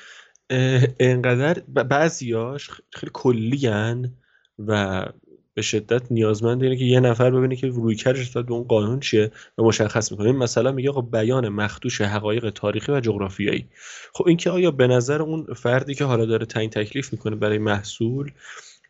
انقدر 1.01 1.63
بعضیاش 1.69 2.71
خیلی 2.91 3.11
کلی 3.15 3.69
و 4.59 5.05
به 5.55 5.63
شدت 5.63 6.13
نیازمند 6.13 6.63
اینه 6.63 6.77
که 6.77 6.85
یه 6.85 7.01
نفر 7.01 7.31
ببینه 7.31 7.57
که 7.57 7.67
روی 7.67 7.95
کردش 7.95 8.31
به 8.31 8.53
اون 8.53 8.65
قانون 8.65 9.01
چیه 9.01 9.31
و 9.59 9.63
مشخص 9.63 10.13
می‌کنه. 10.13 10.27
این 10.27 10.37
مثلا 10.37 10.73
میگه 10.73 10.93
خب 10.93 11.09
بیان 11.13 11.49
مخدوش 11.49 12.01
حقایق 12.01 12.51
تاریخی 12.51 12.93
و 12.93 13.01
جغرافیایی. 13.01 13.69
خب 14.13 14.29
اینکه 14.29 14.51
آیا 14.51 14.71
به 14.71 14.87
نظر 14.87 15.23
اون 15.23 15.55
فردی 15.55 15.95
که 15.95 16.05
حالا 16.05 16.27
داره 16.27 16.47
تعیین 16.47 16.71
تکلیف 16.71 17.13
می‌کنه 17.13 17.37
برای 17.37 17.59
محصول 17.59 18.31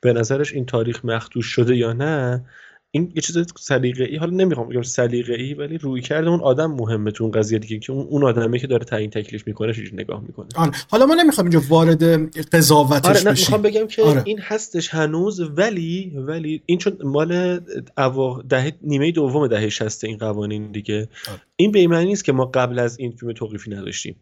به 0.05 0.13
نظرش 0.13 0.53
این 0.53 0.67
تاریخ 0.67 1.05
مخدوش 1.05 1.47
شده 1.47 1.77
یا 1.77 1.93
نه 1.93 2.45
این 2.91 3.13
یه 3.15 3.23
چیز 3.23 3.37
سلیقه 3.59 4.05
ای 4.05 4.17
حالا 4.17 4.37
نمی‌خوام 4.37 4.69
بگم 4.69 4.83
سلیقه 4.83 5.35
ای 5.35 5.55
ولی 5.55 5.79
روی 5.79 6.01
کرده 6.01 6.29
اون 6.29 6.41
آدم 6.41 6.73
مهمه 6.73 7.11
تو 7.11 7.25
اون 7.25 7.33
قضیه 7.33 7.59
دیگه 7.59 7.79
که 7.79 7.93
اون 7.93 8.25
آدمی 8.25 8.59
که 8.59 8.67
داره 8.67 8.85
تعیین 8.85 9.11
تکلیف 9.11 9.47
می‌کنه 9.47 9.73
چیزی 9.73 9.97
نگاه 9.97 10.23
می‌کنه. 10.27 10.49
آره. 10.57 10.71
حالا 10.91 11.07
ما 11.07 11.15
نمی‌خوام 11.15 11.47
اینجا 11.47 11.63
وارد 11.69 12.03
قضاوتش 12.55 13.27
آره 13.27 13.31
می‌خوام 13.31 13.63
بگم 13.63 13.87
که 13.87 14.03
آره. 14.03 14.23
این 14.25 14.39
هستش 14.39 14.89
هنوز 14.89 15.41
ولی 15.41 16.13
ولی 16.17 16.63
این 16.67 16.79
چون 16.79 16.99
مال 17.05 17.61
اوا 17.97 18.43
دهه 18.49 18.73
نیمه 18.83 19.13
دوم 19.13 19.47
دهه 19.47 19.69
60 19.69 20.05
این 20.05 20.19
قوانین 20.19 20.73
دیگه. 20.73 21.09
آره. 21.29 21.41
این 21.57 21.73
به 21.73 21.87
معنی 21.87 22.05
نیست 22.05 22.25
که 22.25 22.33
ما 22.33 22.45
قبل 22.45 22.79
از 22.79 22.99
این 22.99 23.13
فیلم 23.13 23.33
توقیفی 23.33 23.71
نداشتیم. 23.71 24.17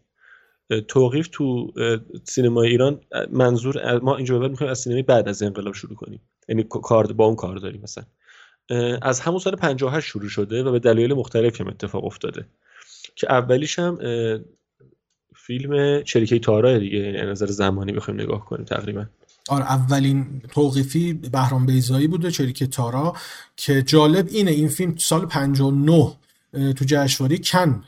توقیف 0.87 1.27
تو 1.31 1.71
سینما 2.23 2.61
ایران 2.61 3.01
منظور 3.31 3.99
ما 3.99 4.15
اینجا 4.15 4.39
بعد 4.39 4.51
می‌خوایم 4.51 4.71
از 4.71 4.79
سینما 4.79 5.01
بعد 5.01 5.27
از 5.27 5.43
انقلاب 5.43 5.73
شروع 5.73 5.95
کنیم. 5.95 6.21
یعنی 6.49 6.65
کار 6.69 7.13
با 7.13 7.25
اون 7.25 7.35
کار 7.35 7.57
داریم 7.57 7.81
مثلا. 7.81 8.03
از 9.01 9.19
همون 9.19 9.39
سال 9.39 9.55
58 9.55 10.07
شروع 10.07 10.29
شده 10.29 10.63
و 10.63 10.71
به 10.71 10.79
دلایل 10.79 11.13
مختلف 11.13 11.61
هم 11.61 11.67
اتفاق 11.67 12.05
افتاده. 12.05 12.45
که 13.15 13.31
اولیش 13.31 13.79
هم 13.79 13.99
فیلم 15.35 16.03
چریکه 16.03 16.39
تارا 16.39 16.77
دیگه 16.77 16.97
یعنی 16.97 17.31
نظر 17.31 17.45
زمانی 17.45 17.91
بخوایم 17.91 18.21
نگاه 18.21 18.45
کنیم 18.45 18.65
تقریبا. 18.65 19.05
آره 19.49 19.63
اولین 19.63 20.41
توقیفی 20.51 21.13
بهرام 21.13 21.65
بیزایی 21.65 22.07
بوده 22.07 22.31
چریکه 22.31 22.67
تارا 22.67 23.13
که 23.55 23.81
جالب 23.81 24.27
اینه 24.31 24.51
این 24.51 24.67
فیلم 24.67 24.95
سال 24.97 25.25
59 25.25 26.13
تو 26.53 26.85
جشنواره 26.87 27.37
کن 27.37 27.83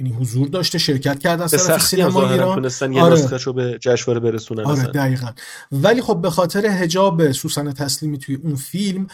یعنی 0.00 0.12
حضور 0.12 0.48
داشته 0.48 0.78
شرکت 0.78 1.18
کرده 1.18 1.44
از 1.44 1.50
طرف 1.50 1.86
سینما 1.86 2.30
ایران. 2.30 2.70
یه 2.92 3.02
آره. 3.02 3.36
رو 3.36 3.52
به 3.52 3.78
جشنواره 3.80 4.20
برسونن 4.20 4.64
آره 4.64 4.82
دقیقا. 4.82 5.30
ولی 5.72 6.02
خب 6.02 6.20
به 6.22 6.30
خاطر 6.30 6.66
حجاب 6.66 7.32
سوسن 7.32 7.72
تسلیمی 7.72 8.18
توی 8.18 8.34
اون 8.34 8.54
فیلم 8.54 9.06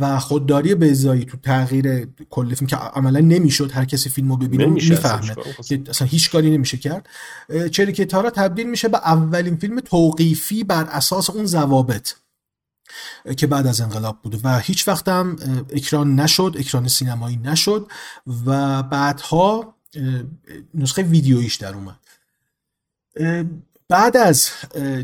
و 0.00 0.18
خودداری 0.18 0.74
بیزایی 0.74 1.24
تو 1.24 1.36
تغییر 1.36 2.08
کل 2.30 2.54
فیلم 2.54 2.68
که 2.68 2.76
عملا 2.76 3.20
نمی‌شد 3.20 3.72
هر 3.72 3.84
کسی 3.84 4.08
فیلمو 4.08 4.36
ببینه 4.36 4.66
می‌فهمه. 4.66 5.34
که 5.68 5.82
اصلا 5.88 6.08
هیچ 6.08 6.30
کاری 6.30 6.50
نمیشه 6.50 6.76
کرد. 6.76 7.08
چریکه 7.70 8.04
تارا 8.04 8.30
تبدیل 8.30 8.70
میشه 8.70 8.88
به 8.88 8.98
اولین 8.98 9.56
فیلم 9.56 9.80
توقیفی 9.80 10.64
بر 10.64 10.84
اساس 10.84 11.30
اون 11.30 11.46
ضوابط 11.46 12.12
که 13.36 13.46
بعد 13.46 13.66
از 13.66 13.80
انقلاب 13.80 14.18
بوده 14.22 14.38
و 14.44 14.58
هیچ 14.58 14.88
وقت 14.88 15.08
هم 15.08 15.36
اکران 15.70 16.20
نشد 16.20 16.56
اکران 16.58 16.88
سینمایی 16.88 17.36
نشد 17.36 17.86
و 18.46 18.82
بعدها 18.82 19.74
نسخه 20.74 21.02
ویدیویش 21.02 21.56
در 21.56 21.74
اومد. 21.74 21.98
بعد 23.88 24.16
از 24.16 24.50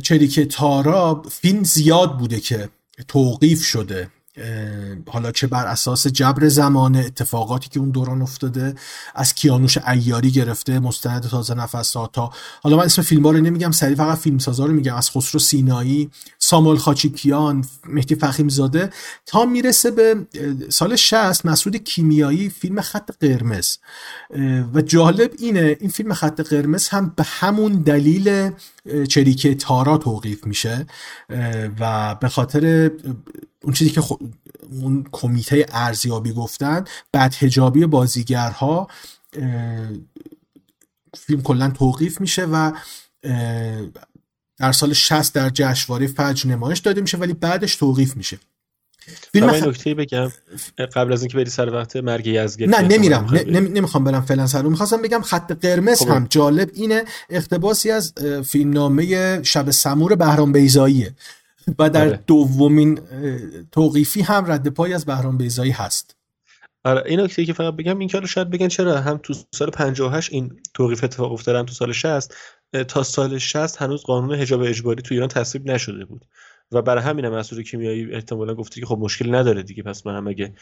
چریک 0.03 0.41
تارا 0.41 1.22
فیلم 1.30 1.64
زیاد 1.64 2.18
بوده 2.18 2.41
که 2.41 2.68
توقیف 3.09 3.62
شده. 3.62 4.11
حالا 5.07 5.32
چه 5.32 5.47
بر 5.47 5.66
اساس 5.66 6.07
جبر 6.07 6.49
زمان 6.49 6.97
اتفاقاتی 6.97 7.68
که 7.68 7.80
اون 7.80 7.91
دوران 7.91 8.22
افتاده 8.22 8.74
از 9.14 9.34
کیانوش 9.34 9.78
ایاری 9.78 10.30
گرفته 10.30 10.78
مستند 10.78 11.22
تازه 11.22 11.55
نفس 11.55 11.93
تا 11.93 12.30
حالا 12.62 12.76
من 12.76 12.84
اسم 12.84 13.03
فیلم 13.03 13.26
ها 13.26 13.30
رو 13.30 13.41
نمیگم 13.41 13.70
سریع 13.70 13.97
فقط 13.97 14.18
فیلم 14.18 14.39
سازا 14.39 14.66
رو 14.66 14.72
میگم 14.72 14.95
از 14.95 15.11
خسرو 15.11 15.41
سینایی 15.41 16.11
ساموئل 16.47 16.77
خاچیکیان 16.77 17.65
مهدی 17.85 18.15
فخیم 18.15 18.49
زاده 18.49 18.91
تا 19.27 19.45
می‌رسه 19.45 19.91
به 19.91 20.27
سال 20.69 20.97
60 20.97 21.47
مسعود 21.47 21.77
کیمیایی 21.77 22.49
فیلم 22.49 22.81
خط 22.81 23.11
قرمز. 23.21 23.77
و 24.75 24.81
جالب 24.81 25.31
اینه 25.39 25.77
این 25.81 25.91
فیلم 25.91 26.15
خط 26.15 26.41
قرمز 26.41 26.89
هم 26.89 27.13
به 27.17 27.23
همون 27.23 27.73
دلیل 27.73 28.51
چریکه 29.09 29.55
تارا 29.55 29.99
توقیف 29.99 30.47
میشه. 30.47 30.87
و 31.81 32.15
به 32.15 32.29
خاطر 32.29 32.91
اون 33.63 33.73
چیزی 33.73 33.91
که 33.91 34.03
اون 34.71 35.07
کمیته 35.13 35.67
ارزیابی 35.73 36.33
گفتن 36.33 36.85
بعد 37.13 37.35
هجابی 37.39 37.87
بازیگرها 37.87 38.89
فیلم 41.15 41.43
کلا 41.43 41.71
توقیف 41.71 42.21
میشه 42.21 42.45
و 42.45 42.73
در 44.59 44.73
سال 44.73 44.93
60 44.93 45.35
در 45.35 45.51
جشنواره 45.51 46.07
فجر 46.07 46.49
نمایش 46.49 46.79
داده 46.79 47.01
میشه 47.01 47.19
ولی 47.19 47.33
بعدش 47.33 47.77
توقیف 47.77 48.17
میشه. 48.17 48.39
فیلم 49.33 49.53
خ... 49.53 49.63
نکته 49.63 49.95
بگم. 49.95 50.33
قبل 50.95 51.13
از 51.13 51.23
اینکه 51.23 51.37
بری 51.37 51.51
سر 51.51 51.73
وقت 51.73 51.97
مرگ 51.97 52.27
یزگرد 52.27 52.75
نه 52.75 52.81
نمیرم. 52.81 53.27
نمی‌خوام 53.49 54.05
برم 54.05 54.21
فعلا 54.21 54.47
سر 54.47 54.63
رو. 54.63 54.71
می‌خواستم 54.71 55.03
بگم 55.03 55.21
خط 55.21 55.53
قرمز 55.53 55.99
خب. 55.99 56.09
هم 56.09 56.27
جالب 56.31 56.71
اینه 56.75 57.05
اقتباسی 57.31 57.91
از 57.91 58.13
فیلمنامه 58.45 59.43
شب 59.43 59.71
سمور 59.71 60.15
بهرام 60.15 60.53
بیزاییه 60.53 61.15
و 61.79 61.91
در 61.91 62.07
آره. 62.07 62.21
دومین 62.27 63.01
توقیفی 63.73 64.23
هم 64.23 64.53
رد 64.53 64.69
پای 64.69 64.95
از 64.95 65.05
بهرام 65.05 65.39
بیزایی 65.39 65.71
هست. 65.71 66.17
آره 66.85 67.03
این 67.07 67.21
نکته 67.21 67.45
که 67.45 67.53
فقط 67.53 67.77
بگم 67.77 67.99
این 67.99 68.09
که 68.09 68.27
شاید 68.27 68.51
بگن 68.51 68.69
چرا 68.69 69.01
هم 69.01 69.21
تو 69.23 69.35
سال 69.55 69.71
58 69.71 70.33
این 70.33 70.61
توقیف 70.75 71.05
اتفاق 71.05 71.33
افتاده 71.33 71.59
هم 71.59 71.67
تو 71.67 71.73
سال 71.73 71.93
60 71.93 72.35
تا 72.89 73.03
سال 73.03 73.39
60 73.39 73.83
هنوز 73.83 74.03
قانون 74.03 74.35
حجاب 74.35 74.61
اجباری 74.61 75.03
تو 75.03 75.14
ایران 75.14 75.29
تصویب 75.29 75.71
نشده 75.71 76.05
بود. 76.05 76.25
و 76.73 76.83
برای 76.83 77.05
همینم 77.05 77.33
مسئول 77.35 77.62
کیمیایی 77.62 78.14
احتمالا 78.14 78.55
گفته 78.55 78.81
که 78.81 78.87
خب 78.87 78.99
مشکل 79.01 79.35
نداره 79.35 79.62
دیگه. 79.62 79.83
پس 79.83 80.07
من 80.07 80.17
هم 80.17 80.29
اگه 80.29 80.55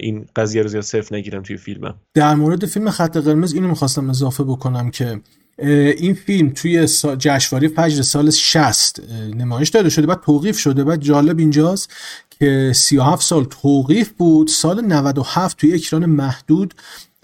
این 0.00 0.26
قضیه 0.36 0.62
رو 0.62 0.68
زیاد 0.68 0.82
صرف 0.82 1.12
نگیرم 1.12 1.42
توی 1.42 1.56
فیلمم. 1.56 2.00
در 2.14 2.34
مورد 2.34 2.66
فیلم 2.66 2.90
خط 2.90 3.16
قرمز 3.16 3.54
اینو 3.54 3.68
می‌خواستم 3.68 4.10
اضافه 4.10 4.44
بکنم 4.44 4.90
که 4.90 5.20
این 5.58 6.14
فیلم 6.14 6.50
توی 6.50 6.86
جشنواره 7.18 7.68
فجر 7.68 8.02
سال 8.02 8.30
60 8.30 9.00
نمایش 9.36 9.68
داده 9.68 9.90
شده 9.90 10.06
بعد 10.06 10.20
توقیف 10.20 10.58
شده. 10.58 10.84
بعد 10.84 11.00
جالب 11.00 11.38
اینجاست 11.38 11.92
که 12.30 12.72
37 12.74 13.22
سال 13.22 13.44
توقیف 13.44 14.10
بود. 14.10 14.48
سال 14.48 14.80
97 14.80 15.56
توی 15.56 15.74
اکران 15.74 16.06
محدود 16.06 16.74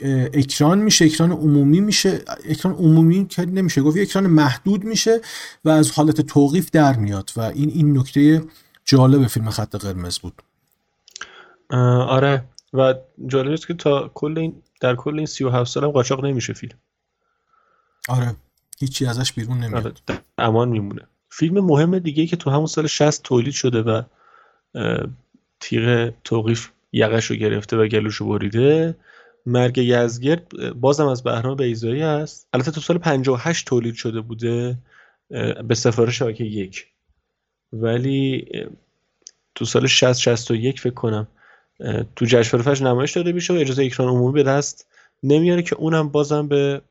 اکران 0.02 0.78
میشه 0.78 1.04
اکران 1.04 1.32
عمومی 1.32 1.80
میشه. 1.80 2.20
اکران 2.48 2.74
عمومی 2.74 3.26
که 3.26 3.46
نمیشه. 3.46 3.82
گفت 3.82 3.96
اکران 3.98 4.26
محدود 4.26 4.84
میشه 4.84 5.20
و 5.64 5.68
از 5.68 5.90
حالت 5.90 6.20
توقیف 6.20 6.70
در 6.70 6.96
میاد. 6.96 7.30
و 7.36 7.40
این 7.40 7.70
این 7.70 7.98
نکته 7.98 8.44
جالب 8.84 9.26
فیلم 9.26 9.50
خط 9.50 9.76
قرمز 9.76 10.18
بود. 10.18 10.42
آره. 11.70 12.44
و 12.72 12.94
جالب 13.26 13.52
است 13.52 13.66
که 13.66 13.74
تا 13.74 14.10
کل 14.14 14.38
این 14.38 14.62
در 14.80 14.94
کل 14.96 15.16
این 15.16 15.26
37 15.26 15.70
سال 15.70 15.84
هم 15.84 15.90
قاچاق 15.90 16.24
نمیشه 16.24 16.52
فیلم. 16.52 16.78
آره. 18.08 18.36
هیچی 18.78 19.06
ازش 19.06 19.32
بیرون 19.32 19.58
نمیاد. 19.58 20.00
آره 20.08 20.20
امان 20.38 20.68
میمونه. 20.68 21.02
فیلم 21.30 21.60
مهم 21.64 21.98
دیگه 21.98 22.26
که 22.26 22.36
تو 22.36 22.50
همون 22.50 22.66
سال 22.66 22.86
60 22.86 23.22
تولید 23.22 23.54
شده 23.54 23.82
و 23.82 24.02
تیغ 25.60 26.12
توقیف 26.24 26.68
یقش 26.92 27.26
رو 27.26 27.36
گرفته 27.36 27.76
و 27.76 27.86
گلوش 27.86 28.16
رو 28.16 28.28
بریده 28.28 28.96
مرگ 29.46 29.78
یزگرد 29.78 30.72
بازم 30.80 31.06
از 31.06 31.22
بهرام 31.22 31.56
بیزایی 31.56 32.02
است 32.02 32.48
البته 32.52 32.70
تو 32.70 32.80
سال 32.80 32.98
58 32.98 33.66
تولید 33.66 33.94
شده 33.94 34.20
بوده 34.20 34.78
به 35.68 35.74
سفارش 35.74 36.18
شبکه 36.18 36.44
یک. 36.44 36.86
ولی 37.72 38.46
تو 39.54 39.64
سال 39.64 39.86
60 39.86 40.18
61 40.18 40.80
فکر 40.80 40.94
کنم 40.94 41.28
تو 42.16 42.24
جشنواره 42.24 42.74
فجر 42.74 42.86
نمایش 42.86 43.12
داده 43.12 43.32
میشه 43.32 43.54
و 43.54 43.56
اجازه 43.56 43.84
اکران 43.84 44.08
عمومی 44.08 44.32
به 44.32 44.42
دست 44.42 44.86
نمیاره 45.22 45.62
که 45.62 45.76
اونم 45.76 46.08
بازم 46.08 46.48
به 46.48 46.82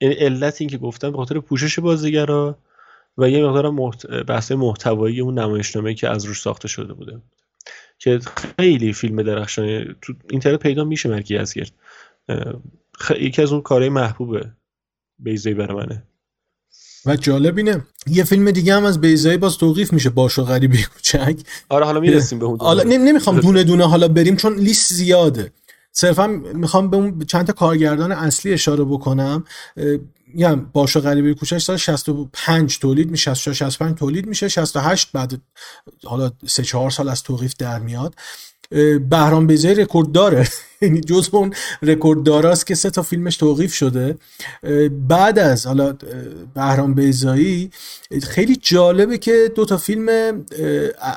علت 0.00 0.60
این 0.60 0.70
که 0.70 0.78
گفتم 0.78 1.10
به 1.10 1.16
خاطر 1.16 1.40
پوشش 1.40 1.78
بازیگرا 1.78 2.58
و 3.18 3.28
یه 3.28 3.44
مقدار 3.44 3.70
محت... 3.70 4.06
بحث 4.06 4.52
محتوایی 4.52 5.20
اون 5.20 5.38
نمایشنامه 5.38 5.94
که 5.94 6.08
از 6.08 6.24
روش 6.24 6.40
ساخته 6.40 6.68
شده 6.68 6.92
بوده. 6.92 7.20
که 8.02 8.20
خیلی 8.58 8.92
فیلم 8.92 9.22
درخشانی 9.22 9.84
تو 10.02 10.12
اینترنت 10.30 10.60
پیدا 10.60 10.84
میشه 10.84 11.08
مرکی 11.08 11.36
از 11.36 11.54
خ... 12.98 13.10
یکی 13.20 13.42
از 13.42 13.52
اون 13.52 13.62
کارهای 13.62 13.88
محبوبه 13.88 14.50
بیزایی 15.18 15.54
برای 15.54 15.76
منه. 15.76 16.02
و 17.06 17.16
جالب 17.16 17.56
اینه 17.56 17.84
یه 18.06 18.24
فیلم 18.24 18.50
دیگه 18.50 18.74
هم 18.74 18.84
از 18.84 19.00
بیزایی 19.00 19.36
باز 19.36 19.58
توقیف 19.58 19.92
میشه 19.92 20.10
باشو 20.10 20.44
غریبی 20.44 20.82
کوچک 20.82 21.36
آره 21.68 21.84
حالا 21.84 22.00
می‌رسیم 22.00 22.38
به 22.38 22.44
اون 22.44 22.58
حالا 22.60 22.82
نمی‌خوام 22.82 23.40
دونه 23.46 23.64
دونه 23.64 23.88
حالا 23.88 24.08
بریم 24.08 24.36
چون 24.36 24.54
لیست 24.58 24.92
زیاده. 24.92 25.52
صرفا 25.92 26.26
می‌خوام 26.54 26.90
به 26.90 26.96
اون 26.96 27.24
چند 27.24 27.46
تا 27.46 27.52
کارگردان 27.52 28.12
اصلی 28.12 28.52
اشاره 28.52 28.84
بکنم. 28.84 29.44
میگم 30.34 30.64
باشه 30.72 31.00
غریبه 31.00 31.34
کوچک 31.34 31.58
سال 31.58 31.76
65 31.76 32.78
تولید 32.78 33.10
میشه 33.10 33.34
64 33.34 33.54
65 33.54 33.98
تولید 33.98 34.26
میشه 34.26 34.48
68 34.48 35.12
بعد 35.12 35.40
حالا 36.04 36.30
3 36.46 36.62
4 36.62 36.90
سال 36.90 37.08
از 37.08 37.22
توقیف 37.22 37.54
در 37.58 37.78
میاد. 37.78 38.14
بهرام 39.10 39.46
بیزایی 39.46 39.74
رکورد 39.74 40.12
داره. 40.12 40.48
یعنی 40.82 41.00
جز 41.00 41.28
اون 41.32 41.54
رکورد 41.82 42.22
داراست 42.22 42.66
که 42.66 42.74
سه 42.74 42.90
تا 42.90 43.02
فیلمش 43.02 43.36
توقیف 43.36 43.74
شده. 43.74 44.16
بعد 45.08 45.38
از 45.38 45.66
حالا 45.66 45.96
بهرام 46.54 46.94
بیزایی 46.94 47.70
خیلی 48.22 48.56
جالبه 48.56 49.18
که 49.18 49.52
دو 49.54 49.64
تا 49.64 49.76
فیلم 49.76 50.08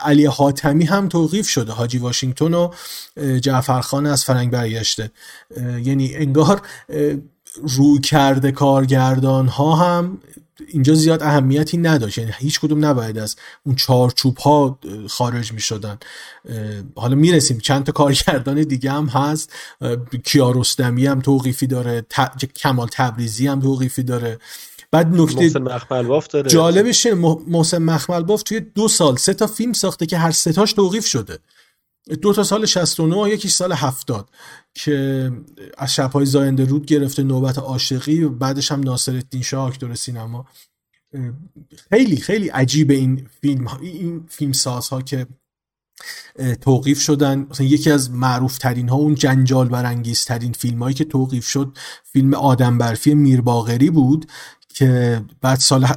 علی 0.03 0.25
حاتمی 0.25 0.85
هم 0.85 1.09
توقیف 1.09 1.47
شده. 1.47 1.71
حاجی 1.71 1.97
واشنگتن 1.97 2.53
و 2.53 2.69
جعفرخان 3.39 4.05
از 4.05 4.25
فرنگ 4.25 4.51
برگشته. 4.51 5.11
یعنی 5.83 6.15
انگار 6.15 6.61
روی 7.63 7.99
کرده 7.99 8.51
کارگردان 8.51 9.47
ها 9.47 9.75
هم 9.75 10.17
اینجا 10.67 10.93
زیاد 10.93 11.23
اهمیتی 11.23 11.77
نداشت. 11.77 12.17
یعنی 12.17 12.31
هیچ 12.37 12.59
کدوم 12.59 12.85
نباید 12.85 13.17
از 13.17 13.35
اون 13.63 13.75
چارچوب 13.75 14.37
ها 14.37 14.79
خارج 15.09 15.51
می 15.51 15.59
شدن 15.59 15.97
حالا 16.95 17.15
می‌رسیم. 17.15 17.57
چند 17.59 17.83
تا 17.83 17.91
کارگردان 17.91 18.63
دیگه 18.63 18.91
هم 18.91 19.05
هست. 19.05 19.53
کیارستمی 20.23 21.05
هم 21.05 21.21
توقیفی 21.21 21.67
داره. 21.67 22.05
کمال 22.55 22.87
تبریزی 22.91 23.47
هم 23.47 23.59
توقیفی 23.59 24.03
داره. 24.03 24.39
بعد 24.91 25.07
نکته 25.07 25.49
داره. 25.49 26.49
جالبش 26.49 27.07
محسن 27.47 27.77
مخمل 27.77 28.23
باف 28.23 28.43
توی 28.43 28.59
دو 28.59 28.87
سال 28.87 29.15
سه 29.15 29.33
تا 29.33 29.47
فیلم 29.47 29.73
ساخته 29.73 30.05
که 30.05 30.17
هر 30.17 30.31
سه 30.31 30.53
تاش 30.53 30.73
توقیف 30.73 31.05
شده. 31.05 31.39
دو 32.21 32.33
تا 32.33 32.43
سال 32.43 32.65
69 32.65 33.15
و 33.15 33.27
یکیش 33.27 33.51
سال 33.51 33.73
70 33.73 34.29
که 34.73 35.31
از 35.77 35.93
شبهای 35.93 36.25
زاینده 36.25 36.65
رود 36.65 36.85
گرفته 36.85 37.23
نوبت 37.23 37.57
عاشقی 37.57 38.23
و 38.23 38.29
بعدش 38.29 38.71
هم 38.71 38.79
ناصر 38.79 39.11
الدین 39.11 39.41
شاه 39.41 39.67
اکتور 39.67 39.95
سینما. 39.95 40.45
خیلی 41.89 42.17
خیلی 42.17 42.47
عجیب 42.49 42.91
این 42.91 43.27
فیلم 43.41 43.67
ها 43.67 43.77
این 43.77 44.25
فیلم 44.29 44.51
سازها 44.51 45.01
که 45.01 45.27
توقیف 46.61 46.99
شدن. 46.99 47.47
مثلا 47.49 47.67
یکی 47.67 47.91
از 47.91 48.11
معروف 48.11 48.57
ترین 48.57 48.89
ها 48.89 48.95
اون 48.95 49.15
جنجال 49.15 49.69
برانگیز 49.69 50.25
ترین 50.25 50.51
فیلم 50.53 50.83
هایی 50.83 50.95
که 50.95 51.05
توقیف 51.05 51.47
شد 51.47 51.77
فیلم 52.03 52.33
آدم 52.33 52.77
برفی 52.77 53.13
میرباغری 53.13 53.89
بود. 53.89 54.31
که 54.75 55.21
بعد 55.41 55.59
سال 55.59 55.87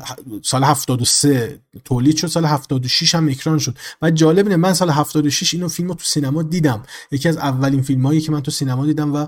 سال 0.42 0.64
73 0.64 1.60
تولید 1.84 2.16
شد 2.16 2.26
سال 2.26 2.44
76 2.44 3.14
هم 3.14 3.28
اکران 3.28 3.58
شد. 3.58 3.76
و 4.02 4.10
جالب 4.10 4.46
اینه 4.46 4.56
من 4.56 4.72
سال 4.72 4.90
76 4.90 5.54
اینو 5.54 5.68
فیلمو 5.68 5.94
تو 5.94 6.04
سینما 6.04 6.42
دیدم. 6.42 6.82
یکی 7.10 7.28
از 7.28 7.36
اولین 7.36 7.82
فیلم 7.82 8.06
هایی 8.06 8.20
که 8.20 8.32
من 8.32 8.40
تو 8.40 8.50
سینما 8.50 8.86
دیدم 8.86 9.14
و 9.14 9.26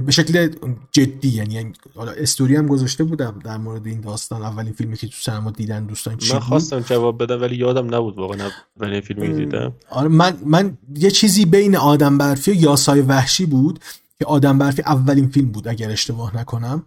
به 0.00 0.12
شکل 0.12 0.48
جدی 0.92 1.28
یعنی 1.28 1.72
حالا 1.94 2.12
استوری 2.12 2.56
هم 2.56 2.66
گذاشته 2.66 3.04
بودم 3.04 3.38
در 3.44 3.56
مورد 3.56 3.86
این 3.86 4.00
داستان 4.00 4.42
اولین 4.42 4.72
فیلمی 4.72 4.96
که 4.96 5.06
تو 5.06 5.16
سینما 5.20 5.50
دیدن 5.50 5.86
دوستان 5.86 6.16
چی 6.16 6.32
من 6.32 6.38
خواستم 6.38 6.80
جواب 6.80 7.22
بدم 7.22 7.40
ولی 7.40 7.56
یادم 7.56 7.94
نبود 7.94 8.18
واقعا 8.18 8.50
اولین 8.80 9.00
فیلمی 9.00 9.34
دیدم. 9.34 9.72
آره 9.90 10.08
من 10.08 10.36
من 10.44 10.78
یه 10.94 11.10
چیزی 11.10 11.44
بین 11.44 11.76
آدم 11.76 12.18
برفی 12.18 12.50
و 12.50 12.54
یاسای 12.54 13.00
وحشی 13.00 13.46
بود 13.46 13.80
که 14.18 14.24
آدم 14.24 14.58
برفی 14.58 14.82
اولین 14.82 15.28
فیلم 15.28 15.48
بود 15.48 15.68
اگر 15.68 15.90
اشتباه 15.90 16.36
نکنم. 16.36 16.84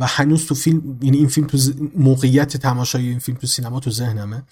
و 0.00 0.06
هنوز 0.06 0.46
تو 0.46 0.54
فیلم 0.54 0.98
یعنی 1.02 1.16
این 1.16 1.28
فیلم 1.28 1.46
تو 1.46 1.58
موقعیت 1.96 2.56
تماشای 2.56 3.08
این 3.08 3.18
فیلم 3.18 3.38
تو 3.38 3.46
سینما 3.46 3.80
تو 3.80 3.90
ذهنمه. 3.90 4.42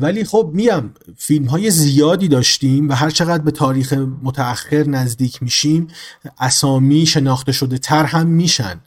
ولی 0.00 0.24
خب 0.24 0.50
میم 0.54 0.94
فیلم 1.16 1.44
های 1.44 1.70
زیادی 1.70 2.28
داشتیم 2.28 2.88
و 2.88 2.92
هر 2.92 3.10
چقدر 3.10 3.42
به 3.42 3.50
تاریخ 3.50 3.92
متأخر 4.22 4.84
نزدیک 4.86 5.42
میشیم 5.42 5.88
اسامی 6.38 7.06
شناخته 7.06 7.52
شده 7.52 7.78
تر 7.78 8.04
هم 8.04 8.26
میشن. 8.26 8.80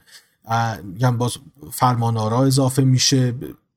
یعنی 0.98 1.16
باز 1.16 1.36
فرمانارا 1.72 2.44
اضافه 2.44 2.84
میشه 2.84 3.34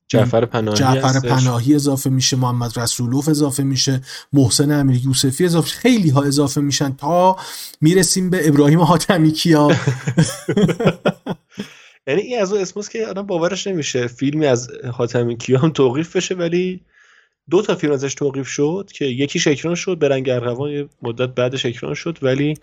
جعفر 0.08 0.44
پناهی 0.44 0.76
جعفر 0.78 1.20
پناهی 1.20 1.74
اضافه 1.74 2.10
میشه 2.10 2.36
محمد 2.36 2.78
رسولوف 2.78 3.28
اضافه 3.28 3.62
میشه 3.62 4.00
محسن 4.32 4.70
امیر 4.70 5.06
یوسفی 5.06 5.44
اضافه 5.44 5.68
خیلی 5.68 6.10
ها 6.10 6.22
اضافه 6.22 6.60
میشن 6.60 6.92
تا 6.92 7.36
می‌رسیم 7.80 8.30
به 8.30 8.48
ابراهیم 8.48 8.80
حاتمی 8.80 9.32
کیا 9.32 9.68
یعنی 12.08 12.20
این 12.20 12.40
از 12.40 12.52
اون 12.52 12.60
اسموس 12.62 12.88
که 12.88 13.06
آدم 13.06 13.22
باورش 13.22 13.66
نمیشه. 13.66 14.06
فیلمی 14.06 14.46
از 14.46 14.70
حاتمی 14.92 15.36
کیا 15.36 15.58
هم 15.58 15.70
توقیف 15.70 16.16
بشه 16.16 16.34
ولی 16.34 16.80
دو 17.50 17.62
تا 17.62 17.74
فیلم 17.74 17.92
ازش 17.92 18.14
توقیف 18.14 18.48
شد 18.48 18.90
که 18.94 19.04
یکیش 19.04 19.46
اکران 19.46 19.74
شد 19.74 19.98
به 19.98 20.08
رنگ 20.08 20.28
ارغوان 20.28 20.88
مدت 21.02 21.28
بعدش 21.28 21.66
اکران 21.66 21.94
شد 21.94 22.18
ولی 22.22 22.54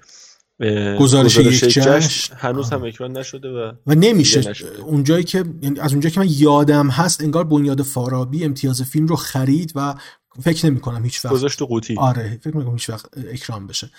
گزارش 0.99 1.37
یک 1.37 1.59
جشن 1.59 2.35
هنوز 2.35 2.69
هم 2.69 2.83
اکران 2.83 3.17
نشده 3.17 3.49
و 3.49 3.71
و 3.87 3.95
نمیشه. 3.95 4.53
اونجایی 4.85 5.23
که 5.23 5.45
یعنی 5.61 5.79
از 5.79 5.91
اونجایی 5.91 6.13
که 6.13 6.19
من 6.19 6.27
یادم 6.29 6.89
هست 6.89 7.21
انگار 7.21 7.43
بنیاد 7.43 7.81
فارابی 7.81 8.43
امتیاز 8.43 8.81
فیلم 8.81 9.07
رو 9.07 9.15
خرید 9.15 9.71
و 9.75 9.93
فکر 10.41 10.65
نمی 10.65 10.79
کنم 10.79 11.03
هیچ 11.03 11.25
وقت. 11.25 11.33
گذاشت 11.33 11.61
قوطی. 11.61 11.95
آره 11.97 12.39
فکر 12.43 12.57
نمی 12.57 12.71
هیچ 12.71 12.89
وقت 12.89 13.05
اکرام 13.17 13.67
بشه. 13.67 13.89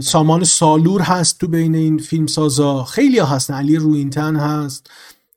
سامان 0.00 0.44
سالور 0.44 1.00
هست 1.00 1.40
تو 1.40 1.48
بین 1.48 1.74
این 1.74 1.98
فیلم 1.98 2.26
سازا 2.26 2.84
خیلی 2.84 3.18
ها 3.18 3.26
هستن. 3.26 3.54
علی 3.54 3.76
روینتن 3.76 4.36
هست. 4.36 4.90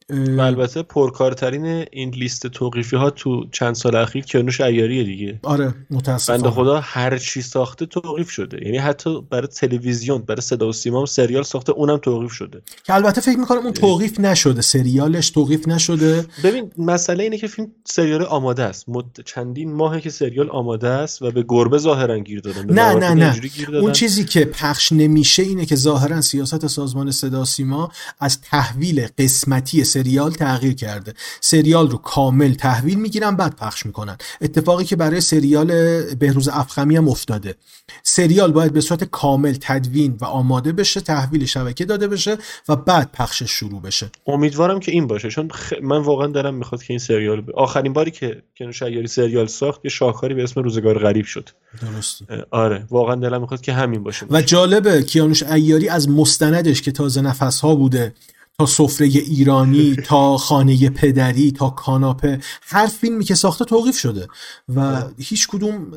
و 0.09 0.41
البته 0.41 0.81
پرکارترین 0.81 1.85
این 1.91 2.09
لیست 2.09 2.47
توقیفی 2.47 2.95
ها 2.95 3.09
تو 3.09 3.45
چند 3.51 3.75
سال 3.75 3.95
اخیر 3.95 4.23
کیانوش 4.23 4.61
ایاریه 4.61 5.03
دیگه. 5.03 5.39
آره 5.43 5.73
متاسفانه. 5.89 6.37
بنده 6.37 6.55
خدا 6.55 6.79
هر 6.79 7.17
چی 7.17 7.41
ساخته 7.41 7.85
توقیف 7.85 8.29
شده. 8.29 8.65
یعنی 8.65 8.77
حتی 8.77 9.21
برای 9.21 9.47
تلویزیون 9.47 10.21
برای 10.21 10.41
صدا 10.41 10.69
و 10.69 10.73
سیما 10.73 11.05
سریال 11.05 11.43
ساخته 11.43 11.71
اونم 11.71 11.97
توقیف 11.97 12.31
شده. 12.31 12.61
که 12.83 12.93
البته 12.93 13.21
فکر 13.21 13.37
می‌کنم 13.37 13.59
اون 13.59 13.73
توقیف 13.73 14.19
نشده 14.19 14.61
سریالش 14.61 15.29
توقیف 15.29 15.67
نشده. 15.67 16.25
ببین 16.43 16.71
مسئله 16.77 17.23
اینه 17.23 17.37
که 17.37 17.47
فیلم 17.47 17.67
سریال 17.85 18.23
آماده 18.23 18.63
است. 18.63 18.89
مد... 18.89 19.05
چندین 19.25 19.73
ماهه 19.73 20.01
که 20.01 20.09
سریال 20.09 20.49
آماده 20.49 20.87
است 20.87 21.21
و 21.21 21.31
به 21.31 21.45
گربه 21.47 21.77
ظاهرا 21.77 22.19
گیر 22.19 22.39
دادن 22.39 22.73
نه 22.73 22.93
نه 22.93 23.13
نه. 23.13 23.41
اون 23.73 23.91
چیزی 23.91 24.25
که 24.25 24.45
پخش 24.45 24.91
نمیشه 24.91 25.43
اینه 25.43 25.65
که 25.65 25.75
ظاهرا 25.75 26.21
سیاست 26.21 26.67
سازمان 26.67 27.11
صدا 27.11 27.45
سیما 27.45 27.91
از 28.19 28.41
تحویل 28.41 29.07
قسمتی 29.17 29.83
سریال 29.83 29.98
تغییر 30.39 30.73
کرده. 30.73 31.13
سریال 31.41 31.89
رو 31.89 31.97
کامل 31.97 32.53
تحویل 32.53 32.99
می‌گیرن 32.99 33.35
بعد 33.35 33.55
پخش 33.55 33.85
می‌کنن. 33.85 34.17
اتفاقی 34.41 34.85
که 34.85 34.95
برای 34.95 35.21
سریال 35.21 35.67
بهروز 36.15 36.47
افخمی 36.47 36.97
هم 36.97 37.09
افتاده. 37.09 37.55
سریال 38.03 38.51
باید 38.51 38.73
به 38.73 38.81
صورت 38.81 39.03
کامل 39.03 39.55
تدوین 39.61 40.17
و 40.21 40.25
آماده 40.25 40.71
بشه 40.71 41.01
تحویل 41.01 41.45
شبکه 41.45 41.85
داده 41.85 42.07
بشه 42.07 42.37
و 42.69 42.75
بعد 42.75 43.11
پخشش 43.11 43.51
شروع 43.51 43.81
بشه. 43.81 44.11
امیدوارم 44.27 44.79
که 44.79 44.91
این 44.91 45.07
باشه 45.07 45.29
چون 45.29 45.49
خ... 45.49 45.73
من 45.83 45.97
واقعا 45.97 46.27
دارم 46.27 46.55
می‌خواد 46.55 46.83
که 46.83 46.93
این 46.93 46.99
سریال 46.99 47.41
ب... 47.41 47.49
آخرین 47.49 47.93
باری 47.93 48.11
که 48.11 48.41
کنوش 48.57 48.79
شیاری 48.79 49.07
سریال 49.07 49.47
ساخت 49.47 49.81
یه 49.83 49.91
شاهکاری 49.91 50.33
به 50.33 50.43
اسم 50.43 50.61
روزگار 50.61 50.99
غریب 50.99 51.25
شد. 51.25 51.49
درست 51.81 52.21
آره 52.51 52.85
واقعا 52.89 53.15
دلم 53.15 53.41
می‌خواد 53.41 53.61
که 53.61 53.73
همین 53.73 54.03
باشه, 54.03 54.25
باشه. 54.25 54.43
و 54.43 54.45
جالبه 54.45 55.03
کیانوش 55.03 55.43
ایاری 55.43 55.89
از 55.89 56.09
مستندش 56.09 56.81
که 56.81 56.91
تازه 56.91 57.21
نفس 57.21 57.59
ها 57.59 57.75
بوده 57.75 58.13
تا 58.59 58.65
سفره 58.65 59.07
ایرانی 59.07 59.95
تا 59.95 60.37
خانه 60.37 60.89
پدری 60.89 61.51
تا 61.51 61.69
کاناپه 61.69 62.39
هر 62.61 62.87
فیلمی 62.87 63.23
که 63.23 63.35
ساخته 63.35 63.65
توقیف 63.65 63.97
شده 63.97 64.27
و 64.75 65.03
هیچ 65.17 65.47
کدوم 65.47 65.87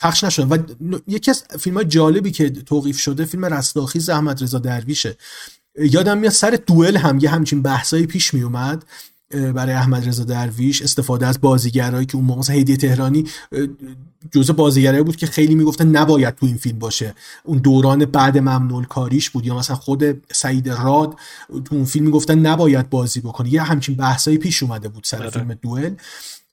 پخش 0.00 0.24
نشده. 0.24 0.46
و 0.46 0.58
یکی 1.06 1.30
از 1.30 1.44
فیلم 1.58 1.76
های 1.76 1.84
جالبی 1.84 2.30
که 2.30 2.50
توقیف 2.50 2.98
شده 2.98 3.24
فیلم 3.24 3.44
رستاخیز 3.44 4.08
احمد 4.08 4.42
رضا 4.42 4.58
درویشه. 4.58 5.16
یادم 5.78 6.18
میاد 6.18 6.32
سر 6.32 6.58
دوئل 6.66 6.96
هم 6.96 7.18
یه 7.18 7.30
همچین 7.30 7.62
بحثایی 7.62 8.06
پیش 8.06 8.34
می 8.34 8.42
اومد 8.42 8.84
برای 9.30 9.74
احمد 9.74 10.08
رضا 10.08 10.24
درویش 10.24 10.82
استفاده 10.82 11.26
از 11.26 11.40
بازیگرایی 11.40 12.06
که 12.06 12.16
اون 12.16 12.24
موقع 12.24 12.38
مثلا 12.38 12.56
هدیه 12.56 12.76
تهرانی 12.76 13.24
جزء 14.32 14.52
بازیگرایی 14.52 15.02
بود 15.02 15.16
که 15.16 15.26
خیلی 15.26 15.54
می‌گفتن 15.54 15.88
نباید 15.88 16.34
تو 16.34 16.46
این 16.46 16.56
فیلم 16.56 16.78
باشه. 16.78 17.14
اون 17.44 17.58
دوران 17.58 18.04
بعد 18.04 18.38
ممنول 18.38 18.84
کاریش 18.84 19.30
بود 19.30 19.46
یا 19.46 19.58
مثلا 19.58 19.76
خود 19.76 20.32
سعید 20.32 20.68
راد 20.68 21.16
تو 21.64 21.74
اون 21.74 21.84
فیلم 21.84 22.04
می‌گفتن 22.04 22.38
نباید 22.38 22.90
بازی 22.90 23.20
بکنه 23.20 23.52
یه 23.52 23.62
همچین 23.62 23.94
بحثایی 23.94 24.38
پیش 24.38 24.62
اومده 24.62 24.88
بود 24.88 25.04
سر 25.04 25.18
آره. 25.18 25.30
فیلم 25.30 25.54
دوئل. 25.54 25.94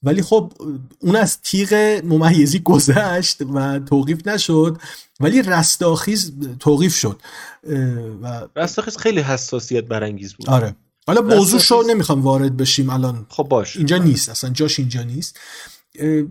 ولی 0.04 0.22
خب 0.22 0.54
اون 1.00 1.16
از 1.16 1.42
تیغ 1.42 2.02
ممیزی 2.04 2.60
گذشت 2.60 3.42
و 3.42 3.80
توقیف 3.80 4.28
نشد. 4.28 4.78
ولی 5.20 5.42
رستاخیز 5.42 6.34
توقیف 6.60 6.96
شد. 6.96 7.20
و 8.22 8.42
رستاخیز 8.56 8.98
خیلی 8.98 9.22
حساسیت 9.22 9.84
برانگیز 9.84 10.34
بود. 10.34 10.50
آره. 10.50 10.76
حالا 11.08 11.22
موضوع 11.22 11.60
شو 11.60 11.82
نمی‌خوام 11.82 12.22
وارد 12.22 12.58
بشیم 12.58 12.90
الان. 12.90 13.26
خب 13.30 13.44
باش. 13.44 13.78
اینجا 13.78 13.98
نیست 13.98 14.30
اصلا 14.30 14.50
جاش 14.50 14.80
اینجا 14.80 15.04
نیست. 15.04 15.40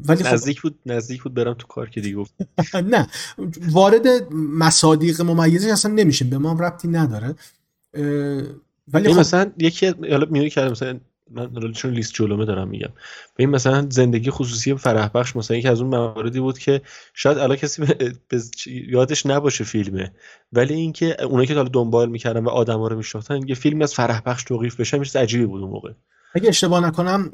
ولی 0.08 0.24
خب 0.24 0.32
نزدیک 0.34 0.60
بود 0.60 0.78
نزدیک 0.86 1.22
بود 1.22 1.34
برم 1.34 1.54
تو 1.54 1.66
کار 1.66 1.90
که 1.90 2.00
دیگه 2.00 2.16
گفت. 2.16 2.34
نه. 2.74 3.08
وارد 3.70 4.32
مصادیق 4.34 5.20
ممیزی 5.20 5.70
اصلا 5.70 5.92
نمیشیم. 5.92 6.30
به 6.30 6.38
ما 6.38 6.50
هم 6.50 6.58
ربطی 6.58 6.88
نداره. 6.88 7.34
ولی 8.92 9.12
خب 9.12 9.18
مثلا 9.18 9.52
یکی 9.58 9.86
حالا 9.86 10.26
میونه 10.30 10.50
که 10.50 10.60
مثلا 10.60 11.00
من 11.30 11.72
چون 11.72 11.90
لیست 11.90 12.12
جلومه 12.14 12.44
دارم 12.44 12.68
میگم 12.68 12.88
به 13.34 13.42
این 13.42 13.50
مثلا 13.50 13.86
زندگی 13.90 14.30
خصوصی 14.30 14.74
فرح 14.74 15.08
بخش 15.08 15.36
مثلا 15.36 15.56
یکی 15.56 15.68
از 15.68 15.80
اون 15.80 15.90
مواردی 15.90 16.40
بود 16.40 16.58
که 16.58 16.82
شاید 17.14 17.38
الان 17.38 17.56
کسی 17.56 17.82
به 18.28 18.40
یادش 18.66 19.26
نباشه 19.26 19.64
فیلمه 19.64 20.12
ولی 20.52 20.74
اینکه 20.74 21.24
اونایی 21.24 21.48
که 21.48 21.54
حالا 21.54 21.68
دنبال 21.68 22.08
می‌کردن 22.08 22.44
و 22.44 22.48
آدما 22.48 22.88
رو 22.88 22.96
میشناختن 22.96 23.48
یه 23.48 23.54
فیلم 23.54 23.82
از 23.82 23.94
فرح 23.94 24.20
بخش 24.26 24.44
توقیف 24.44 24.80
بشه 24.80 24.98
میشه 24.98 25.18
عجیبی 25.18 25.46
بود 25.46 25.62
اون 25.62 25.70
موقع 25.70 25.92
اگه 26.34 26.48
اشتباه 26.48 26.86
نکنم 26.86 27.30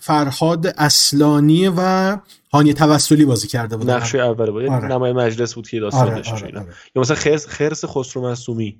فرهاد 0.00 0.66
اصلانی 0.66 1.72
و 1.76 2.16
هانی 2.52 2.74
توسلی 2.74 3.24
بازی 3.24 3.48
کرده 3.48 3.76
بود 3.76 3.90
نقشه 3.90 4.18
اول 4.18 4.50
بود 4.50 4.64
آره. 4.64 4.88
نمای 4.88 5.12
مجلس 5.12 5.54
بود 5.54 5.68
که 5.68 5.80
داستان 5.80 6.10
آره. 6.10 6.30
آره. 6.30 6.58
آره. 6.58 6.66
یا 6.94 7.02
مثلا 7.02 7.16
خرس 7.16 7.46
خرس 7.46 7.84
خسرو 7.84 8.22
معصومی 8.22 8.78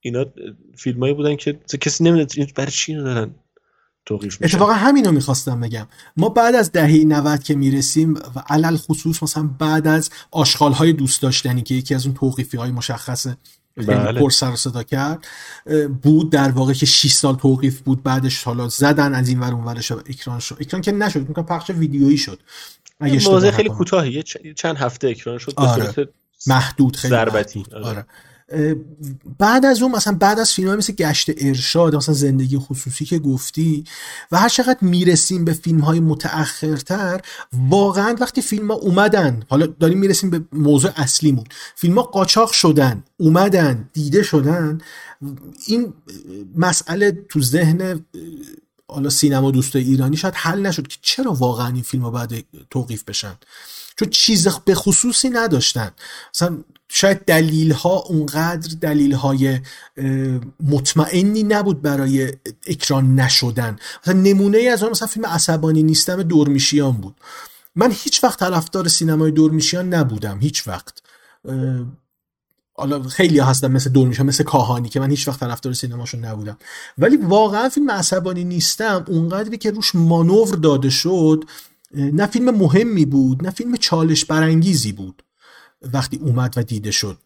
اینا 0.00 0.24
فیلمایی 0.76 1.14
بودن 1.14 1.36
که 1.36 1.52
کسی 1.80 2.04
نمی‌دونه 2.04 2.46
برای 2.56 2.70
چی 2.70 2.94
دارن 2.94 3.34
توقیف 4.06 4.40
میشه 4.40 4.54
اتفاقا 4.54 4.72
همینو 4.72 5.12
می‌خواستم 5.12 5.60
بگم 5.60 5.86
ما 6.16 6.28
بعد 6.28 6.54
از 6.54 6.72
دهه 6.72 7.04
90 7.04 7.42
که 7.42 7.54
می‌رسیم 7.54 8.14
و 8.14 8.42
علل 8.48 8.76
خصوص 8.76 9.22
مثلا 9.22 9.50
بعد 9.58 9.86
از 9.86 10.10
آشغال 10.30 10.72
های 10.72 10.92
دوست 10.92 11.22
داشتنی 11.22 11.62
که 11.62 11.74
یکی 11.74 11.94
از 11.94 12.06
اون 12.06 12.14
توقیفی 12.14 12.56
های 12.56 12.70
مشخصه 12.70 13.36
بله. 13.76 14.20
پر 14.20 14.30
سر 14.30 14.56
صدا 14.56 14.82
کرد 14.82 15.26
بود 16.02 16.32
در 16.32 16.50
واقع 16.50 16.72
که 16.72 16.86
6 16.86 17.12
سال 17.12 17.36
توقیف 17.36 17.80
بود 17.80 18.02
بعدش 18.02 18.42
حالا 18.42 18.68
زدن 18.68 19.14
از 19.14 19.28
این 19.28 19.40
ور 19.40 19.52
اون 19.52 19.64
ورش 19.64 19.92
اکران 19.92 20.40
شد 20.40 20.56
اکران 20.60 20.82
که 20.82 20.92
نشد 20.92 21.28
میگم 21.28 21.42
پخش 21.42 21.70
ویدیویی 21.70 22.18
شد 22.18 22.40
موضوع 23.00 23.50
خیلی 23.50 23.68
کوتاهی 23.68 24.22
چند 24.56 24.76
هفته 24.76 25.08
اکران 25.08 25.38
شد 25.38 25.52
آره. 25.56 26.08
محدود 26.46 26.96
خیلی 26.96 27.10
ضربتی 27.10 27.64
آره. 27.72 27.84
آره. 27.84 28.06
بعد 29.38 29.66
از 29.66 29.82
اون 29.82 29.92
مثلا 29.92 30.12
بعد 30.12 30.38
از 30.38 30.52
فیلم 30.52 30.68
های 30.68 30.76
مثل 30.76 30.92
گشت 30.92 31.30
ارشاد 31.36 31.96
مثلا 31.96 32.14
زندگی 32.14 32.58
خصوصی 32.58 33.04
که 33.04 33.18
گفتی 33.18 33.84
و 34.32 34.38
هر 34.38 34.48
چقدر 34.48 34.78
می‌رسیم 34.80 35.44
به 35.44 35.52
فیلم 35.52 35.80
های 35.80 36.00
متأخرتر 36.00 37.20
واقعا 37.52 38.16
وقتی 38.20 38.42
فیلم 38.42 38.70
ها 38.70 38.74
اومدن 38.74 39.42
حالا 39.48 39.66
داریم 39.66 39.98
می‌رسیم 39.98 40.30
به 40.30 40.44
موضوع 40.52 40.90
اصلیمون 40.96 41.44
فیلم 41.74 41.94
ها 41.94 42.02
قاچاق 42.02 42.52
شدن 42.52 43.04
اومدن 43.16 43.88
دیده 43.92 44.22
شدن 44.22 44.80
این 45.66 45.92
مسئله 46.56 47.12
تو 47.28 47.42
ذهن 47.42 48.04
حالا 48.88 49.10
سینما 49.10 49.50
دوست 49.50 49.76
ایرانی 49.76 50.16
شاید 50.16 50.34
حل 50.34 50.60
نشد 50.60 50.86
که 50.86 50.96
چرا 51.02 51.32
واقعا 51.32 51.68
این 51.68 51.82
فیلم 51.82 52.02
ها 52.02 52.10
باید 52.10 52.46
توقیف 52.70 53.04
بشن. 53.04 53.34
چون 53.96 54.10
چیز 54.10 54.48
به 54.48 54.74
خصوصی 54.74 55.30
نداشتن. 55.30 55.90
مثلا 56.34 56.58
شاید 56.88 57.24
دلیل 57.24 57.72
ها 57.72 57.96
اونقدر 57.98 58.76
دلیل 58.80 59.12
های 59.12 59.60
مطمئنی 60.60 61.42
نبود 61.42 61.82
برای 61.82 62.32
اکران 62.66 63.14
نشدن. 63.14 63.76
مثلا 64.02 64.20
نمونه 64.20 64.58
از 64.58 64.82
اون 64.82 64.90
مثلا 64.90 65.08
فیلم 65.08 65.26
عصبانی 65.26 65.82
نیستم 65.82 66.22
دورمیشیان 66.22 66.92
بود. 66.92 67.14
من 67.76 67.90
هیچ 67.92 68.24
وقت 68.24 68.38
طرفدار 68.38 68.88
سینمای 68.88 69.30
دورمیشیان 69.30 69.94
نبودم 69.94 70.38
هیچ 70.40 70.68
وقت. 70.68 71.02
حالا 72.76 73.02
خیلی 73.02 73.38
هستن 73.38 73.70
مثل 73.72 73.90
دورمیشیان 73.90 74.26
مثل 74.26 74.44
کاهانی 74.44 74.88
که 74.88 75.00
من 75.00 75.10
هیچ 75.10 75.28
وقت 75.28 75.40
طرفدار 75.40 75.72
سینماشون 75.72 76.24
نبودم. 76.24 76.58
ولی 76.98 77.16
واقعا 77.16 77.68
فیلم 77.68 77.90
عصبانی 77.90 78.44
نیستم 78.44 79.04
اونقدری 79.08 79.58
که 79.58 79.70
روش 79.70 79.94
مانور 79.94 80.54
داده 80.54 80.90
شد 80.90 81.44
نه 81.94 82.26
فیلم 82.26 82.50
مهمی 82.50 83.04
بود 83.04 83.44
نه 83.44 83.50
فیلم 83.50 83.76
چالش 83.76 84.24
برانگیزی 84.24 84.92
بود. 84.92 85.22
وقتی 85.92 86.16
اومد 86.16 86.54
و 86.56 86.62
دیده 86.62 86.90
شد. 86.90 87.18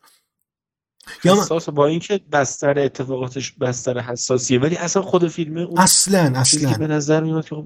حساس 1.22 1.68
با 1.68 1.86
اینکه 1.86 2.20
بستر 2.32 2.78
اتفاقاتش 2.78 3.52
بستر 3.52 4.00
حساسیه 4.00 4.58
ولی 4.60 4.76
اصلا 4.76 5.02
خود 5.02 5.28
فیلمه 5.28 5.60
اون 5.60 5.78
اصلا 5.78 6.32
اصلا. 6.34 6.72
به 6.78 6.86
نظر 6.86 7.22
میاد 7.22 7.48
که 7.48 7.54
خب 7.54 7.64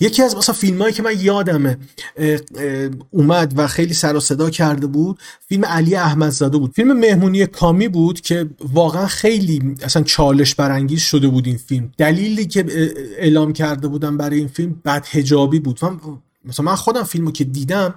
یکی 0.00 0.22
از 0.22 0.36
مثلا 0.36 0.54
فیلم 0.54 0.82
هایی 0.82 0.94
که 0.94 1.02
من 1.02 1.20
یادمه 1.20 1.78
اومد 3.10 3.54
و 3.56 3.66
خیلی 3.66 3.94
سر 3.94 4.16
و 4.16 4.20
صدا 4.20 4.50
کرده 4.50 4.86
بود 4.86 5.18
فیلم 5.48 5.64
علی 5.64 5.96
احمدزاده 5.96 6.58
بود. 6.58 6.72
فیلم 6.72 6.92
مهمونی 6.92 7.46
کامی 7.46 7.88
بود 7.88 8.20
که 8.20 8.50
واقعا 8.72 9.06
خیلی 9.06 9.74
اصلا 9.82 10.02
چالش 10.02 10.54
برانگیز 10.54 11.00
شده 11.00 11.28
بود 11.28 11.46
این 11.46 11.56
فیلم. 11.56 11.92
دلیلی 11.98 12.46
که 12.46 12.64
اعلام 13.18 13.52
کرده 13.52 13.88
بودم 13.88 14.16
برای 14.16 14.38
این 14.38 14.48
فیلم 14.48 14.82
بد 14.84 15.06
هجابی 15.10 15.60
بود 15.60 15.80
مثلا 16.44 16.66
من 16.66 16.74
خودم 16.74 17.02
فیلمو 17.02 17.32
که 17.32 17.44
دیدم 17.44 17.94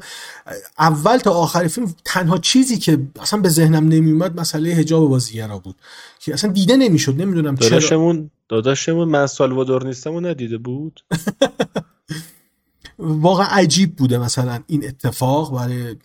اول 0.80 1.18
تا 1.18 1.32
آخر 1.32 1.68
فیلم 1.68 1.96
تنها 2.06 2.38
چیزی 2.38 2.78
که 2.78 3.08
اصلا 3.20 3.42
به 3.42 3.50
ذهنم 3.50 3.88
نمیومد 3.88 4.40
مسئله 4.40 4.74
حجاب 4.74 5.10
بازیگرا 5.10 5.60
بود. 5.60 5.76
که 6.20 6.34
اصلا 6.34 6.52
دیده 6.52 6.76
نمی‌شد 6.78 7.22
نمی‌دونم 7.22 7.58
چرا. 7.58 7.70
داداشمون 7.70 8.32
داداشمون 8.50 9.08
من 9.08 9.28
سالوادور 9.28 9.88
نیستم 9.88 10.14
و 10.14 10.20
ندیده 10.20 10.58
بود. 10.58 11.00
واقعا 12.98 13.46
عجیب 13.46 13.96
بوده 13.96 14.18
مثلا 14.18 14.60
این 14.68 14.88
اتفاق 14.88 15.56
برای 15.56 15.96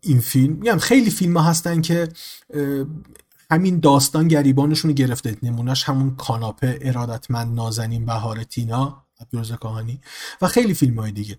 این 0.00 0.20
فیلم. 0.20 0.52
میگم 0.52 0.78
خیلی 0.78 1.10
فیلم 1.10 1.36
ها 1.36 1.42
هستن 1.42 1.80
که 1.80 2.08
همین 3.50 3.80
داستان 3.80 4.28
گریبانشون 4.28 4.92
گرفته. 4.92 5.36
نمونهش 5.42 5.84
همون 5.84 6.16
کاناپه 6.16 6.78
ارادتمند 6.82 7.54
نازنین 7.54 8.06
بهار 8.06 8.42
تینا 8.42 9.04
عبدالرزا 9.20 9.56
کاهانی 9.56 10.00
و 10.42 10.48
خیلی 10.48 10.74
فیلم 10.74 10.98
های 10.98 11.12
دیگه. 11.12 11.38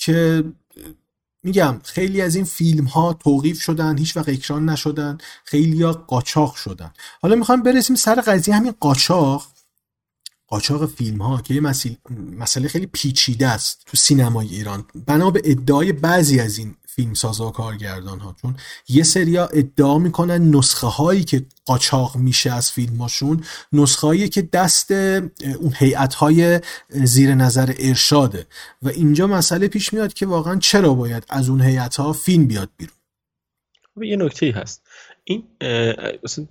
که 0.00 0.44
میگم 1.42 1.80
خیلی 1.84 2.20
از 2.20 2.34
این 2.36 2.44
فیلم 2.44 2.84
ها 2.84 3.12
توقیف 3.12 3.62
شدن 3.62 3.98
هیچ 3.98 4.16
وقت 4.16 4.28
اکران 4.28 4.68
نشدن 4.68 5.18
خیلی 5.44 5.82
ها 5.82 5.92
قاچاق 5.92 6.54
شدن. 6.54 6.92
حالا 7.22 7.34
می‌خوام 7.34 7.62
برسیم 7.62 7.96
سر 7.96 8.20
قضیه 8.20 8.54
همین 8.54 8.74
قاچاق. 8.80 9.46
قاچاق 10.46 10.86
فیلم 10.86 11.22
ها 11.22 11.40
که 11.40 11.54
یه 11.54 11.60
مسئله 12.38 12.68
خیلی 12.68 12.86
پیچیده 12.86 13.48
است 13.48 13.82
تو 13.86 13.96
سینمای 13.96 14.48
ایران. 14.48 14.84
بنا 15.06 15.30
به 15.30 15.42
ادعای 15.44 15.92
بعضی 15.92 16.40
از 16.40 16.58
این 16.58 16.74
فیلم 17.00 17.14
سازا 17.14 17.48
و 17.48 17.50
کارگردان 17.50 18.18
ها 18.20 18.36
چون 18.42 18.56
یه 18.88 19.02
سریا 19.02 19.46
ادعا 19.46 19.98
می‌کنن 19.98 20.54
نسخه 20.54 20.86
هایی 20.86 21.24
که 21.24 21.46
قاچاق 21.64 22.16
میشه 22.16 22.52
از 22.52 22.70
فیلماشون 22.70 23.44
نسخه 23.72 24.06
هایی 24.06 24.28
که 24.28 24.42
دست 24.42 24.90
اون 24.90 25.72
هیئت 25.78 26.14
های 26.14 26.60
زیر 26.88 27.34
نظر 27.34 27.74
ارشاده. 27.78 28.46
و 28.82 28.88
اینجا 28.88 29.26
مسئله 29.26 29.68
پیش 29.68 29.92
میاد 29.92 30.12
که 30.12 30.26
واقعا 30.26 30.56
چرا 30.58 30.94
باید 30.94 31.24
از 31.28 31.48
اون 31.48 31.60
هیئت 31.60 31.96
ها 31.96 32.12
فیلم 32.12 32.46
بیاد 32.46 32.70
بیرون؟ 32.76 32.94
خب، 33.94 34.02
یه 34.02 34.16
نکته 34.16 34.52
هست. 34.56 34.82
این 35.24 35.42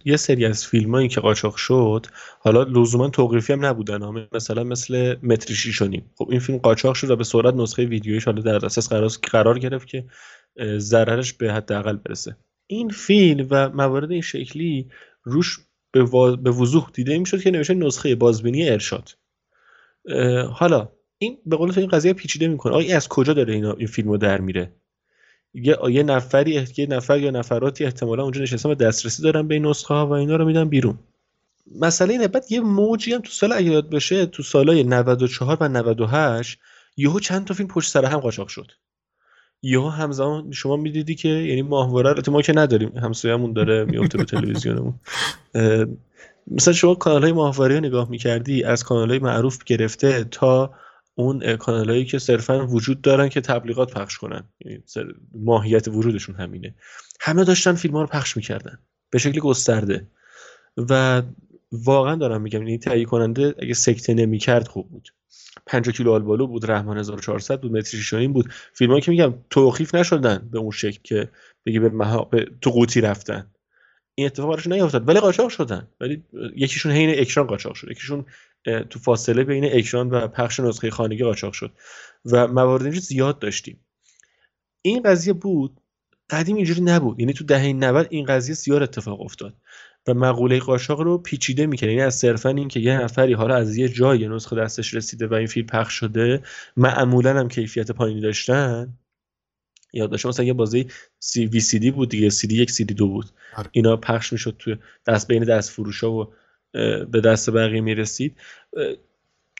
یه 0.05 0.17
سری 0.17 0.45
از 0.45 0.65
فیلم 0.65 0.95
هایی 0.95 1.07
که 1.07 1.21
قاچاق 1.21 1.55
شد 1.55 2.05
حالا 2.39 2.63
لزوما 2.63 3.09
توقیفی 3.09 3.53
هم 3.53 3.65
نبودن. 3.65 4.27
مثلا 4.33 4.63
مثل 4.63 5.15
متریشی 5.23 5.73
شونیم 5.73 6.11
خب 6.15 6.27
این 6.31 6.39
فیلم 6.39 6.57
قاچاق 6.57 6.95
شد 6.95 7.09
و 7.09 7.15
به 7.15 7.23
صورت 7.23 7.53
نسخه 7.53 7.85
ویدیویش 7.85 8.25
حالا 8.25 8.41
در 8.41 8.57
دسترس 8.57 8.89
قرار 8.89 9.09
قرار 9.31 9.59
گرفت 9.59 9.87
که 9.87 10.05
ضررش 10.77 11.33
به 11.33 11.53
حداقل 11.53 11.95
برسه. 11.95 12.35
این 12.67 12.89
فیلم 12.89 13.47
و 13.49 13.69
موارد 13.69 14.11
این 14.11 14.21
شکلی 14.21 14.89
روش 15.23 15.59
به, 15.91 16.03
به 16.35 16.51
وضوح 16.51 16.89
دیده 16.93 17.17
می‌شد 17.17 17.41
که 17.41 17.51
نوشته 17.51 17.73
نسخه 17.73 18.15
بازبینی 18.15 18.69
ارشاد. 18.69 19.09
حالا 20.51 20.89
این 21.17 21.37
به 21.45 21.55
قول 21.55 21.71
تو 21.71 21.79
این 21.79 21.89
قضیه 21.89 22.13
پیچیده 22.13 22.47
می‌کنه. 22.47 22.73
آقا 22.73 22.95
از 22.95 23.07
کجا 23.07 23.33
داره 23.33 23.53
اینا 23.53 23.73
این 23.73 23.87
فیلمو 23.87 24.17
در 24.17 24.41
میره؟ 24.41 24.71
یه 25.53 25.77
یه 25.89 26.03
نفری 26.03 26.67
یه 26.77 26.87
نفر 26.89 27.19
یا 27.19 27.31
نفراتی 27.31 27.85
احتمالا 27.85 28.23
اونجا 28.23 28.41
نشستن 28.41 28.69
و 28.69 28.75
دسترسی 28.75 29.23
دارن 29.23 29.47
به 29.47 29.53
این 29.55 29.65
نسخه 29.65 29.93
ها 29.93 30.07
و 30.07 30.11
اینا 30.11 30.35
رو 30.35 30.45
میدن 30.45 30.69
بیرون. 30.69 30.99
مسئله 31.75 32.13
اینه 32.13 32.27
بعد 32.27 32.51
یه 32.51 32.59
موجی 32.59 33.13
هم 33.13 33.21
تو 33.21 33.31
سال 33.31 33.51
اگه 33.51 33.71
یاد 33.71 33.89
بشه 33.89 34.25
تو 34.25 34.43
سالای 34.43 34.83
94 34.83 35.57
و 35.61 35.67
98 35.67 36.59
یهو 36.97 37.19
چند 37.19 37.45
تا 37.45 37.53
فیلم 37.53 37.67
پشت 37.69 37.91
سر 37.91 38.05
هم 38.05 38.19
قاچاق 38.19 38.47
شد. 38.47 38.71
یهو 39.61 39.89
همزمان 39.89 40.51
شما 40.51 40.75
می‌دیدی 40.75 41.15
که 41.15 41.29
یعنی 41.29 41.61
ماهواره 41.61 42.13
رو 42.13 42.33
ما 42.33 42.41
که 42.41 42.53
نداریم 42.53 42.97
همسایه‌مون 42.97 43.53
داره 43.53 43.85
میفته 43.85 44.17
به 44.17 44.23
تلویزیونمون. 44.25 44.93
مثلا 46.47 46.73
شما 46.73 46.95
کانال 46.95 47.23
های 47.23 47.31
ماهواره 47.31 47.75
رو 47.75 47.85
نگاه 47.85 48.09
می‌کردی 48.09 48.63
از 48.63 48.83
کانال 48.83 49.09
های 49.09 49.19
معروف 49.19 49.63
گرفته 49.63 50.23
تا 50.23 50.73
اون 51.15 51.55
کانالایی 51.55 52.05
که 52.05 52.19
صرفا 52.19 52.67
وجود 52.67 53.01
دارن 53.01 53.29
که 53.29 53.41
تبلیغات 53.41 53.93
پخش 53.93 54.17
کنن. 54.17 54.43
یعنی 54.65 54.83
ماهیت 55.33 55.87
ورودشون 55.87 56.35
همینه. 56.35 56.75
همه 57.19 57.43
داشتن 57.43 57.73
فیلم 57.73 57.93
ها 57.93 58.01
رو 58.01 58.07
پخش 58.07 58.37
می‌کردن. 58.37 58.79
به 59.09 59.19
شکل 59.19 59.39
گسترده. 59.39 60.07
و 60.77 61.21
واقعا 61.71 62.15
دارم 62.15 62.41
میگم 62.41 62.59
این 62.59 62.67
یعنی 62.67 62.79
تهیه 62.79 63.05
کننده 63.05 63.55
اگه 63.59 63.73
سکته 63.73 64.13
نمی‌کرد 64.13 64.67
خوب 64.67 64.89
بود. 64.89 65.09
5 65.65 65.89
کیلو 65.89 66.11
آلبالو 66.11 66.47
بود 66.47 66.71
رحمان 66.71 66.97
1400 66.97 67.61
بود 67.61 67.71
متری 67.71 67.97
شیشانین 67.97 68.33
بود. 68.33 68.53
فیلمایی 68.73 69.01
که 69.01 69.11
میگم 69.11 69.33
توقیف 69.49 69.95
نشدن 69.95 70.49
به 70.51 70.59
اون 70.59 70.71
شکل 70.71 70.99
که 71.03 71.29
بگی 71.65 71.79
به, 71.79 71.89
مها... 71.89 72.23
به 72.23 72.47
تو 72.61 72.69
قوطی 72.69 73.01
رفتن. 73.01 73.51
این 74.15 74.25
اتفاق 74.25 74.49
براش 74.49 74.67
نیافتاد. 74.67 75.07
ولی 75.07 75.19
قاچاق 75.19 75.49
شدن. 75.49 75.87
ولی 75.99 76.23
یکیشون 76.55 76.91
حین 76.91 77.19
اکران 77.19 77.47
قاچاق 77.47 77.73
شد. 77.73 77.91
یکیشون 77.91 78.25
تو 78.89 78.99
فاصله 78.99 79.43
بین 79.43 79.65
اکران 79.65 80.09
و 80.09 80.27
پخش 80.27 80.59
نسخه 80.59 80.89
خانگی 80.89 81.23
قاچاق 81.23 81.53
شد. 81.53 81.71
و 82.25 82.47
موارد 82.47 82.81
اینجوری 82.81 83.05
زیاد 83.05 83.39
داشتیم. 83.39 83.85
این 84.81 85.01
قضیه 85.03 85.33
بود. 85.33 85.81
قدیم 86.29 86.55
اینجوری 86.55 86.81
نبود. 86.81 87.19
یعنی 87.19 87.33
تو 87.33 87.43
دهه 87.43 87.73
90 87.73 88.07
این 88.09 88.25
قضیه 88.25 88.55
زیاد 88.55 88.81
اتفاق 88.81 89.21
افتاد. 89.21 89.53
و 90.09 90.13
مقوله 90.13 90.59
قاچاق 90.59 91.01
رو 91.01 91.17
پیچیده 91.17 91.65
می‌کنه. 91.65 91.89
یعنی 91.89 92.01
از 92.01 92.15
صرفا 92.15 92.49
اینکه 92.49 92.79
یه 92.79 93.01
نفری 93.01 93.33
حالا 93.33 93.55
از 93.55 93.77
یه 93.77 93.89
جای 93.89 94.27
نسخه 94.27 94.55
دستش 94.55 94.93
رسیده 94.93 95.27
و 95.27 95.33
این 95.33 95.47
فیلم 95.47 95.67
پخش 95.67 95.93
شده 95.93 96.41
معمولا 96.77 97.39
هم 97.39 97.47
کیفیت 97.47 97.91
پایینی 97.91 98.21
داشتن. 98.21 98.93
یاد 99.93 100.11
داشته 100.11 100.29
مثلا 100.29 100.45
یه 100.45 100.53
بازی 100.53 100.87
سی 101.19 101.45
وی 101.45 101.59
سی 101.59 101.79
دی 101.79 101.91
بود 101.91 102.09
دیگه. 102.09 102.29
سی 102.29 102.47
دی 102.47 102.55
یک 102.55 102.71
سی 102.71 102.85
دی 102.85 102.93
دو 102.93 103.07
بود. 103.07 103.25
آره. 103.57 103.69
اینا 103.71 103.97
پخش 103.97 104.33
می‌شد 104.33 104.55
تو 104.59 104.75
دست 105.07 105.27
بین 105.27 105.43
دست 105.43 105.69
فروشا 105.69 106.11
و 106.11 106.33
به 107.11 107.21
دست 107.23 107.49
بقیه 107.49 107.81
می‌رسید. 107.81 108.35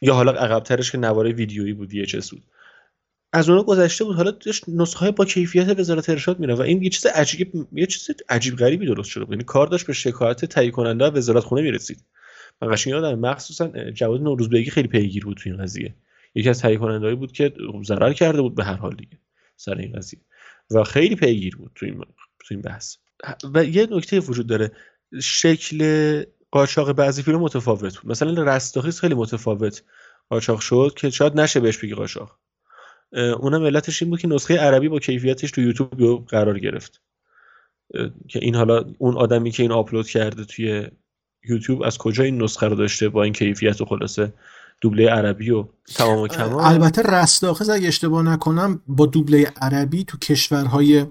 یا 0.01 0.13
حالا 0.13 0.31
عقبترش 0.31 0.91
که 0.91 0.97
نواره 0.97 1.31
ویدیویی 1.31 1.73
بود 1.73 1.93
یه 1.93 2.05
چه 2.05 2.21
سود 2.21 2.43
از 3.33 3.49
اونها 3.49 3.63
گذشته 3.63 4.03
بود. 4.03 4.15
حالا 4.15 4.31
داشت 4.31 4.63
نسخه 4.67 4.99
های 4.99 5.11
با 5.11 5.25
کیفیت 5.25 5.79
وزارت 5.79 6.09
ارشاد 6.09 6.39
میره 6.39 6.55
و 6.55 6.61
این 6.61 6.83
یه 6.83 6.89
چیز 6.89 7.05
عجیب 7.05 7.67
یه 7.71 7.85
چیز 7.85 8.09
عجیب 8.29 8.55
غریبی 8.55 8.85
درست 8.85 9.09
شده 9.09 9.25
بود. 9.25 9.33
یعنی 9.33 9.43
کار 9.43 9.67
داشت 9.67 9.87
به 9.87 9.93
شکایت 9.93 10.45
تهیه 10.45 10.71
کننده 10.71 11.05
وزارت 11.05 11.43
خونه 11.43 11.61
می‌رسید. 11.61 12.03
من 12.61 12.73
قشنگ 12.73 12.93
یادم 12.93 13.19
مخصوصا 13.19 13.91
جواد 13.91 14.21
نوروزبگی 14.21 14.69
خیلی 14.69 14.87
پیگیر 14.87 15.25
بود 15.25 15.37
تو 15.37 15.49
این 15.49 15.63
قضیه. 15.63 15.95
یکی 16.35 16.49
از 16.49 16.59
تهیه 16.59 16.77
کنندهایی 16.77 17.15
بود 17.15 17.31
که 17.31 17.53
ضرر 17.83 18.13
کرده 18.13 18.41
بود 18.41 18.55
به 18.55 18.63
هر 18.63 18.75
حال 18.75 18.95
دیگه 18.95 19.17
سر 19.55 19.75
این 19.75 19.91
قضیه. 19.91 20.19
و 20.71 20.83
خیلی 20.83 21.15
پیگیر 21.15 21.55
بود 21.55 21.71
تو 21.75 21.85
این 21.85 21.99
تو 22.39 22.47
این 22.51 22.61
بحث. 22.61 22.95
و 23.53 23.65
یه 23.65 23.87
نکته 23.91 24.19
وجود 24.19 24.47
داره 24.47 24.71
شکل 25.21 26.23
قاچاق 26.51 26.91
بعضی 26.91 27.23
فیلم 27.23 27.39
متفاوت 27.39 27.97
بود. 27.99 28.11
مثلا 28.11 28.43
رستاخیز 28.43 28.99
خیلی 28.99 29.15
متفاوت 29.15 29.83
قاچاق 30.29 30.59
شد 30.59 30.93
که 30.97 31.09
شاید 31.09 31.39
نشه 31.39 31.59
بهش 31.59 31.77
بگی 31.77 31.93
قاچاق. 31.93 32.39
اونم 33.13 33.63
علتش 33.63 34.01
این 34.01 34.09
بود 34.09 34.21
که 34.21 34.27
نسخه 34.27 34.57
عربی 34.57 34.89
با 34.89 34.99
کیفیتش 34.99 35.51
تو 35.51 35.61
یوتیوب 35.61 36.25
قرار 36.27 36.59
گرفت. 36.59 37.01
که 38.27 38.39
این 38.41 38.55
حالا 38.55 38.85
اون 38.97 39.17
آدمی 39.17 39.51
که 39.51 39.63
این 39.63 39.71
آپلود 39.71 40.07
کرده 40.07 40.45
توی 40.45 40.87
یوتیوب 41.49 41.81
از 41.81 41.97
کجا 41.97 42.23
این 42.23 42.43
نسخه 42.43 42.67
رو 42.67 42.75
داشته 42.75 43.09
با 43.09 43.23
این 43.23 43.33
کیفیت 43.33 43.81
و 43.81 43.85
خلاصه 43.85 44.33
دوبله 44.81 45.09
عربی 45.09 45.51
و 45.51 45.65
تمام 45.95 46.19
و 46.19 46.27
کمال؟ 46.27 46.65
البته 46.65 47.01
رستاخیز 47.01 47.69
اگه 47.69 47.87
اشتباه 47.87 48.23
نکنم 48.23 48.81
با 48.87 49.05
دوبله 49.05 49.51
عربی 49.61 50.03
تو 50.03 50.17
کشورهای 50.17 51.05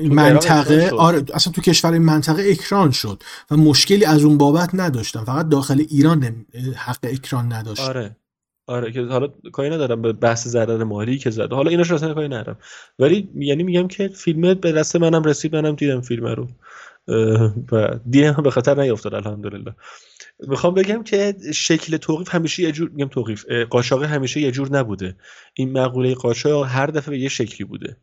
منطقه 0.00 0.90
آره 0.90 1.24
اصلا 1.34 1.52
تو 1.52 1.60
کشور 1.60 1.98
منطقه 1.98 2.42
اکران 2.50 2.90
شد 2.90 3.22
و 3.50 3.56
مشکلی 3.56 4.04
از 4.04 4.24
اون 4.24 4.38
بابت 4.38 4.70
نداشتم 4.74 5.24
فقط 5.24 5.48
داخل 5.48 5.84
ایران 5.88 6.46
حق 6.76 6.98
اکران 7.02 7.52
نداشت. 7.52 7.80
آره. 7.80 8.16
آره 8.68 8.92
که 8.92 9.02
حالا 9.02 9.28
کاری 9.52 9.70
ندارم 9.70 10.02
به 10.02 10.12
بحث 10.12 10.48
ضرر 10.48 10.84
مالی 10.84 11.18
که 11.18 11.30
زده. 11.30 11.54
حالا 11.54 11.70
ایناش 11.70 11.90
اصلا 11.90 12.14
کاری 12.14 12.28
ندارم. 12.28 12.58
ولی 12.98 13.28
یعنی 13.34 13.62
میگم 13.62 13.88
که 13.88 14.08
فیلم 14.08 14.54
به 14.54 14.72
دست 14.72 14.96
منم 14.96 15.22
رسید 15.22 15.56
منم 15.56 15.74
دیدم 15.74 16.00
فیلم 16.00 16.26
رو. 16.26 16.48
و 17.72 17.98
دیدم 18.10 18.32
به 18.32 18.50
خطر 18.50 18.80
نیافتاد 18.82 19.14
الحمدلله. 19.14 19.74
می‌خوام 20.48 20.74
بگم 20.74 21.02
که 21.02 21.34
شکل 21.54 21.96
توقیف 21.96 22.34
همیشه 22.34 22.62
یه 22.62 22.72
جور 22.72 22.88
میگم 22.88 23.08
توقیف 23.08 23.44
قاچاق 23.70 24.02
همیشه 24.02 24.40
یه 24.40 24.50
جور 24.50 24.76
نبوده. 24.76 25.16
این 25.54 25.72
مقوله 25.72 26.14
قاچاق 26.14 26.66
هر 26.66 26.86
دفعه 26.86 27.10
به 27.10 27.18
یه 27.18 27.28
شکلی 27.28 27.66
بوده. 27.66 27.96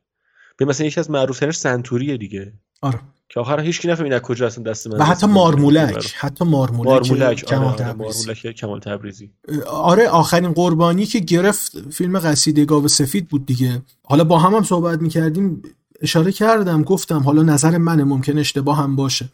به 0.57 0.65
مثلا 0.65 0.87
یکی 0.87 0.99
از 0.99 1.11
معروف 1.11 1.39
ترش 1.39 1.55
سنتوریه 1.55 2.17
دیگه. 2.17 2.53
آره. 2.81 2.99
که 3.29 3.39
آخر 3.39 3.59
هیچ 3.59 3.81
کی 3.81 3.87
نفهمید 3.87 4.13
از 4.13 4.21
کجا 4.21 4.47
اصلا 4.47 4.63
دست 4.63 4.87
من 4.87 4.97
و 4.97 5.03
حتی 5.03 5.27
مارمولک 5.27 6.13
حتی 6.17 6.45
مارمولک, 6.45 6.87
مارمولک 6.87 7.45
کمال 7.45 7.67
آره, 7.67 7.83
آره، 7.83 7.93
مارمولک 7.93 8.55
کمال 8.55 8.79
تبریزی. 8.79 9.31
آره 9.67 10.09
آخرین 10.09 10.51
قربانی 10.51 11.05
که 11.05 11.19
گرفت 11.19 11.89
فیلم 11.89 12.19
قصیده 12.19 12.65
گاو 12.65 12.87
سفید 12.87 13.27
بود 13.27 13.45
دیگه. 13.45 13.81
حالا 14.03 14.23
با 14.23 14.39
هم 14.39 14.53
هم 14.53 14.63
صحبت 14.63 15.01
می‌کردیم 15.01 15.61
اشاره 16.01 16.31
کردم 16.31 16.83
گفتم 16.83 17.19
حالا 17.19 17.43
نظر 17.43 17.77
من 17.77 18.03
ممکن 18.03 18.37
اشتباه 18.37 18.77
هم 18.77 18.95
باشه. 18.95 19.29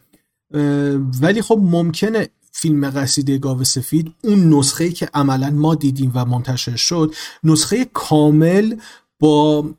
ولی 1.20 1.42
خب 1.42 1.58
ممکنه 1.62 2.28
فیلم 2.52 2.90
قصیده 2.90 3.38
گاو 3.38 3.64
سفید 3.64 4.14
اون 4.24 4.54
نسخه 4.54 4.90
که 4.90 5.08
عملا 5.14 5.50
ما 5.50 5.74
دیدیم 5.74 6.12
و 6.14 6.24
منتشر 6.24 6.76
شد 6.76 7.14
نسخه 7.44 7.86
کامل 7.92 8.76
با 9.22 9.74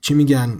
چی 0.00 0.14
میگن 0.14 0.58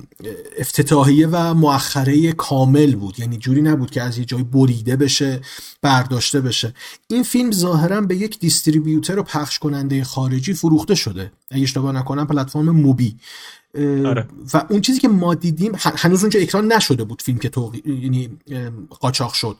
افتتاحیه 0.58 1.26
و 1.26 1.54
مؤخره 1.54 2.32
کامل 2.32 2.94
بود. 2.94 3.20
یعنی 3.20 3.36
جوری 3.36 3.62
نبود 3.62 3.90
که 3.90 4.02
از 4.02 4.18
یه 4.18 4.24
جای 4.24 4.42
بریده 4.42 4.96
بشه 4.96 5.40
برداشته 5.82 6.40
بشه. 6.40 6.74
این 7.08 7.22
فیلم 7.22 7.52
ظاهرا 7.52 8.00
به 8.00 8.16
یک 8.16 8.38
دیستریبیوتر 8.38 9.18
و 9.18 9.22
پخش 9.22 9.58
کننده 9.58 10.04
خارجی 10.04 10.54
فروخته 10.54 10.94
شده. 10.94 11.32
اگه 11.50 11.62
اشتباه 11.62 11.92
نکنم 11.92 12.26
پلتفرم 12.26 12.70
موبی. 12.70 13.16
آره. 14.06 14.28
و 14.54 14.64
اون 14.70 14.80
چیزی 14.80 15.00
که 15.00 15.08
ما 15.08 15.34
دیدیم 15.34 15.72
هنوز 15.78 16.20
اونجا 16.20 16.40
اکران 16.40 16.72
نشده 16.72 17.04
بود 17.04 17.22
فیلم 17.22 17.38
که 17.38 17.48
تو 17.48 17.72
یعنی 17.84 18.30
قاچاق 19.00 19.32
شد. 19.32 19.56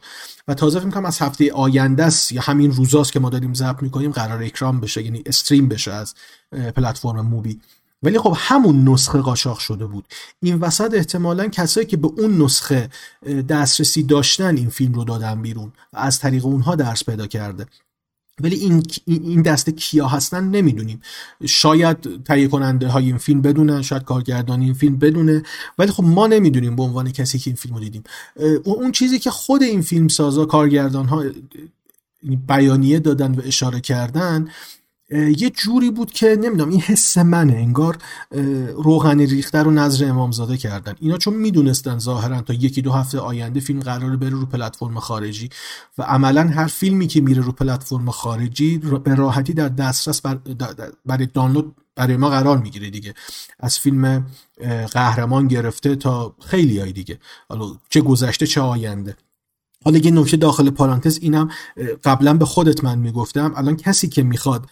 و 0.49 0.55
تازه 0.55 0.79
فیلم 0.79 0.93
کنم 0.93 1.05
از 1.05 1.23
هفته 1.23 1.53
آینده 1.53 2.05
است 2.05 2.33
یا 2.33 2.41
همین 2.41 2.73
روزاست 2.73 3.13
که 3.13 3.21
ما 3.21 3.31
داریم 3.31 3.55
ضبط 3.55 3.83
می‌کنیم 3.83 4.11
قرار 4.11 4.43
اکران 4.43 4.81
بشه 4.81 5.03
یعنی 5.03 5.23
استریم 5.27 5.69
بشه 5.69 5.93
از 5.93 6.15
پلتفرم 6.77 7.27
موبی. 7.27 7.61
ولی 8.03 8.19
خب 8.19 8.35
همون 8.37 8.89
نسخه 8.89 9.19
قاچاق 9.19 9.59
شده 9.59 9.87
بود. 9.87 10.05
این 10.43 10.61
وسط 10.61 10.95
احتمالا 10.95 11.49
کسایی 11.49 11.87
که 11.87 11.97
به 11.97 12.09
اون 12.19 12.43
نسخه 12.43 12.91
دسترسی 13.49 14.03
داشتن 14.03 14.57
این 14.57 14.69
فیلم 14.69 14.93
رو 14.93 15.05
دادن 15.05 15.43
بیرون 15.43 15.73
و 15.93 15.99
از 15.99 16.19
طریق 16.19 16.47
اونها 16.47 16.75
درس 16.75 17.05
پیدا 17.05 17.27
کرده. 17.27 17.67
ولی 18.41 18.57
این 18.57 18.83
این 19.07 19.43
دسته 19.43 19.73
کیا 19.73 20.07
هستن 20.07 20.45
نمی‌دونیم. 20.45 21.01
شاید 21.47 22.25
تهیه 22.25 22.49
کننده 22.49 22.89
های 22.89 23.05
این 23.05 23.19
فیلم 23.19 23.43
بدونن 23.43 23.83
شاید 23.83 24.05
کارگردانی 24.05 24.65
این 24.65 24.75
فیلم 24.75 24.97
بدونه 24.97 25.43
ولی 25.79 25.91
خب 25.91 26.05
ما 26.05 26.27
نمی‌دونیم 26.27 26.77
به 26.77 26.83
عنوان 26.83 27.13
کسی 27.13 27.39
که 27.39 27.51
این 27.51 27.57
فیلم 27.57 27.75
رو 27.75 27.81
دیدیم 27.81 28.03
اون 28.65 28.93
چیزی 28.93 29.19
که 29.19 29.31
خود 29.31 29.63
این 29.63 29.83
فیلم 29.83 30.09
سازا 30.09 30.45
کارگردان 30.45 31.07
ها 31.07 31.25
بیانیه 32.47 32.99
دادن 32.99 33.35
و 33.35 33.41
اشاره 33.45 33.81
کردن 33.81 34.49
یه 35.13 35.51
جوری 35.51 35.91
بود 35.91 36.13
که 36.13 36.39
نمی‌دونم 36.43 36.71
این 36.71 36.81
حس 36.81 37.19
منه. 37.19 37.53
انگار 37.53 37.99
روغنی 38.75 39.27
ریخته 39.27 39.59
رو 39.59 39.71
نظر 39.71 40.05
امامزاده 40.05 40.57
کردن. 40.57 40.95
اینا 41.01 41.19
چون 41.19 41.35
می‌دونستن 41.35 41.99
ظاهرا 41.99 42.41
تا 42.41 42.55
یکی 42.55 42.83
دو 42.83 42.93
هفته 42.93 43.19
آینده 43.19 43.61
فیلم 43.61 43.81
قراره 43.81 44.17
بره 44.17 44.31
رو 44.31 44.47
پلتفرم 44.47 45.01
خارجی 45.01 45.51
و 45.99 46.03
عملا 46.03 46.43
هر 46.43 46.67
فیلمی 46.67 47.07
که 47.07 47.21
میره 47.21 47.43
رو 47.43 47.53
پلتفرم 47.53 48.11
خارجی 48.11 48.79
به 48.79 49.15
راحتی 49.15 49.53
در 49.53 49.69
دسترس 49.69 50.23
برای 51.07 51.27
دانلود 51.27 51.75
برای 51.97 52.17
ما 52.17 52.31
قرار 52.31 52.59
می‌گیره 52.59 52.91
دیگه. 52.91 53.15
از 53.61 53.79
فیلم 53.79 54.27
قهرمان 54.93 55.49
گرفته 55.49 55.97
تا 55.97 56.37
خیلی 56.47 56.79
های 56.79 56.93
دیگه. 56.93 57.19
حالا 57.49 57.67
چه 57.91 58.01
گذشته 58.01 58.47
چه 58.47 58.61
آینده. 58.61 59.17
حالا 59.85 59.99
یه 59.99 60.11
نکته 60.11 60.37
داخل 60.37 60.71
پارانتز 60.71 61.19
اینم 61.23 61.49
قبلا 62.05 62.35
به 62.35 62.45
خودت 62.45 62.85
من 62.85 62.99
می‌گفتم 62.99 63.53
الان 63.57 63.77
کسی 63.77 64.09
که 64.09 64.23
می‌خواد 64.23 64.67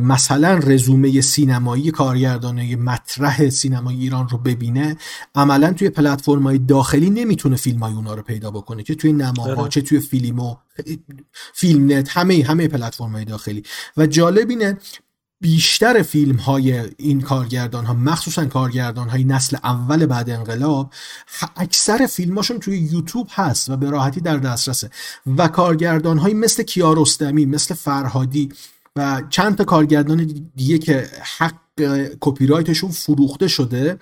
مثلا 0.00 0.54
رزومه 0.54 1.20
سینمایی 1.20 1.90
کارگردانه 1.90 2.76
مطرح 2.76 3.48
سینمای 3.48 3.96
ایران 3.96 4.28
رو 4.28 4.38
ببینه 4.38 4.96
عملا 5.34 5.72
توی 5.72 5.90
پلتفرم 5.90 6.42
های 6.42 6.58
داخلی 6.58 7.10
نمی‌تونه 7.10 7.56
فیلم 7.56 7.82
های 7.82 7.94
اونا 7.94 8.14
رو 8.14 8.22
پیدا 8.22 8.50
بکنه 8.50 8.82
که 8.82 8.94
توی 8.94 9.12
نماها 9.12 9.54
آره. 9.54 9.68
چه 9.68 9.80
توی 9.80 10.00
فیلم 10.00 10.56
فیلم 11.54 11.92
نت 11.92 12.08
همه 12.08 12.44
همه 12.48 12.68
پلتفرم 12.68 13.12
های 13.12 13.24
داخلی 13.24 13.62
و 13.96 14.06
جالب 14.06 14.50
اینه 14.50 14.78
بیشتر 15.44 16.02
فیلم 16.02 16.36
های 16.36 16.82
این 16.96 17.20
کارگردان 17.20 17.84
ها 17.84 17.94
مخصوصا 17.94 18.46
کارگردان 18.46 19.08
های 19.08 19.24
نسل 19.24 19.56
اول 19.64 20.06
بعد 20.06 20.30
انقلاب 20.30 20.92
اکثر 21.56 22.06
فیلماشون 22.06 22.58
توی 22.58 22.78
یوتیوب 22.78 23.28
هست 23.30 23.70
و 23.70 23.76
به 23.76 23.90
راحتی 23.90 24.20
در 24.20 24.36
دسترسه. 24.36 24.90
و 25.36 25.48
کارگردان 25.48 26.18
های 26.18 26.34
مثل 26.34 26.62
کیارستمی 26.62 27.46
مثل 27.46 27.74
فرهادی 27.74 28.48
و 28.96 29.22
چند 29.30 29.56
تا 29.56 29.64
کارگردان 29.64 30.48
دیگه 30.56 30.78
که 30.78 31.08
حق 31.38 31.54
کپی 32.20 32.46
رایتشون 32.46 32.90
فروخته 32.90 33.48
شده 33.48 33.98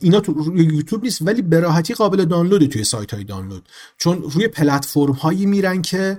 اینا 0.00 0.20
تو 0.20 0.32
روی 0.32 0.64
یوتیوب 0.64 1.04
نیست 1.04 1.22
ولی 1.22 1.42
به 1.42 1.60
راحتی 1.60 1.94
قابل 1.94 2.24
دانلود 2.24 2.66
توی 2.66 2.84
سایت 2.84 3.14
های 3.14 3.24
دانلود. 3.24 3.68
چون 3.98 4.22
روی 4.22 4.48
پلتفرم 4.48 5.12
هایی 5.12 5.46
میرن 5.46 5.82
که 5.82 6.18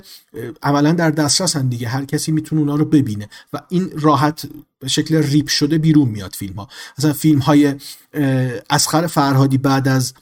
عملا 0.64 0.92
در 0.92 1.12
دسترسن 1.12 1.68
دیگه 1.68 1.88
هر 1.88 2.06
کسی 2.06 2.32
می‌تونه 2.32 2.62
اونا 2.62 2.76
رو 2.76 2.86
ببینه 2.86 3.30
و 3.54 3.62
این 3.70 3.92
راحت 3.94 4.46
به 4.80 4.88
شکل 4.88 5.16
ریپ 5.16 5.48
شده 5.48 5.78
بیرون 5.78 6.10
میاد 6.10 6.34
فیلم 6.34 6.56
ها 6.56 6.68
مثلا 6.98 7.14
فیلم 7.14 7.40
های 7.40 7.76
اسخر 8.70 9.08
فرهادی 9.08 9.58
بعد 9.58 9.88
از 9.88 10.14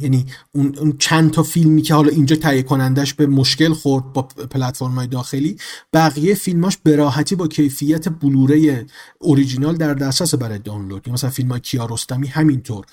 یعنی 0.00 0.26
اون, 0.52 0.96
چند 0.98 1.30
تا 1.30 1.42
فیلمی 1.42 1.82
که 1.82 1.94
حالا 1.94 2.08
اینجا 2.08 2.36
تهیه 2.36 2.62
کنندش 2.62 3.14
به 3.14 3.26
مشکل 3.26 3.72
خورد 3.72 4.12
با 4.12 4.22
پلتفرم 4.22 4.90
های 4.90 5.06
داخلی 5.06 5.56
بقیه 5.92 6.34
فیلماش 6.34 6.76
به 6.76 6.96
راحتی 6.96 7.34
با 7.34 7.48
کیفیت 7.48 8.08
بلوره 8.08 8.86
اوریجینال 9.18 9.76
در 9.76 9.94
دسترس 9.94 10.34
برای 10.34 10.58
دانلود. 10.58 11.06
یعنی 11.06 11.14
مثلا 11.14 11.30
فیلم 11.30 11.50
های 11.50 11.60
کیارستمی 11.60 12.26
همینطور. 12.26 12.86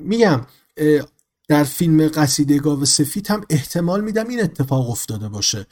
میگم 0.00 0.46
در 1.48 1.64
فیلم 1.64 2.08
قصیده 2.08 2.58
گاو 2.58 2.84
سفید 2.84 3.30
هم 3.30 3.44
احتمال 3.50 4.04
میدم 4.04 4.28
این 4.28 4.42
اتفاق 4.42 4.90
افتاده 4.90 5.28
باشه. 5.28 5.66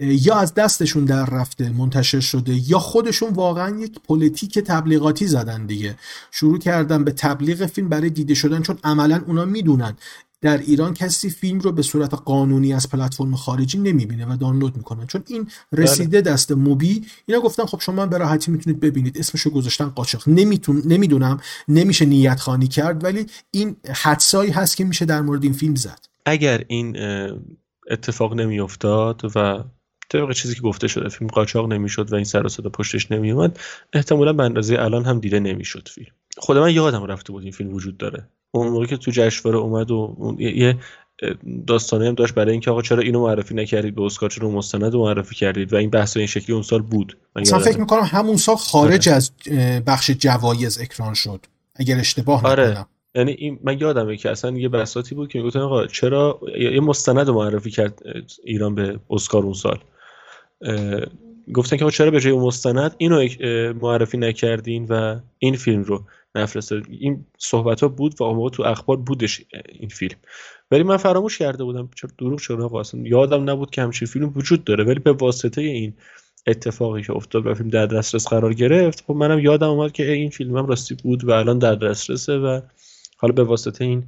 یا 0.00 0.34
از 0.34 0.54
دستشون 0.54 1.04
در 1.04 1.24
رفته 1.24 1.70
منتشر 1.70 2.20
شده 2.20 2.70
یا 2.70 2.78
خودشون 2.78 3.30
واقعا 3.30 3.80
یک 3.80 3.98
پلیتیک 4.08 4.58
تبلیغاتی 4.58 5.26
زدن 5.26 5.66
دیگه. 5.66 5.96
شروع 6.30 6.58
کردن 6.58 7.04
به 7.04 7.12
تبلیغ 7.12 7.66
فیلم 7.66 7.88
برای 7.88 8.10
دیده 8.10 8.34
شدن 8.34 8.62
چون 8.62 8.78
عملا 8.84 9.22
اونا 9.26 9.44
می‌دونن. 9.44 9.96
در 10.40 10.58
ایران 10.58 10.94
کسی 10.94 11.30
فیلم 11.30 11.58
رو 11.58 11.72
به 11.72 11.82
صورت 11.82 12.14
قانونی 12.14 12.72
از 12.74 12.88
پلتفرم 12.88 13.36
خارجی 13.36 13.78
نمی‌بینه 13.78 14.26
و 14.26 14.36
دانلود 14.36 14.76
می‌کنن 14.76 15.06
چون 15.06 15.22
این 15.26 15.48
رسیده 15.72 16.22
بله. 16.22 16.32
دست 16.32 16.52
MUBI. 16.52 17.06
اینا 17.26 17.40
گفتن 17.40 17.64
خب 17.64 17.80
شما 17.80 18.06
به 18.06 18.18
راحتی 18.18 18.50
می‌تونید 18.50 18.80
ببینید. 18.80 19.18
اسمشو 19.18 19.50
گذاشتن 19.50 19.88
قاچاق. 19.88 20.28
نمیتون 20.28 20.82
نمی‌دونم. 20.84 21.40
نمیشه 21.68 22.04
نیت 22.04 22.40
خانی 22.40 22.68
کرد 22.68 23.04
ولی 23.04 23.26
این 23.50 23.76
حدسایی 23.94 24.50
هست 24.50 24.76
که 24.76 24.84
میشه 24.84 25.04
در 25.04 25.20
مورد 25.20 25.44
این 25.44 25.52
فیلم 25.52 25.74
زد. 25.74 26.06
اگر 26.26 26.64
این 26.68 26.96
اتفاق 27.90 28.34
نمیافتاد 28.34 29.22
و 29.34 29.64
طبق 30.08 30.32
چیزی 30.32 30.54
که 30.54 30.60
گفته 30.60 30.88
شده 30.88 31.08
فیلم 31.08 31.30
قاچاق 31.30 31.72
نمی‌شد 31.72 32.12
و 32.12 32.14
این 32.14 32.24
سر 32.24 32.48
صدا 32.48 32.70
پشتش 32.70 33.12
نمیومد 33.12 33.58
احتمالا 33.92 34.32
به 34.32 34.42
اندازه 34.42 34.76
الان 34.78 35.04
هم 35.04 35.20
دیده 35.20 35.40
نمی‌شد 35.40 35.88
فیلم. 35.88 36.12
خود 36.36 36.56
من 36.56 36.74
یادم 36.74 37.04
رفته 37.04 37.32
بود 37.32 37.42
این 37.42 37.52
فیلم 37.52 37.74
وجود 37.74 37.96
داره. 37.96 38.28
اون 38.50 38.68
موقعی 38.68 38.86
که 38.86 38.96
تو 38.96 39.10
جشنواره 39.10 39.58
اومد 39.58 39.90
و 39.90 40.36
یه 40.38 40.78
داستانه 41.66 42.08
هم 42.08 42.14
داشت 42.14 42.34
برای 42.34 42.52
اینکه 42.52 42.70
آقا 42.70 42.82
چرا 42.82 43.02
اینو 43.02 43.20
معرفی 43.20 43.54
نکردید 43.54 43.94
به 43.94 44.02
اسکار 44.02 44.30
چرا 44.30 44.50
مستند 44.50 44.92
رو 44.92 45.00
معرفی 45.00 45.34
کردید 45.34 45.72
و 45.72 45.76
این 45.76 45.90
بحث 45.90 46.16
این 46.16 46.26
شکلی 46.26 46.54
اون 46.54 46.62
سال 46.62 46.82
بود. 46.82 47.18
من 47.36 47.58
فکر 47.58 47.78
می‌کنم 47.78 48.02
همون 48.02 48.36
سال 48.36 48.56
خارج 48.56 49.08
آره. 49.08 49.16
از 49.16 49.30
بخش 49.86 50.10
جوایز 50.10 50.80
اکران 50.80 51.14
شد. 51.14 51.40
اگر 51.76 51.98
اشتباه 51.98 52.46
آره. 52.46 52.70
نکنم. 52.70 52.86
یعنی 53.14 53.32
این 53.32 53.58
من 53.64 53.78
یادمه 53.80 54.16
که 54.16 54.30
اصلا 54.30 54.50
یه 54.50 54.68
بحثاتی 54.68 55.14
بود 55.14 55.28
که 55.28 55.38
می‌گفتن 55.38 55.60
آقا 55.60 55.86
چرا 55.86 56.40
یه 56.58 56.80
مستند 56.80 57.28
رو 57.28 57.34
معرفی 57.34 57.70
کرد 57.70 58.02
ایران 58.44 58.74
به 58.74 59.00
اسکار 59.10 59.42
اون 59.42 59.54
سال. 59.54 59.78
گفتن 61.54 61.76
که 61.76 61.90
چرا 61.90 62.10
به 62.10 62.20
جای 62.20 62.32
مستند 62.32 62.94
اینو 62.98 63.28
معرفی 63.82 64.18
نکردین 64.18 64.84
و 64.84 65.20
این 65.38 65.56
فیلم 65.56 65.82
رو 65.82 66.04
نفرستاد. 66.34 66.82
این 66.88 67.24
صحبت 67.38 67.80
ها 67.80 67.88
بود 67.88 68.20
و 68.20 68.24
موقع 68.34 68.50
تو 68.50 68.62
اخبار 68.62 68.96
بودش 68.96 69.44
این 69.68 69.88
فیلم. 69.88 70.16
ولی 70.70 70.82
من 70.82 70.96
فراموش 70.96 71.38
کرده 71.38 71.64
بودم 71.64 71.88
چرا 71.94 72.10
دروغ 72.18 72.38
شده 72.38 72.62
آقا 72.62 72.82
یادم 72.94 73.50
نبود 73.50 73.70
که 73.70 73.82
همچین 73.82 74.08
فیلم 74.08 74.32
وجود 74.36 74.64
داره. 74.64 74.84
ولی 74.84 74.98
به 74.98 75.12
واسطه 75.12 75.60
این 75.60 75.94
اتفاقی 76.46 77.02
که 77.02 77.12
افتاد 77.12 77.46
و 77.46 77.54
فیلم 77.54 77.68
در 77.68 77.86
دسترس 77.86 78.28
قرار 78.28 78.54
گرفت 78.54 79.04
خب 79.06 79.14
منم 79.14 79.38
یادم 79.38 79.68
اومد 79.68 79.92
که 79.92 80.12
این 80.12 80.30
فیلم 80.30 80.56
هم 80.56 80.66
راستی 80.66 80.94
بود 80.94 81.24
و 81.24 81.30
الان 81.30 81.58
در 81.58 81.74
دسترسه 81.74 82.38
و 82.38 82.60
حالا 83.16 83.32
به 83.32 83.44
واسطه 83.44 83.84
این 83.84 84.04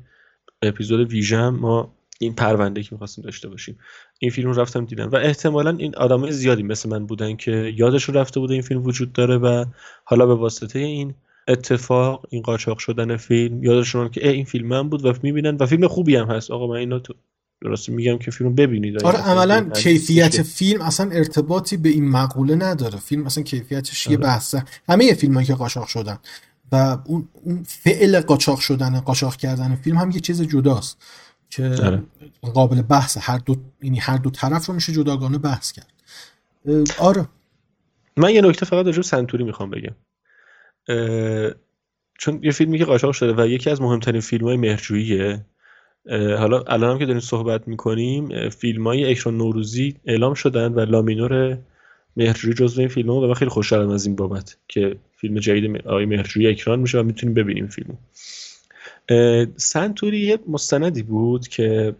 اپیزود 0.62 1.12
ویژم 1.12 1.48
ما 1.48 1.94
این 2.22 2.34
پرونده 2.34 2.82
که 2.82 2.88
می‌خواستیم 2.92 3.24
داشته 3.24 3.48
باشیم. 3.48 3.78
این 4.18 4.30
فیلم 4.30 4.50
رو 4.50 4.60
رفتم 4.60 4.84
دیدم 4.84 5.10
و 5.10 5.16
احتمالا 5.16 5.70
این 5.70 5.96
آدمای 5.96 6.32
زیادی 6.32 6.62
مثل 6.62 6.88
من 6.88 7.06
بودن 7.06 7.36
که 7.36 7.72
یادشون 7.76 8.14
رفته 8.14 8.40
بوده 8.40 8.52
این 8.52 8.62
فیلم 8.62 8.84
وجود 8.84 9.12
داره 9.12 9.38
و 9.38 9.64
حالا 10.04 10.26
به 10.26 10.34
واسطه 10.34 10.78
این 10.78 11.14
اتفاق 11.48 12.26
این 12.30 12.42
قاچاق 12.42 12.78
شدن 12.78 13.16
فیلم 13.16 13.64
یادشون 13.64 14.08
که 14.08 14.28
این 14.28 14.44
فیلم 14.44 14.66
من 14.66 14.88
بود 14.88 15.04
و 15.04 15.12
می‌بینن 15.22 15.56
و 15.56 15.66
فیلم 15.66 15.88
خوبی 15.88 16.16
هم 16.16 16.26
هست. 16.26 16.50
آقا 16.50 16.66
من 16.66 16.76
اینو 16.76 16.98
تو 16.98 17.14
درست 17.62 17.88
میگم 17.88 18.18
که 18.18 18.30
فیلم 18.30 18.54
ببینید. 18.54 19.04
آره 19.04 19.18
عملا 19.18 19.70
کیفیت 19.70 20.42
فیلم 20.42 20.82
اصلا 20.82 21.10
ارتباطی 21.10 21.76
به 21.76 21.88
این 21.88 22.08
مقوله 22.08 22.54
نداره. 22.54 22.98
فیلم 22.98 23.26
اصلا 23.26 23.44
کیفیتش 23.44 24.06
یه 24.06 24.16
آره. 24.16 24.26
بحثه. 24.26 24.64
همه 24.88 25.14
فیلم 25.14 25.42
که 25.42 25.54
قاچاق 25.54 25.86
شدن 25.86 26.18
و 26.72 26.98
اون 27.04 27.28
اون 27.44 27.62
فعل 27.66 28.20
قاچاق 28.20 28.60
شدن 28.60 29.00
قاچاق 29.00 29.36
کردن 29.36 29.74
فیلم 29.74 29.96
هم 29.96 30.10
یه 30.10 30.20
چیز 30.20 30.42
جداست. 30.42 30.98
که 31.50 31.64
آره. 31.84 32.02
قابل 32.42 32.82
بحث 32.82 33.18
هر 33.20 33.38
دو 33.38 33.56
یعنی 33.82 33.98
هر 33.98 34.16
دو 34.16 34.30
طرف 34.30 34.66
رو 34.66 34.74
میشه 34.74 34.92
جداگانه 34.92 35.38
بحث 35.38 35.72
کرد. 35.72 35.92
آره. 36.98 37.28
من 38.16 38.30
یه 38.30 38.40
نکته 38.40 38.66
فقط 38.66 38.86
راجع 38.86 39.02
سنتوری 39.02 39.44
می‌خوام 39.44 39.70
بگم. 39.70 39.94
چون 42.18 42.40
یه 42.42 42.50
فیلمی 42.50 42.78
که 42.78 42.84
قاچاق 42.84 43.12
شده 43.12 43.42
و 43.42 43.46
یکی 43.46 43.70
از 43.70 43.82
مهمترین 43.82 44.20
فیلم 44.20 44.46
های 44.46 44.56
مهرجوییه 44.56 45.46
حالا 46.10 46.60
الان 46.60 46.90
هم 46.90 46.98
که 46.98 47.06
داریم 47.06 47.20
صحبت 47.20 47.68
می‌کنیم 47.68 48.48
فیلم 48.48 48.86
های 48.86 49.10
اکران 49.10 49.36
نوروزی 49.36 49.96
اعلام 50.04 50.34
شدن 50.34 50.72
و 50.72 50.80
لامینور 50.80 51.58
مهرجویی 52.16 52.54
جزو 52.54 52.80
این 52.80 52.88
فیلم 52.88 53.10
و 53.10 53.26
من 53.26 53.34
خیلی 53.34 53.50
خوشحالم 53.50 53.90
از 53.90 54.06
این 54.06 54.16
بابت 54.16 54.56
که 54.68 54.96
فیلم 55.16 55.38
جدید 55.38 55.86
آقای 55.86 56.06
مهرجویی 56.06 56.48
اکران 56.48 56.78
میشه 56.78 56.98
و 56.98 57.02
می‌تونیم 57.02 57.34
ببینیم 57.34 57.66
فیلمو. 57.66 57.94
سنتوری 59.56 60.18
یه 60.18 60.38
مستندی 60.48 61.02
بود 61.02 61.48
که 61.48 61.94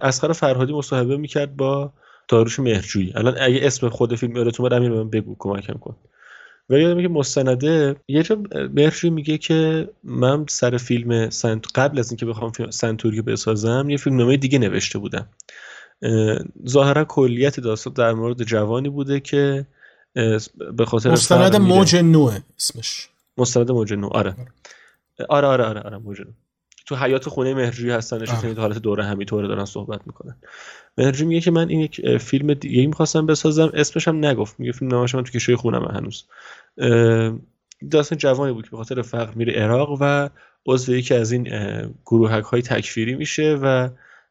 اسخر 0.00 0.32
فرهادی 0.32 0.72
مصاحبه 0.72 1.16
می‌کرد 1.16 1.56
با 1.56 1.92
داروش 2.28 2.60
مهرجویی. 2.60 3.12
الان 3.16 3.36
اگه 3.40 3.60
اسم 3.62 3.88
خود 3.88 4.14
فیلم 4.14 4.36
یادت 4.36 4.60
اومد 4.60 4.72
امیر 4.72 4.90
من 4.90 5.10
بگو 5.10 5.36
کمکم 5.38 5.74
کن. 5.74 5.96
و 6.70 6.78
یادم 6.78 7.02
که 7.02 7.08
مستنده 7.08 7.96
یه 8.08 8.22
جا 8.22 8.42
مهرجویی 8.74 9.10
میگه 9.10 9.38
که 9.38 9.88
من 10.04 10.46
سر 10.48 10.76
فیلم 10.76 11.30
سنت 11.30 11.66
قبل 11.74 11.98
از 11.98 12.10
اینکه 12.10 12.26
بخوام 12.26 12.52
فیلم 12.52 12.70
سنتوری 12.70 13.22
بسازم 13.22 13.90
یه 13.90 13.96
فیلم 13.96 14.16
نامه 14.16 14.36
دیگه 14.36 14.58
نوشته 14.58 14.98
بودم. 14.98 15.28
ظاهرا 16.68 17.04
کلیت 17.04 17.60
داستان 17.60 17.92
در 17.92 18.12
مورد 18.12 18.42
جوانی 18.42 18.88
بوده 18.88 19.20
که 19.20 19.66
به 20.76 20.84
خاطر 20.86 21.10
مستند 21.10 21.56
موج 21.56 21.96
نوه 21.96 22.38
اسمش. 22.58 23.08
مستند 23.38 23.70
موج 23.70 23.92
نو 23.92 24.08
آره. 24.08 24.36
آره 25.28 25.46
آره 25.46 25.64
آره 25.64 25.80
آره 25.80 25.98
موجود 25.98 26.34
تو 26.90 26.96
حیات 26.96 27.28
خونه 27.28 27.54
مهرجویی 27.54 27.92
هستن 27.92 28.22
نشسته 28.22 28.54
تو 28.54 28.60
حالت 28.60 28.78
دوره 28.78 29.04
همینطوره 29.04 29.48
دارن 29.48 29.64
صحبت 29.64 30.00
می‌کنن. 30.06 30.36
مهرجویی 30.98 31.28
میگه 31.28 31.40
که 31.40 31.50
من 31.50 31.68
این 31.68 31.80
یک 31.80 32.16
فیلم 32.16 32.54
دیگه 32.54 32.86
می‌خواستم 32.86 33.26
بسازم 33.26 33.70
اسمش 33.74 34.08
هم 34.08 34.24
نگفت. 34.24 34.60
میگه 34.60 34.72
فیلم 34.72 34.90
نامش 34.90 35.14
من 35.14 35.24
تو 35.24 35.32
کشوی 35.32 35.56
خونم 35.56 35.84
هنوز. 35.84 36.24
داستان 37.90 38.18
جوانی 38.18 38.52
بود 38.52 38.64
که 38.64 38.70
به 38.70 38.76
خاطر 38.76 39.02
فقر 39.02 39.34
میره 39.34 39.52
عراق 39.52 39.98
و 40.00 40.28
عضو 40.66 40.94
یکی 40.94 41.14
از 41.14 41.32
این 41.32 41.48
گروهک 42.06 42.44
های 42.44 42.62
تکفیری 42.62 43.14
میشه 43.14 43.58
و 43.62 43.88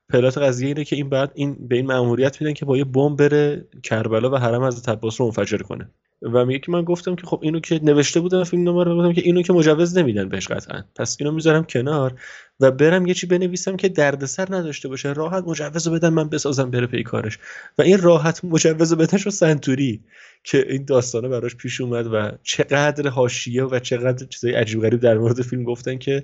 پلات 0.10 0.38
قضیه 0.38 0.68
اینه 0.68 0.84
که 0.84 0.96
این 0.96 1.10
بعد 1.10 1.32
این 1.36 1.68
به 1.68 1.76
این 1.76 1.86
مأموریت 1.86 2.42
میدن 2.42 2.54
که 2.54 2.66
با 2.66 2.78
یه 2.78 2.84
بمب 2.84 3.18
بره 3.18 3.68
کربلا 3.84 4.30
و 4.30 4.36
حرم 4.36 4.62
از 4.62 4.90
عباس 4.90 5.22
رو 5.22 5.28
منفجر 5.28 5.58
کنه. 5.58 5.90
و 6.22 6.46
میگه 6.46 6.60
که 6.60 6.72
من 6.72 6.84
گفتم 6.84 7.16
که 7.16 7.28
خب 7.28 7.40
اینو 7.44 7.60
که 7.60 7.80
نوشته 7.84 8.20
بودم 8.20 8.44
فیلم 8.44 8.64
نامه 8.64 8.96
گفتم 8.96 9.14
که 9.14 9.22
اینو 9.22 9.42
که 9.42 9.54
مجوز 9.54 9.98
نمیدن 9.98 10.30
بهش 10.30 10.48
قطعا. 10.48 10.84
پس 10.96 11.18
اینو 11.20 11.32
می‌ذارم 11.32 11.64
کنار 11.64 12.20
و 12.60 12.72
برم 12.72 13.08
یه 13.08 13.14
چی 13.14 13.28
بنویسم 13.28 13.78
که 13.78 13.90
دردسر 13.90 14.48
نداشته 14.56 14.88
باشه. 14.88 15.14
راحت 15.14 15.44
مجوز 15.44 15.88
بدن 15.88 16.10
من 16.10 16.30
بسازم 16.30 16.72
بره 16.72 16.88
پی 16.88 17.04
کارش. 17.04 17.40
و 17.78 17.82
این 17.82 18.02
راحت 18.02 18.46
مجوز 18.46 19.16
شو 19.16 19.30
سنتوری 19.30 20.04
که 20.44 20.66
این 20.70 20.86
داستانه 20.86 21.28
براش 21.28 21.56
پیش 21.56 21.82
اومد 21.82 22.08
و 22.14 22.32
چقدر 22.44 23.10
حاشیه 23.10 23.64
و 23.64 23.80
چقدر 23.80 24.26
چیزای 24.26 24.54
عجیب 24.54 24.82
غریب 24.82 25.00
در 25.00 25.18
مورد 25.18 25.42
فیلم 25.42 25.64
گفتن 25.64 25.98
که 25.98 26.24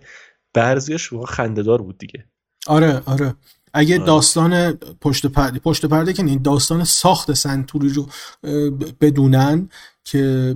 بعضیش 0.54 1.14
واقعا 1.14 1.26
خنده‌دار 1.26 1.82
بود 1.82 1.98
دیگه. 1.98 2.26
آره 2.68 3.02
آره. 3.06 3.36
اگه 3.78 3.96
آره. 3.96 4.06
داستان 4.06 4.72
پشت 5.02 5.26
پرده 5.26 5.60
پشت 5.60 5.86
پرده 5.86 6.14
که 6.14 6.24
این 6.24 6.42
داستان 6.42 6.84
ساخت 6.84 7.34
سنتوری 7.34 7.90
رو 7.90 8.08
بدونن 9.02 9.70
که 10.06 10.56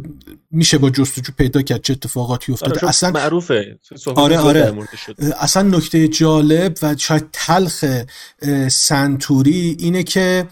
میشه 0.52 0.78
با 0.78 0.90
جستجو 0.90 1.34
پیدا 1.38 1.62
کرد 1.62 1.82
چه 1.82 1.94
اتفاقاتی 1.94 2.52
افتاده. 2.52 2.80
آره 2.80 2.90
اصلا 2.90 3.12
معروفه. 3.12 3.80
آره 4.16 4.38
آره. 4.38 4.74
اصلا 5.40 5.78
نکته 5.78 6.08
جالب 6.08 6.78
و 6.82 6.96
شاید 6.98 7.26
تلخ 7.34 7.86
سنتوری 8.70 9.76
اینه 9.80 10.04
که 10.04 10.48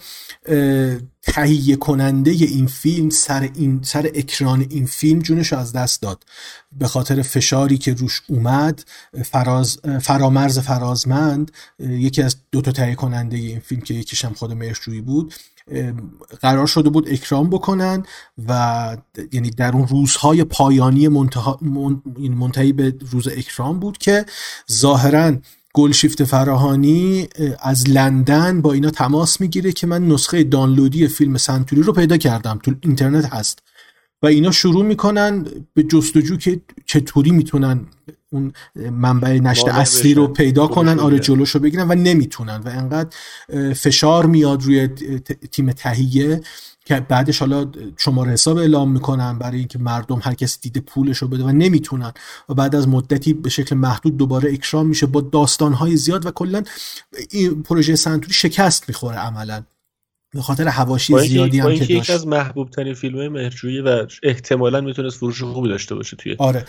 تهیه 1.22 1.76
کننده 1.76 2.30
این 2.30 2.66
فیلم 2.66 3.10
سر 3.10 3.50
این 3.54 3.80
سر 3.82 4.10
اکران 4.14 4.66
این 4.70 4.86
فیلم 4.86 5.18
جونش 5.18 5.52
از 5.52 5.72
دست 5.72 6.02
داد. 6.02 6.24
به 6.78 6.88
خاطر 6.88 7.22
فشاری 7.22 7.78
که 7.78 7.94
روش 7.94 8.22
اومد 8.28 8.84
فراز 9.24 9.78
فرامرز 10.02 10.58
فرازمند 10.58 11.50
یکی 11.78 12.22
از 12.22 12.36
دو 12.52 12.60
تا 12.60 12.72
تهیه 12.72 12.94
کننده 12.94 13.36
این 13.36 13.60
فیلم 13.60 13.80
که 13.80 13.94
یکیش 13.94 14.24
هم 14.24 14.34
خود 14.34 14.52
مرشویی 14.52 15.00
بود 15.00 15.34
قرار 16.40 16.66
شده 16.66 16.90
بود 16.90 17.08
اکرام 17.08 17.50
بکنن 17.50 18.02
و 18.48 18.96
یعنی 19.32 19.50
در 19.50 19.72
اون 19.72 19.88
روزهای 19.88 20.44
پایانی 20.44 21.08
منتهی 22.18 22.72
به 22.72 22.94
روز 23.10 23.28
اکرام 23.28 23.78
بود 23.78 23.98
که 23.98 24.24
ظاهرا 24.72 25.36
گلشیفت 25.74 26.24
فراهانی 26.24 27.28
از 27.60 27.90
لندن 27.90 28.60
با 28.60 28.72
اینا 28.72 28.90
تماس 28.90 29.40
می‌گیره 29.40 29.72
که 29.72 29.86
من 29.86 30.08
نسخه 30.08 30.44
دانلودی 30.44 31.08
فیلم 31.08 31.36
سنتوری 31.36 31.82
رو 31.82 31.92
پیدا 31.92 32.16
کردم. 32.16 32.58
تو 32.62 32.74
اینترنت 32.80 33.24
هست. 33.24 33.62
و 34.22 34.26
اینا 34.26 34.50
شروع 34.50 34.84
می‌کنن 34.84 35.46
به 35.74 35.82
جستجو 35.82 36.36
که 36.36 36.60
چطوری 36.86 37.30
می‌تونن 37.30 37.86
اون 38.30 38.52
منبع 38.90 39.38
نشت 39.38 39.68
اصلی 39.68 40.14
رو 40.14 40.28
پیدا 40.28 40.66
کنن 40.66 40.98
آره 40.98 41.18
جلوش 41.18 41.50
رو 41.50 41.60
بگیرن 41.60 41.90
و 41.90 41.94
نمی‌تونن 41.94 42.56
و 42.56 42.68
انقدر 42.68 43.10
فشار 43.72 44.26
میاد 44.26 44.62
روی 44.62 44.88
تیم 45.52 45.72
تهیه 45.72 46.40
که 46.84 47.00
بعدش 47.00 47.38
حالا 47.38 47.70
شماره 47.96 48.32
حساب 48.32 48.56
اعلام 48.56 48.92
می‌کنن 48.92 49.38
برای 49.38 49.58
اینکه 49.58 49.78
مردم 49.78 50.20
هر 50.22 50.34
کسی 50.34 50.58
دیده 50.60 50.80
پولش 50.80 51.18
رو 51.18 51.28
بده 51.28 51.44
و 51.44 51.52
نمی‌تونن. 51.52 52.12
و 52.48 52.54
بعد 52.54 52.74
از 52.74 52.88
مدتی 52.88 53.32
به 53.32 53.50
شکل 53.50 53.76
محدود 53.76 54.16
دوباره 54.16 54.52
اکرام 54.52 54.86
میشه 54.86 55.06
با 55.06 55.20
داستانهای 55.20 55.96
زیاد 55.96 56.26
و 56.26 56.30
کلا 56.30 56.62
این 57.30 57.62
پروژه 57.62 57.96
سنتوری 57.96 58.32
شکست 58.32 58.88
می‌خوره 58.88 59.16
عملا. 59.16 59.62
به 60.34 60.42
خاطر 60.42 60.68
حواشی 60.68 61.18
زیادی 61.18 61.58
هم 61.58 61.74
که 61.74 61.78
داشت 61.78 61.90
یکی 61.90 62.12
از 62.12 62.26
محبوب 62.26 62.70
ترین 62.70 62.94
فیلم 62.94 63.28
مهرجویی 63.28 63.80
و 63.80 64.06
احتمالا 64.22 64.80
می‌تونست 64.80 65.16
فروش 65.16 65.42
خوبی 65.42 65.68
داشته 65.68 65.94
باشه 65.94 66.16
توی 66.16 66.36
آره. 66.38 66.64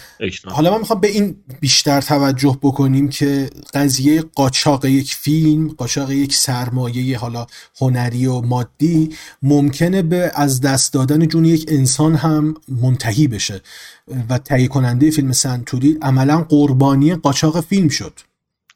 حالا 0.45 0.72
من 0.72 0.78
می‌خوام 0.78 0.99
به 0.99 1.07
این 1.07 1.36
بیشتر 1.60 2.01
توجه 2.01 2.57
بکنیم 2.62 3.10
که 3.10 3.49
قضیه 3.74 4.22
قاچاق 4.22 4.86
یک 4.86 5.16
فیلم 5.16 5.68
قاچاق 5.68 6.12
یک 6.12 6.36
سرمایه 6.36 7.18
حالا 7.18 7.45
هنری 7.82 8.26
و 8.26 8.41
مادی 8.41 9.10
ممکنه 9.41 10.01
به 10.01 10.32
از 10.36 10.62
دست 10.62 10.93
دادن 10.93 11.28
جون 11.28 11.45
یک 11.45 11.66
انسان 11.68 12.16
هم 12.16 12.53
منتهی 12.82 13.28
بشه. 13.28 13.62
و 14.30 14.38
تهیه 14.38 14.68
کننده 14.68 15.12
فیلم 15.12 15.32
سنتوری 15.32 15.97
عملا 16.01 16.45
قربانی 16.49 17.16
قاچاق 17.16 17.62
فیلم 17.62 17.89
شد. 17.89 18.14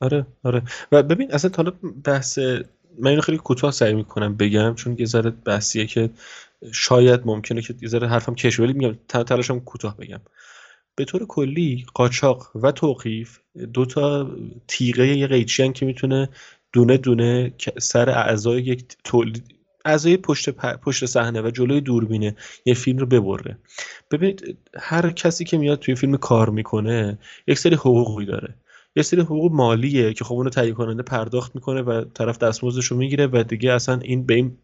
آره 0.02 0.26
آره. 0.44 0.62
و 0.92 1.04
ببین 1.04 1.32
اصلا 1.32 1.52
حالا 1.58 1.72
بحث 2.04 2.40
من 3.00 3.10
اینو 3.10 3.22
خیلی 3.22 3.38
کوتاه 3.38 3.72
سعی 3.72 3.94
می‌کنم 3.94 4.38
بگم 4.38 4.76
چون 4.76 4.96
یه 5.00 5.06
ذره 5.06 5.30
بحثیه 5.30 5.86
که 5.86 6.10
شاید 6.74 7.22
ممکنه 7.26 7.62
که 7.62 7.76
یه 7.82 7.90
ذره 7.90 8.08
حرفم 8.08 8.36
کش 8.36 8.60
ولی 8.60 8.74
میگم 8.74 8.96
تلاشم 9.08 9.60
کوتاه 9.60 9.98
بگم. 9.98 10.22
به 10.96 11.06
طور 11.06 11.26
کلی 11.26 11.86
قاچاق 11.94 12.52
و 12.56 12.72
توقیف 12.72 13.40
دو 13.74 13.86
تا 13.86 14.32
تیغه 14.68 15.08
یه 15.08 15.28
قیچی 15.28 15.72
که 15.72 15.86
می‌تونه 15.86 16.30
دونه 16.74 16.98
دونه 16.98 17.54
سر 17.80 18.10
اعضای 18.10 18.62
یک 18.62 18.84
تولید 19.04 19.44
اعضای 19.86 20.18
پشت 20.18 20.50
پشت 20.50 21.06
صحنه 21.06 21.42
و 21.42 21.52
جلوی 21.52 21.82
دوربینه 21.82 22.36
یه 22.66 22.74
فیلم 22.74 23.00
رو 23.00 23.06
ببره. 23.06 23.58
ببینید 24.12 24.58
هر 24.80 25.10
کسی 25.10 25.46
که 25.46 25.58
میاد 25.58 25.80
توی 25.80 25.96
فیلم 25.96 26.18
کار 26.18 26.50
می‌کنه 26.50 27.18
یک 27.48 27.60
سری 27.60 27.76
حقوقی 27.76 28.26
داره. 28.26 28.56
یه 28.96 29.04
سری 29.04 29.22
حقوق 29.22 29.52
مالیه 29.52 30.14
که 30.14 30.24
خب 30.24 30.36
اونو 30.36 30.50
تهیه 30.50 30.72
کننده 30.72 31.04
پرداخت 31.04 31.56
می‌کنه 31.56 31.82
و 31.82 32.04
طرف 32.14 32.38
دستمزدش 32.38 32.86
رو 32.86 32.98
می‌گیره 32.98 33.28
و 33.28 33.44
دیگه 33.44 33.74
اصلا 33.74 34.00
این 34.00 34.26
به 34.26 34.34
این 34.34 34.58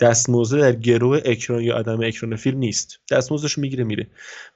دستمزد 0.00 0.60
در 0.60 0.72
گروه 0.72 1.20
اکران 1.24 1.62
یا 1.62 1.76
عدم 1.76 2.00
اکران 2.00 2.36
فیلم 2.36 2.58
نیست. 2.58 3.00
دستمزدش 3.10 3.58
می‌گیره 3.58 3.84
میره. 3.84 4.06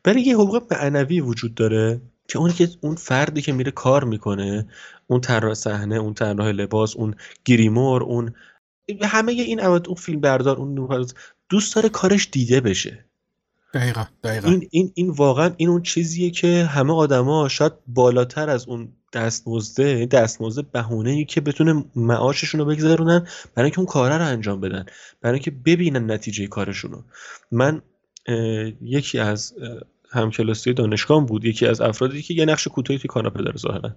برای 0.05 0.23
یه 0.23 0.35
حقوق 0.35 0.63
معنوی 0.71 1.21
وجود 1.21 1.55
داره 1.55 2.01
که 2.29 2.39
اونی 2.39 2.53
که 2.53 2.69
اون 2.81 2.95
فردی 2.95 3.43
که 3.43 3.53
میره 3.53 3.71
کار 3.71 4.05
می‌کنه 4.05 4.69
اون 5.07 5.21
طراح 5.21 5.55
صحنه 5.55 5.97
اون 5.97 6.15
طراح 6.15 6.49
لباس 6.49 6.97
اون 6.97 7.15
گریمور 7.45 8.03
اون 8.03 8.35
همه 9.03 9.33
این 9.33 9.61
اون 9.61 9.95
فیلم 9.95 10.21
بردار 10.21 10.57
اون 10.57 11.07
دوست 11.49 11.75
داره 11.75 11.89
کارش 11.89 12.29
دیده 12.33 12.61
بشه. 12.61 13.05
دقیقا, 13.75 14.05
دقیقا. 14.25 14.49
این, 14.49 14.69
این, 14.71 14.93
این 14.95 15.11
واقعا 15.11 15.51
این 15.57 15.69
اون 15.69 15.83
چیزیه 15.83 16.31
که 16.31 16.65
همه 16.65 16.95
آدما 16.95 17.49
شاید 17.49 17.73
بالاتر 17.87 18.51
از 18.51 18.69
اون 18.69 18.89
دستمزده 19.13 20.07
دستمزده 20.07 20.69
بهونه 20.73 21.11
ای 21.11 21.25
که 21.25 21.41
بتونه 21.41 21.85
معاششون 21.97 22.61
رو 22.61 22.67
بگذرونن 22.67 23.27
برای 23.55 23.67
اینکه 23.67 23.79
اون 23.79 23.87
کاره 23.87 24.19
رو 24.19 24.25
انجام 24.25 24.61
بدن 24.61 24.87
برای 25.21 25.35
اینکه 25.35 25.51
ببینن 25.51 26.11
نتیجه 26.11 26.47
کارشون 26.47 26.93
رو. 26.93 27.05
من 27.53 27.83
یکی 28.83 29.19
از 29.19 29.55
همکلاسی 30.11 30.73
دانشگاه 30.73 31.27
بود 31.27 31.45
یکی 31.45 31.67
از 31.67 31.81
افرادی 31.81 32.23
که 32.23 32.35
یه 32.35 32.45
نقش 32.45 32.69
کوتاهی 32.69 32.99
توی 32.99 33.09
کاناپه 33.09 33.43
داره 33.43 33.57
ظاهرا 33.57 33.91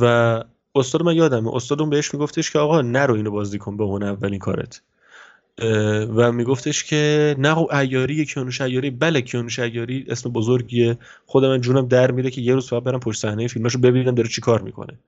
و 0.00 0.44
استاد 0.74 1.02
من 1.02 1.16
یادمه 1.16 1.54
استادم 1.54 1.90
بهش 1.90 2.14
میگفتش 2.14 2.50
که 2.50 2.58
آقا 2.58 2.82
نرو 2.82 3.14
اینو 3.14 3.30
بازی 3.30 3.58
کن 3.58 3.76
به 3.76 3.84
اون 3.84 4.02
اولین 4.02 4.38
کارت. 4.38 4.82
و 6.16 6.32
میگفتش 6.32 6.84
که 6.84 7.34
نه 7.38 7.54
خب 7.54 7.70
ایاری 7.72 8.24
کیانوش 8.24 8.60
ایاری 8.60 8.90
بله 8.90 9.20
کیانوش 9.20 9.58
ایاری 9.58 10.04
اسم 10.08 10.30
بزرگیه. 10.30 10.98
خود 11.26 11.44
من 11.44 11.60
جونم 11.60 11.88
در 11.88 12.10
میره 12.10 12.30
که 12.30 12.40
یه 12.40 12.54
روز 12.54 12.68
فقط 12.68 12.82
برم 12.82 13.00
پشت 13.00 13.20
صحنه 13.20 13.46
فیلماشو 13.46 13.78
ببینم 13.78 14.14
داره 14.14 14.28
چی 14.28 14.40
کار 14.40 14.62
می‌کنه. 14.62 14.98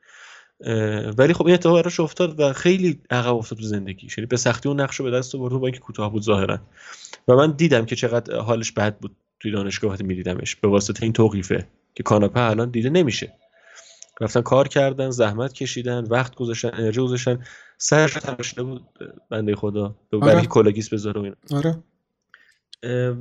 ولی 1.18 1.32
خب 1.32 1.46
این 1.46 1.54
اتفاق 1.54 1.82
براش 1.82 2.00
افتاد 2.00 2.40
و 2.40 2.52
خیلی 2.52 3.00
عقب 3.10 3.34
افتاد 3.34 3.58
تو 3.58 3.64
زندگی 3.64 4.08
یعنی 4.18 4.26
به 4.26 4.36
سختی 4.36 4.68
اون 4.68 4.80
نقش 4.80 4.96
رو 4.96 5.04
به 5.04 5.10
دست 5.10 5.34
آورد 5.34 5.54
با 5.54 5.66
اینکه 5.66 5.80
کوتاه 5.80 6.12
بود 6.12 6.22
ظاهرا. 6.22 6.58
و 7.28 7.34
من 7.34 7.50
دیدم 7.50 7.84
که 7.84 7.96
چقدر 7.96 8.36
حالش 8.36 8.72
بد 8.72 8.98
بود 8.98 9.16
توی 9.40 9.50
دانشگاه 9.52 9.90
وقتی 9.90 10.04
میدیدمش. 10.04 10.56
به 10.56 10.68
واسطه 10.68 11.02
این 11.02 11.12
توقیفه 11.12 11.66
که 11.94 12.02
کاناپه 12.02 12.40
الان 12.40 12.70
دیده 12.70 12.90
نمیشه. 12.90 13.32
رفتن 14.20 14.40
کار 14.40 14.68
کردن 14.68 15.10
زحمت 15.10 15.52
کشیدن 15.52 16.04
وقت 16.04 16.34
گذاشتن 16.34 16.70
انرژی 16.74 17.00
گذاشتن. 17.00 17.44
سرش 17.78 18.12
تراشیده 18.12 18.62
بود 18.62 18.82
بنده 19.30 19.54
خدا 19.54 19.94
برای 20.12 20.34
آره. 20.34 20.46
کلاگیس 20.46 20.88
بذاره 20.88 21.36
آره. 21.50 21.78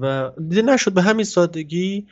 و 0.02 0.32
دیده 0.38 0.62
نشد 0.62 0.94
به 0.94 1.02
همین 1.02 1.26
سادگی 1.26 2.08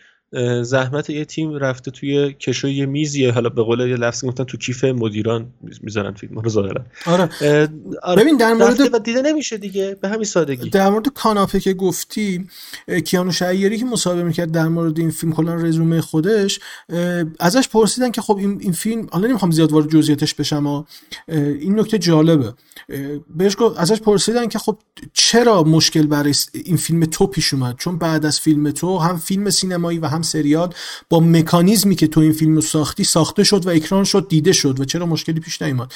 زحمت 0.64 1.10
یه 1.10 1.26
تیم 1.26 1.54
رفته 1.54 1.92
توی 1.92 2.34
کشوی 2.34 2.74
یه 2.74 2.86
میزیه. 2.86 3.32
حالا 3.32 3.50
به 3.50 3.64
قول 3.64 3.80
یه 3.80 3.96
لفظ 3.96 4.26
گفتن 4.26 4.44
تو 4.44 4.58
کیف 4.58 4.84
مدیران 4.84 5.48
می‌ذارن 5.82 6.14
فیلم. 6.14 6.40
رو 6.40 6.50
ظاهرا. 6.50 6.86
آره. 7.06 7.30
آره. 8.04 8.22
ببین 8.22 8.38
در 8.38 8.54
مورد 8.54 8.94
و 8.94 9.00
دیده 9.00 9.22
نمیشه 9.22 9.58
دیگه. 9.58 9.98
به 10.02 10.10
همین 10.10 10.24
سادگی. 10.24 10.70
در 10.70 10.90
مورد 10.90 11.08
کاناپه 11.08 11.60
که 11.60 11.74
گفتی 11.74 12.48
کیانو 13.06 13.32
شعیری 13.32 13.78
که 13.78 13.86
مصاحبه 13.86 14.24
می‌کرد 14.24 14.52
در 14.52 14.68
مورد 14.68 15.00
این 15.00 15.10
فیلم 15.10 15.34
کلا 15.34 15.56
رزومه 15.56 16.02
خودش 16.02 16.60
ازش 17.40 17.68
پرسیدن 17.68 18.12
که 18.12 18.22
خب 18.22 18.38
این, 18.38 18.58
این 18.62 18.72
فیلم 18.72 19.08
حالا 19.12 19.28
نمی‌خوام 19.28 19.52
زیاد 19.52 19.72
وارد 19.72 19.90
جزئیاتش 19.90 20.34
بشم 20.34 20.86
این 21.28 21.80
نکته 21.80 21.98
جالبه. 21.98 22.54
بهش 23.36 23.56
گفت 23.60 23.80
ازش 23.80 24.02
پرسیدن 24.02 24.48
که 24.48 24.60
خب 24.60 24.80
چرا 25.14 25.64
مشکل 25.64 26.08
برای 26.08 26.34
این 26.54 26.78
فیلم 26.78 27.06
تو 27.06 27.28
پیش 27.28 27.54
اومد؟ 27.54 27.76
چون 27.78 27.98
بعد 27.98 28.26
از 28.26 28.40
فیلم 28.40 28.72
تو 28.72 28.98
هم 28.98 29.18
فیلم 29.18 29.50
سینمایی 29.50 30.00
و 30.00 30.06
هم 30.06 30.17
سریال 30.22 30.74
با 31.10 31.20
مکانیزمی 31.20 31.96
که 31.96 32.08
تو 32.08 32.20
این 32.20 32.32
فیلم 32.32 32.60
ساختی 32.60 33.04
ساخته 33.04 33.44
شد 33.44 33.68
و 33.68 33.70
اکران 33.70 34.04
شد 34.04 34.28
دیده 34.30 34.54
شد 34.54 34.80
و 34.80 34.86
چرا 34.86 35.06
مشکلی 35.06 35.40
پیش 35.40 35.62
نیومد. 35.62 35.92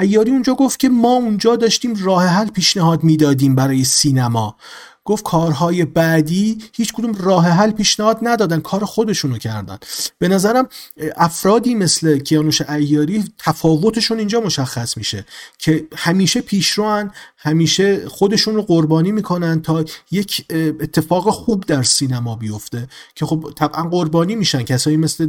ایاری 0.00 0.30
اونجا 0.30 0.54
گفت 0.54 0.80
که 0.80 0.88
ما 0.88 1.12
اونجا 1.12 1.56
داشتیم 1.56 2.04
راه 2.04 2.26
حل 2.26 2.46
پیشنهاد 2.46 3.04
می‌دادیم 3.04 3.54
برای 3.54 3.84
سینما. 3.84 4.56
گفت 5.04 5.24
کارهای 5.24 5.84
بعدی 5.84 6.58
هیچ 6.76 6.92
کدوم 6.92 7.14
راه 7.14 7.48
حل 7.48 7.70
پیشنهاد 7.70 8.18
ندادن 8.22 8.60
کار 8.60 8.84
خودشونو 8.84 9.38
کردن. 9.38 9.78
به 10.18 10.28
نظرم 10.28 10.68
افرادی 11.16 11.74
مثل 11.74 12.18
کیانوش 12.18 12.62
ایاری 12.62 13.24
تفاوتشون 13.38 14.18
اینجا 14.18 14.40
مشخص 14.40 14.96
میشه 14.96 15.24
که 15.58 15.86
همیشه 15.96 16.40
پیشروان 16.40 17.10
همیشه 17.36 18.08
خودشون 18.08 18.54
رو 18.54 18.62
قربانی 18.62 19.12
می‌کنن 19.12 19.62
تا 19.62 19.84
یک 20.10 20.44
اتفاق 20.80 21.30
خوب 21.30 21.66
در 21.66 21.82
سینما 21.82 22.36
بیفته. 22.36 22.88
که 23.14 23.26
خب 23.26 23.52
طبعا 23.56 23.82
قربانی 23.82 24.34
میشن 24.34 24.62
کسایی 24.62 24.96
مثل 24.96 25.28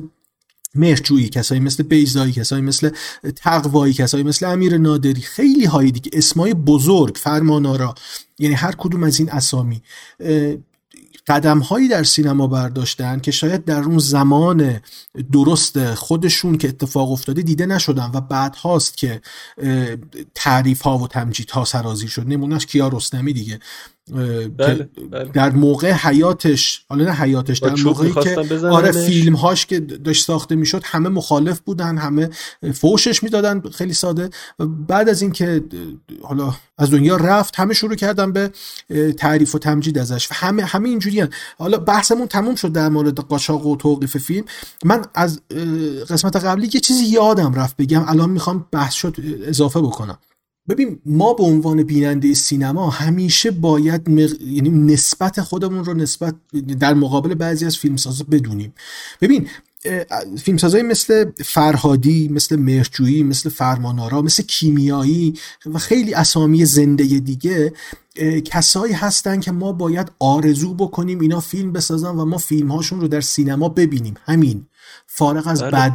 مهرجویی 0.75 1.29
کسایی 1.29 1.61
مثل 1.61 1.83
بیزایی 1.83 2.33
کسایی 2.33 2.61
مثل 2.61 2.89
تقوایی 3.35 3.93
کسایی 3.93 4.23
مثل 4.23 4.45
امیر 4.45 4.77
نادری 4.77 5.21
خیلی 5.21 5.65
های 5.65 5.91
دیگه 5.91 6.11
اسمای 6.13 6.53
بزرگ 6.53 7.15
فرمانارا 7.15 7.95
یعنی 8.41 8.55
هر 8.55 8.71
کدوم 8.77 9.03
از 9.03 9.19
این 9.19 9.29
اسامی. 9.29 9.81
قدم 11.27 11.59
هایی 11.59 11.87
در 11.87 12.03
سینما 12.03 12.47
برداشتن 12.47 13.19
که 13.19 13.31
شاید 13.31 13.65
در 13.65 13.83
اون 13.83 13.99
زمان 13.99 14.81
درست 15.31 15.93
خودشون 15.93 16.57
که 16.57 16.67
اتفاق 16.67 17.11
افتاده 17.11 17.41
دیده 17.41 17.65
نشدن 17.65 18.11
و 18.13 18.21
بعد 18.21 18.55
هاست 18.55 18.97
که 18.97 19.21
تعریف 20.35 20.81
ها 20.81 20.97
و 20.97 21.07
تمجید 21.07 21.51
ها 21.51 21.65
سرازی 21.65 22.07
شد. 22.07 22.27
نمونهش 22.27 22.65
کیا 22.65 22.87
رستمی 22.87 23.33
دیگه. 23.33 23.59
بله، 24.11 24.89
بله. 25.11 25.23
در 25.33 25.51
موقع 25.51 25.91
حیاتش 25.91 26.85
حالا 26.89 27.03
نه 27.05 27.11
حیاتش 27.11 27.59
در 27.59 27.75
موقعی 27.75 28.11
که 28.11 28.35
آره 28.65 28.91
فیلم 28.91 29.35
هاش 29.35 29.65
که 29.65 29.79
داشت 29.79 30.25
ساخته 30.25 30.55
می‌شد 30.55 30.81
همه 30.85 31.09
مخالف 31.09 31.59
بودن 31.59 31.97
همه 31.97 32.29
فوشش 32.73 33.23
می‌دادن 33.23 33.61
خیلی 33.61 33.93
ساده. 33.93 34.29
و 34.59 34.65
بعد 34.65 35.09
از 35.09 35.21
اینکه 35.21 35.63
حالا 36.23 36.53
از 36.77 36.91
دنیا 36.91 37.15
رفت 37.15 37.59
همه 37.59 37.73
شروع 37.73 37.95
کردن 37.95 38.31
به 38.31 38.51
تعریف 39.17 39.55
و 39.55 39.59
تمجید 39.59 39.97
ازش. 39.97 40.31
و 40.31 40.33
همه 40.33 40.63
همه 40.63 40.89
اینجوری 40.89 41.23
حالا 41.57 41.77
بحثمون 41.77 42.27
تموم 42.27 42.55
شد 42.55 42.71
در 42.71 42.89
مورد 42.89 43.19
قاچاق 43.19 43.65
و 43.65 43.75
توقیف 43.75 44.17
فیلم. 44.17 44.45
من 44.85 45.01
از 45.15 45.41
قسمت 46.09 46.35
قبلی 46.35 46.69
یه 46.73 46.79
چیزی 46.79 47.03
یادم 47.05 47.53
رفت 47.53 47.77
بگم. 47.77 48.05
الان 48.07 48.29
می‌خوام 48.29 48.65
بحث 48.71 48.93
شد 48.93 49.15
اضافه 49.45 49.81
بکنم. 49.81 50.17
ببین 50.69 50.99
ما 51.05 51.33
به 51.33 51.43
عنوان 51.43 51.83
بیننده 51.83 52.33
سینما 52.33 52.89
همیشه 52.89 53.51
باید 53.51 54.09
یعنی 54.41 54.69
نسبت 54.69 55.41
خودمون 55.41 55.85
رو 55.85 55.93
نسبت 55.93 56.35
در 56.79 56.93
مقابل 56.93 57.33
بعضی 57.33 57.65
از 57.65 57.77
فیلمسازا 57.77 58.25
بدونیم. 58.31 58.73
ببین 59.21 59.47
فیلمسازایی 60.43 60.83
مثل 60.83 61.31
فرهادی 61.45 62.27
مثل 62.27 62.55
مرجویی 62.55 63.23
مثل 63.23 63.49
فرمانارا 63.49 64.21
مثل 64.21 64.43
کیمیایی 64.43 65.33
و 65.65 65.77
خیلی 65.77 66.13
اسامی 66.13 66.65
زنده 66.65 67.03
دیگه 67.03 67.73
کسایی 68.45 68.93
هستن 68.93 69.39
که 69.39 69.51
ما 69.51 69.71
باید 69.71 70.11
آرزو 70.19 70.73
بکنیم 70.73 71.19
اینا 71.19 71.39
فیلم 71.39 71.71
بسازن 71.71 72.09
و 72.09 72.25
ما 72.25 72.37
فیلم 72.37 72.71
هاشون 72.71 73.01
رو 73.01 73.07
در 73.07 73.21
سینما 73.21 73.69
ببینیم. 73.69 74.13
همین. 74.25 74.65
فارغ 75.07 75.47
از 75.47 75.63
بله. 75.63 75.71
بد, 75.71 75.93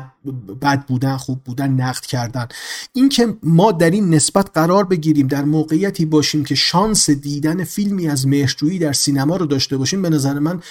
بد 0.63 0.87
بودن 0.87 1.17
خوب 1.17 1.45
بودن 1.45 1.71
نقد 1.71 2.01
کردن 2.01 2.49
اینکه 2.93 3.37
ما 3.43 3.73
در 3.73 3.91
این 3.91 4.15
نسبت 4.15 4.51
قرار 4.55 4.85
بگیریم 4.85 5.27
در 5.27 5.45
موقعیتی 5.45 6.05
باشیم 6.05 6.45
که 6.45 6.55
شانس 6.55 7.11
دیدن 7.11 7.65
فیلمی 7.65 8.09
از 8.09 8.27
مهرجویی 8.27 8.79
در 8.79 8.93
سینما 8.93 9.37
رو 9.37 9.47
داشته 9.47 9.77
باشیم 9.77 10.03
به 10.03 10.11
نظر 10.11 10.39
من 10.39 10.63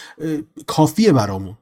کافیه 0.67 1.11
برامون 1.11 1.57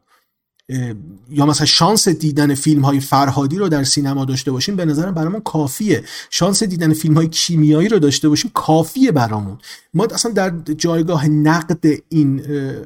یا 1.31 1.45
مثلا 1.45 1.65
شانس 1.65 2.07
دیدن 2.07 2.55
فیلم 2.55 2.81
های 2.81 2.99
فرهادی 2.99 3.57
رو 3.57 3.69
در 3.69 3.83
سینما 3.83 4.25
داشته 4.25 4.51
باشیم 4.51 4.75
به 4.75 4.85
نظرم 4.85 5.13
برامون 5.13 5.41
کافیه. 5.41 6.03
شانس 6.29 6.63
دیدن 6.63 6.93
فیلم 6.93 7.13
های 7.13 7.27
کیمیایی 7.27 7.89
رو 7.89 7.99
داشته 7.99 8.29
باشیم 8.29 8.51
کافیه 8.53 9.11
برامون. 9.11 9.57
ما 9.93 10.05
اصلا 10.05 10.31
در 10.31 10.53
جایگاه 10.77 11.27
نقد 11.27 11.85
این 12.09 12.41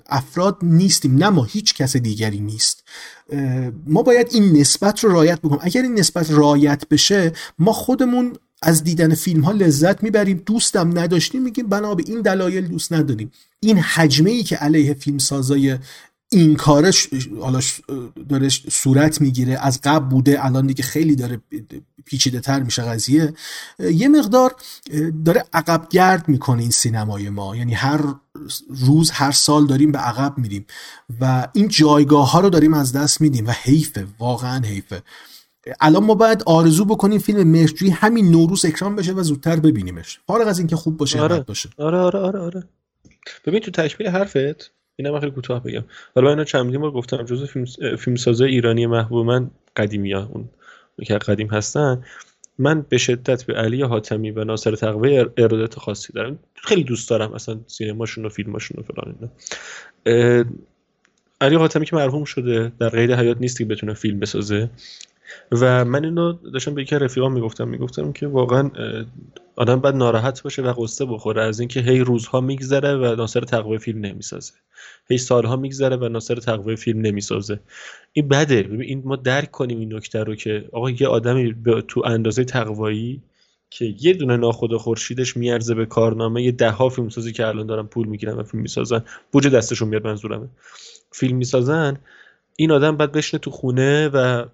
افراد 0.09 0.57
نیستیم 0.61 1.15
نه 1.15 1.29
ما 1.29 1.43
هیچ 1.43 1.73
کس 1.73 1.97
دیگری 1.97 2.39
نیست. 2.39 2.83
ما 3.88 4.03
باید 4.03 4.27
این 4.31 4.57
نسبت 4.57 5.03
رو 5.03 5.11
رعایت 5.11 5.41
بکنیم. 5.41 5.61
اگر 5.63 5.81
این 5.81 5.99
نسبت 5.99 6.31
رعایت 6.32 6.84
بشه 6.89 7.31
ما 7.59 7.73
خودمون 7.73 8.33
از 8.61 8.83
دیدن 8.83 9.13
فیلم 9.13 9.41
ها 9.41 9.51
لذت 9.51 10.03
می‌بریم 10.03 10.43
دوستم 10.45 10.99
نداشتیم 10.99 11.41
میگیم 11.41 11.67
بنا 11.67 11.95
به 11.95 12.03
این 12.07 12.21
دلایل 12.21 12.67
دوست 12.67 12.93
نداریم. 12.93 13.31
این 13.59 13.77
حجمه 13.77 14.29
ای 14.29 14.43
که 14.43 14.55
علیه 14.55 14.93
فیلم 14.93 15.17
سازای 15.17 15.77
این 16.30 16.55
کارش 16.55 17.09
حالا 17.41 17.59
داره 18.30 18.49
صورت 18.49 19.21
می‌گیره. 19.21 19.57
از 19.65 19.80
قبل 19.84 20.05
بوده 20.05 20.45
الان 20.45 20.67
دیگه 20.67 20.84
خیلی 20.84 21.15
داره 21.15 21.41
پیچیده 22.05 22.39
تر 22.39 22.63
میشه 22.63 22.82
قضیه. 22.82 23.34
یه 23.80 24.07
مقدار 24.07 24.55
داره 25.25 25.45
عقب 25.53 25.88
گرد 25.89 26.30
می‌کنه 26.30 26.61
این 26.61 26.71
سینمای 26.71 27.30
ما. 27.30 27.55
یعنی 27.55 27.73
هر 27.73 27.99
روز 28.69 29.11
هر 29.11 29.32
سال 29.32 29.67
داریم 29.67 29.91
به 29.91 29.99
عقب 29.99 30.38
میریم 30.38 30.65
و 31.21 31.47
این 31.53 31.67
جایگاه 31.67 32.32
ها 32.32 32.39
رو 32.39 32.49
داریم 32.49 32.73
از 32.73 32.93
دست 32.93 33.21
میدیم 33.21 33.47
و 33.47 33.51
حیفه 33.51 34.07
واقعا 34.19 34.65
حیفه. 34.65 35.01
الان 35.80 36.03
ما 36.03 36.15
باید 36.15 36.43
آرزو 36.45 36.86
بکنیم 36.86 37.19
فیلم 37.19 37.47
مرجوی 37.47 37.89
همین 37.89 38.32
نوروز 38.32 38.65
اکرام 38.65 38.95
بشه 38.95 39.13
و 39.13 39.23
زودتر 39.23 39.55
ببینیمش. 39.55 40.19
فارغ 40.28 40.47
از 40.47 40.59
اینکه 40.59 40.75
خوب 40.75 40.97
باشه 40.97 41.21
آره. 41.21 41.39
باشه. 41.39 41.69
آره 41.78 41.97
آره 41.97 42.19
آره 42.19 42.39
آره. 42.39 42.63
ببین 43.45 43.59
تو 43.59 43.71
تشبیه 43.71 44.09
حرفت 44.09 44.71
اینم 45.00 45.20
خیلی 45.20 45.32
کوتاه 45.32 45.64
بگم. 45.64 45.84
حالا 46.16 46.30
اینو 46.30 46.43
چندین 46.43 46.82
بار 46.82 46.91
گفتم 46.91 47.24
جزء 47.24 47.45
فیلم 47.45 47.66
فیلمسازای 47.95 48.50
ایرانی 48.52 48.86
محبوب 48.86 49.26
من 49.26 49.52
قدیمی 49.76 50.12
ها 50.14 50.30
اون 50.34 50.50
که 51.06 51.18
قدیم 51.18 51.48
هستن. 51.48 52.04
من 52.60 52.86
به 52.89 52.98
شدت 52.98 53.43
به 53.43 53.54
علی 53.54 53.82
حاتمی 53.82 54.32
و 54.32 54.43
ناصر 54.43 54.76
تقوی 54.76 55.26
ارادت 55.38 55.80
خاصی 55.80 56.14
دارم. 56.14 56.39
خیلی 56.56 56.84
دوست 56.84 57.10
دارم 57.10 57.34
اصلا 57.34 57.60
سینماشون 57.68 58.26
و 58.26 58.30
فیلماشون 58.30 58.78
و 58.80 58.84
فلان 58.84 59.16
اینا. 60.06 60.45
علی 61.41 61.56
حاتمی 61.56 61.86
که 61.86 61.95
مرحوم 61.95 62.24
شده 62.24 62.72
در 62.80 62.89
قید 62.89 63.12
حیات 63.12 63.38
نیست 63.39 63.58
که 63.58 63.66
بتونه 63.66 63.93
فیلم 63.93 64.20
بسازه. 64.20 64.70
و 65.51 65.86
من 65.86 66.05
اینو 66.05 66.34
داشتم 66.34 66.73
به 66.73 66.82
یکی 66.82 66.95
رفیقام 66.95 67.34
می‌گفتم 67.34 67.67
می‌گفتم 67.67 68.11
که 68.11 68.28
واقعا 68.28 68.71
آدم 69.55 69.80
باید 69.80 69.95
ناراحت 69.95 70.43
باشه 70.43 70.61
و 70.61 70.73
قصه 70.84 71.05
بخوره 71.05 71.41
از 71.41 71.59
اینکه 71.59 71.80
هی 71.80 71.99
روزها 71.99 72.41
میگذره 72.41 72.95
و 72.95 73.15
ناصر 73.15 73.41
تقوی 73.41 73.78
فیلم 73.78 74.05
نمی‌سازه. 74.05 74.53
هی 75.09 75.17
سالها 75.17 75.55
میگذره 75.55 75.95
و 75.95 76.09
ناصر 76.09 76.36
تقوی 76.36 76.75
فیلم 76.75 77.01
نمی‌سازه. 77.01 77.59
این 78.13 78.28
بده. 78.28 78.67
این 78.82 79.01
ما 79.05 79.15
درک 79.15 79.51
کنیم 79.51 79.80
این 79.80 79.95
نکته 79.95 80.23
رو 80.23 80.36
که 80.36 80.69
آقا 80.71 80.89
یه 80.89 81.07
آدمی 81.07 81.55
تو 81.88 82.03
اندازه 82.05 82.43
تقوایی 82.43 83.21
که 83.69 83.95
یه 83.99 84.13
دونه 84.13 84.38
ناخدا 84.38 84.78
خورشیدش 84.78 85.38
میارزه 85.38 85.75
به 85.75 85.86
کارنامه 85.86 86.43
یه 86.43 86.51
ده 86.51 86.71
ها 86.71 86.89
فیلم 86.89 87.09
سازی 87.09 87.32
که 87.32 87.47
الان 87.47 87.67
دارن 87.67 87.86
پول 87.88 88.07
می‌گیرن 88.07 88.34
و 88.34 88.43
فیلم 88.43 88.61
می‌سازن 88.61 89.03
بوجه 89.32 89.49
دستشون 89.49 89.88
میاد 89.88 90.07
منظورمه. 90.07 90.47
فیلم 91.11 91.38
می‌سازن 91.38 91.97
این 92.56 92.72
آدم 92.72 92.97
بعد 92.97 93.11
بشنه 93.11 93.39
تو 93.39 93.52
خونه 93.52 94.07
و 94.07 94.45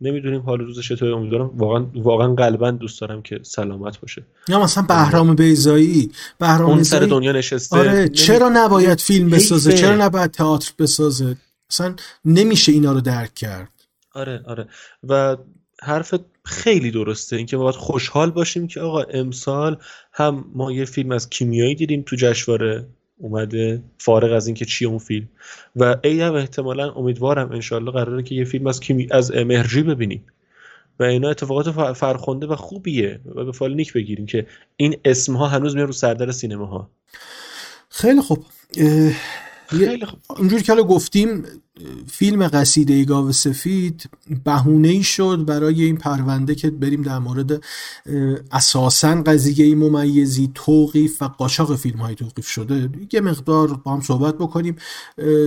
نمی‌دونیم 0.00 0.40
حال 0.40 0.60
روزش 0.60 0.88
چطوره. 0.88 1.16
امیدوارم 1.16 1.50
واقعا 1.54 1.86
واقعا 1.94 2.34
قلبا 2.34 2.70
دوست 2.70 3.00
دارم 3.00 3.22
که 3.22 3.40
سلامت 3.42 4.00
باشه. 4.00 4.26
یا 4.48 4.62
مثلا 4.62 4.84
بهرام 4.88 5.34
بیزایی 5.34 6.12
بهرام 6.38 6.70
اون 6.70 6.82
سر 6.82 7.00
دنیا 7.00 7.32
نشسته. 7.32 7.76
آره 7.76 8.08
چرا 8.08 8.50
نباید 8.54 9.00
فیلم 9.00 9.30
بسازه؟ 9.30 9.72
چرا 9.72 9.96
نباید 9.96 10.30
تئاتر 10.30 10.72
بسازه؟ 10.78 11.36
اصلا 11.70 11.94
نمیشه 12.24 12.72
اینا 12.72 12.92
رو 12.92 13.00
درک 13.00 13.34
کرد. 13.34 13.72
آره 14.14 14.42
آره. 14.46 14.68
و 15.08 15.36
حرف 15.82 16.14
خیلی 16.44 16.90
درسته. 16.90 17.36
اینکه 17.36 17.56
باید 17.56 17.74
خوشحال 17.74 18.30
باشیم 18.30 18.66
که 18.66 18.80
آقا 18.80 19.02
امسال 19.02 19.76
هم 20.12 20.44
ما 20.54 20.72
یه 20.72 20.84
فیلم 20.84 21.10
از 21.10 21.30
کیمیایی 21.30 21.74
دیدیم 21.74 22.02
تو 22.06 22.16
جشنواره. 22.16 22.86
اومده 23.18 23.82
فارغ 23.98 24.32
از 24.32 24.46
اینکه 24.46 24.64
چی 24.64 24.84
اون 24.84 24.98
فیلم. 24.98 25.28
و 25.76 25.96
ای 26.04 26.20
هم 26.20 26.34
احتمالا 26.34 26.92
امیدوارم 26.92 27.52
انشالله 27.52 27.90
قراره 27.90 28.22
که 28.22 28.34
یه 28.34 28.44
فیلم 28.44 28.66
از 28.66 28.80
کیمی 28.80 29.08
از 29.10 29.32
امرجی 29.34 29.82
ببینیم. 29.82 30.24
و 31.00 31.02
اینا 31.02 31.30
اتفاقات 31.30 31.92
فرخنده 31.92 32.46
و 32.46 32.56
خوبیه 32.56 33.20
و 33.34 33.44
به 33.44 33.52
فال 33.52 33.74
نیک 33.74 33.92
بگیریم 33.92 34.26
که 34.26 34.46
این 34.76 34.96
اسم 35.04 35.36
ها 35.36 35.46
هنوز 35.46 35.74
میان 35.74 35.86
رو 35.86 35.92
سردر 35.92 36.30
سینما 36.30 36.66
ها 36.66 36.90
خیلی 37.88 38.20
خوب. 38.20 38.44
خیلی 39.66 40.06
خوب. 40.06 40.20
اونجور 40.28 40.62
که 40.62 40.74
گفتیم 40.74 41.44
فیلم 42.06 42.48
قصیده 42.48 43.04
گاو 43.04 43.32
سفید 43.32 44.10
بهونه 44.44 44.88
ای 44.88 45.02
شد 45.02 45.44
برای 45.46 45.84
این 45.84 45.96
پرونده 45.96 46.54
که 46.54 46.70
بریم 46.70 47.02
در 47.02 47.18
مورد 47.18 47.62
اساسا 48.52 49.22
قضیه 49.22 49.74
ممیزی 49.74 50.50
توقیف 50.54 51.22
و 51.22 51.24
قاچاق 51.28 51.76
فیلم 51.76 51.98
های 51.98 52.14
توقیف 52.14 52.46
شده. 52.46 52.90
یه 53.12 53.20
مقدار 53.20 53.74
با 53.74 53.94
هم 53.94 54.00
صحبت 54.00 54.34
بکنیم. 54.34 54.76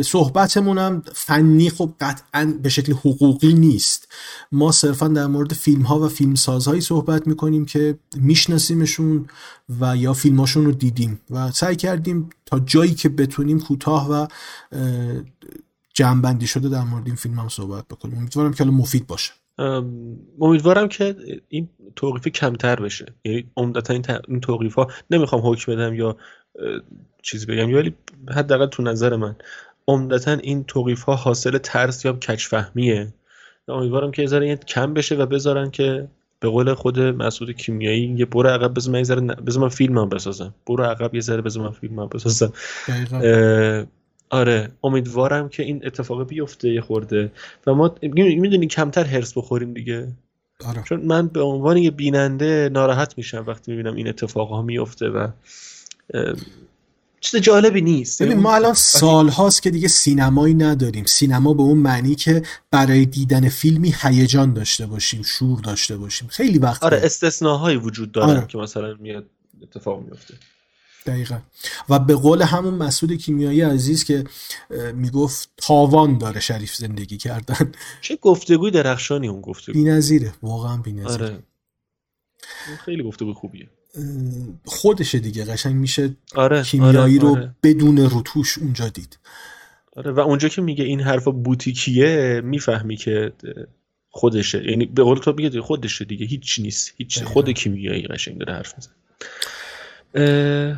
صحبتمون 0.06 0.78
هم 0.78 1.04
فنی 1.14 1.70
خب 1.70 1.94
قطعا 2.00 2.54
به 2.64 2.70
شکل 2.70 2.94
حقوقی 2.94 3.54
نیست. 3.54 4.08
ما 4.52 4.72
صرفا 4.72 5.08
در 5.08 5.28
مورد 5.28 5.54
فیلم 5.54 5.82
ها 5.82 6.00
و 6.00 6.08
فیلم 6.08 6.36
سازهایی 6.36 6.82
صحبت 6.82 7.28
می‌کنیم 7.28 7.66
که 7.66 7.98
میشناسیمشون 8.16 9.26
و 9.80 9.98
یا 9.98 10.14
فیلماشون 10.14 10.66
رو 10.66 10.72
دیدیم 10.72 11.20
و 11.30 11.52
سعی 11.52 11.76
کردیم 11.76 12.30
تا 12.46 12.60
جایی 12.60 12.94
که 12.94 13.10
بتونیم 13.10 13.60
کوتاه 13.60 14.12
و 14.12 14.28
جمعبندی 16.00 16.48
شده 16.48 16.70
در 16.70 16.82
مورد 16.84 17.08
این 17.08 17.16
فیلم 17.16 17.40
هم 17.40 17.50
صحبت 17.50 17.88
بکنیم. 17.88 18.18
امیدوارم 18.18 18.54
که 18.54 18.64
مفید 18.64 19.08
باشه. 19.08 19.32
امیدوارم 20.42 20.88
که 20.88 21.16
این 21.48 21.70
توقیف 21.96 22.28
کمتر 22.28 22.76
بشه. 22.76 23.06
یعنی 23.26 23.46
عمدتا 23.58 23.94
این, 23.94 24.06
این 24.28 24.40
توقیف 24.40 24.76
ها 24.76 24.88
نمی‌خوام 25.10 25.42
حکم 25.46 25.72
بدم 25.72 25.94
یا 25.94 26.18
چیزی 27.22 27.46
بگم 27.46 27.74
ولی 27.74 27.96
حداقل 28.36 28.66
تو 28.66 28.84
نظر 28.84 29.16
من 29.16 29.36
عمدتا 29.88 30.32
این 30.32 30.64
توقیف 30.64 31.04
ها 31.04 31.16
حاصل 31.16 31.58
ترس 31.58 32.06
یا 32.06 32.14
کچفهمیه 32.14 33.14
امیدوارم 33.68 34.12
که 34.12 34.22
یه 34.22 34.56
کم 34.56 34.94
بشه 34.94 35.16
و 35.16 35.26
بذارن 35.26 35.72
که 35.72 36.08
به 36.40 36.50
قول 36.50 36.74
خود 36.74 37.00
مسعود 37.00 37.52
کیمیایی 37.52 38.16
یه 38.18 38.26
برو 38.26 38.50
عقب 38.50 38.74
بذار 38.74 38.94
من 38.94 39.00
یه 39.00 39.04
ذره 39.04 39.22
بذار 39.22 39.64
من 39.64 39.70
فیلمم 39.70 40.10
بسازم. 40.10 40.54
برو 40.68 40.84
عقب 40.84 41.16
یه 41.16 41.22
ذره 41.22 41.42
بذار 41.42 41.64
من 41.64 41.72
فیلمم 41.72 42.08
بسازم. 42.08 42.54
آره 44.30 44.72
امیدوارم 44.84 45.50
که 45.50 45.64
این 45.64 45.82
اتفاق 45.86 46.28
بیفته 46.28 46.70
یه 46.70 46.82
خورده. 46.82 47.32
و 47.68 47.74
ما 47.74 47.96
می‌دونی 48.02 48.68
کمتر 48.68 49.04
هرس 49.04 49.38
بخوریم 49.38 49.74
دیگه. 49.74 50.08
آره. 50.66 50.84
چون 50.84 51.02
من 51.02 51.28
به 51.28 51.42
عنوان 51.42 51.78
یه 51.78 51.92
بیننده 51.92 52.70
ناراحت 52.74 53.18
میشم 53.18 53.44
وقتی 53.48 53.72
می‌بینم 53.72 53.96
این 53.96 54.08
اتفاق 54.08 54.50
ها 54.50 54.62
میفته 54.62 55.10
و 55.10 55.28
چیز 57.22 57.42
جالبی 57.42 57.82
نیست. 57.82 58.24
ببین 58.24 58.38
ما 58.38 58.56
الان 58.56 58.74
سال 58.74 59.30
هاست 59.30 59.64
که 59.64 59.70
دیگه 59.70 59.88
سینمایی 59.88 60.54
نداریم. 60.54 61.06
سینما 61.06 61.54
به 61.54 61.62
اون 61.62 61.78
معنی 61.78 62.16
که 62.16 62.42
برای 62.72 63.06
دیدن 63.06 63.50
فیلمی 63.50 63.94
هیجان 64.02 64.54
داشته 64.54 64.86
باشیم 64.86 65.22
شور 65.22 65.60
داشته 65.60 65.98
باشیم. 65.98 66.28
خیلی 66.28 66.60
وقت 66.60 66.84
آره 66.84 67.02
استثناهایی 67.04 67.78
وجود 67.78 68.12
داره 68.12 68.32
آره. 68.32 68.48
که 68.48 68.58
مثلا 68.58 68.96
میاد 69.00 69.26
اتفاق 69.64 70.02
میفته 70.02 70.34
دقیقا. 71.06 71.40
و 71.90 72.00
به 72.00 72.16
قول 72.16 72.42
همون 72.42 72.74
مسعود 72.74 73.14
کیمیایی 73.14 73.62
عزیز 73.62 74.04
که 74.04 74.24
می‌گفت 74.94 75.50
تاوان 75.58 76.18
داره 76.18 76.40
شریف 76.40 76.76
زندگی 76.76 77.18
کردن. 77.18 77.72
چه 78.02 78.16
گفتگوی 78.16 78.72
درخشانی 78.72 79.28
اون 79.28 79.42
گفتگو. 79.42 79.74
بی‌نظیره 79.74 80.34
واقعا 80.42 80.78
بی‌نظیره 80.78 81.26
آره. 81.26 81.44
خیلی 82.86 83.04
گفتگو 83.04 83.34
خوبیه. 83.34 83.70
خودشه 84.66 85.20
دیگه 85.20 85.46
قشنگ 85.46 85.76
میشه 85.76 86.16
آره، 86.36 86.64
کیمیایی 86.64 87.18
آره، 87.20 87.28
رو 87.28 87.36
آره. 87.36 87.56
بدون 87.64 87.98
روتوش 87.98 88.58
اونجا 88.58 88.90
دید. 88.90 89.20
آره 89.96 90.12
و 90.12 90.20
اونجا 90.20 90.48
که 90.48 90.62
میگه 90.62 90.84
این 90.84 91.02
حرفا 91.02 91.32
بوتیکیه 91.32 92.42
می‌فهمی 92.44 92.96
که 92.98 93.34
خودشه. 94.10 94.70
یعنی 94.70 94.86
به 94.86 95.04
قول 95.04 95.18
تو 95.18 95.34
میگه 95.38 95.62
خودشه 95.62 96.06
دیگه 96.06 96.26
هیچ 96.26 96.60
نیست 96.60 96.94
هیچ 96.98 97.24
خود 97.24 97.50
کیمیایی 97.50 98.08
قشنگ 98.08 98.38
داره 98.38 98.54
حرف 98.54 98.74
می‌زنه. 98.78 98.94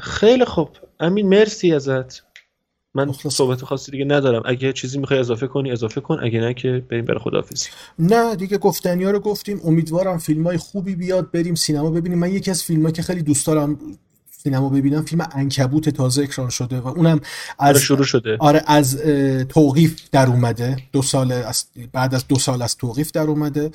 خیلی 0.01 0.45
خوب. 0.45 0.69
امین 0.99 1.29
مرسی 1.29 1.73
ازت. 1.73 2.23
من 2.93 3.11
صحبت 3.11 3.65
خاصی 3.65 3.91
دیگه 3.91 4.05
ندارم. 4.05 4.41
اگه 4.45 4.73
چیزی 4.73 4.99
می‌خوای 4.99 5.19
اضافه 5.19 5.47
کنی 5.47 5.71
اضافه 5.71 6.01
کن. 6.01 6.19
اگه 6.23 6.39
نه 6.39 6.53
که 6.53 6.83
بریم 6.89 7.05
برای 7.05 7.19
خداحافظی. 7.19 7.69
نه 7.99 8.35
دیگه 8.35 8.57
گفتنی 8.57 9.03
ها 9.03 9.11
رو 9.11 9.19
گفتیم. 9.19 9.61
امیدوارم 9.63 10.17
فیلم 10.17 10.43
های 10.43 10.57
خوبی 10.57 10.95
بیاد. 10.95 11.31
بریم 11.31 11.55
سینما 11.55 11.91
ببینیم. 11.91 12.19
من 12.19 12.31
یکی 12.31 12.51
از 12.51 12.63
فیلم 12.63 12.91
که 12.91 13.01
خیلی 13.01 13.21
دوست 13.21 13.47
دارم 13.47 13.79
سینما 14.43 14.69
ببینم 14.69 15.01
فیلم 15.01 15.27
انکبوت 15.31 15.89
تازه 15.89 16.23
اکران 16.23 16.49
شده 16.49 16.79
و 16.79 16.87
اونم 16.87 17.19
از 17.59 17.69
آره، 17.69 17.79
شروع 17.79 18.03
شده. 18.03 18.37
آره 18.39 18.63
از 18.67 18.97
توقیف 19.49 20.01
در 20.11 20.27
اومده. 20.27 20.77
دو 20.91 21.01
سال 21.01 21.31
از 21.31 21.65
بعد 21.93 22.15
از 22.15 22.27
دو 22.27 22.35
سال 22.35 22.61
از 22.61 22.77
توقیف 22.77 23.11
در 23.11 23.21
اومده 23.21 23.71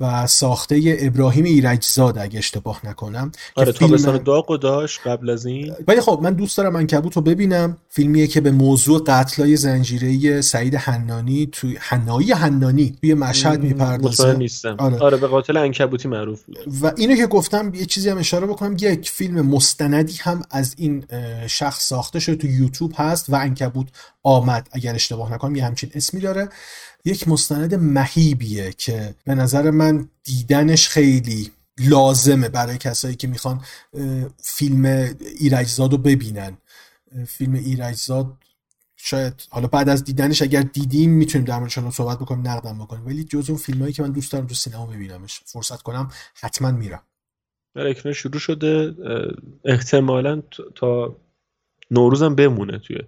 و 0.00 0.26
ساخته 0.26 0.96
ابراهیم 1.00 1.44
ایرجزاد 1.44 2.18
اگه 2.18 2.38
اشتباه 2.38 2.80
نکنم 2.86 3.32
آره 3.54 3.72
فیلم... 3.72 3.90
تابستان 3.90 4.22
داغ 4.22 4.60
داشت 4.60 5.00
قبل 5.06 5.30
از 5.30 5.46
این. 5.46 5.72
ولی 5.88 6.00
خب 6.00 6.20
من 6.22 6.32
دوست 6.32 6.58
دارم 6.58 6.76
انکبوت 6.76 7.16
رو 7.16 7.22
ببینم. 7.22 7.76
فیلمیه 7.90 8.26
که 8.26 8.40
به 8.40 8.50
موضوع 8.50 9.04
قتلای 9.06 9.56
زنجیره 9.56 10.40
سعید 10.40 10.74
حنانی 10.74 11.48
توی 11.52 11.76
حنایی 11.80 12.32
حنانی؟ 12.32 12.94
توی 13.00 13.14
مشهد 13.14 13.62
می‌پردازه. 13.62 14.36
نیستم. 14.36 14.76
آره. 14.78 14.98
آره 14.98 15.16
به 15.16 15.26
قاتل 15.26 15.56
انکبوتی 15.56 16.08
معروف 16.08 16.42
بود. 16.42 16.58
و 16.82 16.92
اینو 16.96 17.16
که 17.16 17.26
گفتم 17.26 17.72
یه 17.74 17.86
چیزی 17.86 18.08
هم 18.08 18.18
اشاره 18.18 18.46
بکنم. 18.46 18.76
یک 18.80 19.10
فیلم 19.10 19.46
مستند 19.46 20.07
هم 20.16 20.42
از 20.50 20.74
این 20.78 21.04
شخص 21.46 21.88
ساخته 21.88 22.20
شده 22.20 22.36
تو 22.36 22.46
یوتیوب 22.46 22.94
هست 22.96 23.30
و 23.30 23.34
انکبوت 23.34 23.88
آمد. 24.22 24.68
اگر 24.72 24.94
اشتباه 24.94 25.32
نکنم 25.32 25.56
یه 25.56 25.64
همچین 25.64 25.90
اسمی 25.94 26.20
داره. 26.20 26.48
یک 27.04 27.28
مستند 27.28 27.74
مهیبیه 27.74 28.72
که 28.72 29.14
به 29.24 29.34
نظر 29.34 29.70
من 29.70 30.08
دیدنش 30.24 30.88
خیلی 30.88 31.50
لازمه 31.78 32.48
برای 32.48 32.78
کسایی 32.78 33.16
که 33.16 33.28
می‌خوان 33.28 33.64
فیلم 34.42 34.84
ایرجزاد 35.38 35.92
رو 35.92 35.98
ببینن. 35.98 36.58
فیلم 37.26 37.54
ایرجزاد 37.54 38.36
شاید 38.96 39.34
حالا 39.50 39.66
بعد 39.66 39.88
از 39.88 40.04
دیدنش 40.04 40.42
اگر 40.42 40.62
دیدیم 40.62 41.10
می‌تونیم 41.10 41.44
در 41.46 41.58
موردش 41.58 41.78
صحبت 41.78 42.18
بکنیم 42.18 42.48
نقدم 42.48 42.78
بکنیم. 42.78 43.06
ولی 43.06 43.24
جز 43.24 43.50
اون 43.50 43.58
فیلمایی 43.58 43.92
که 43.92 44.02
من 44.02 44.12
دوست 44.12 44.32
دارم 44.32 44.46
تو 44.46 44.54
سینما 44.54 44.86
ببینمش. 44.86 45.40
فرصت 45.46 45.82
کنم 45.82 46.10
حتما 46.34 46.70
میرم. 46.70 47.02
اکنون 47.86 48.14
شروع 48.14 48.38
شده 48.38 48.94
احتمالا 49.64 50.42
تا 50.74 51.16
نوروزم 51.90 52.34
بمونه 52.34 52.78
توی 52.78 52.98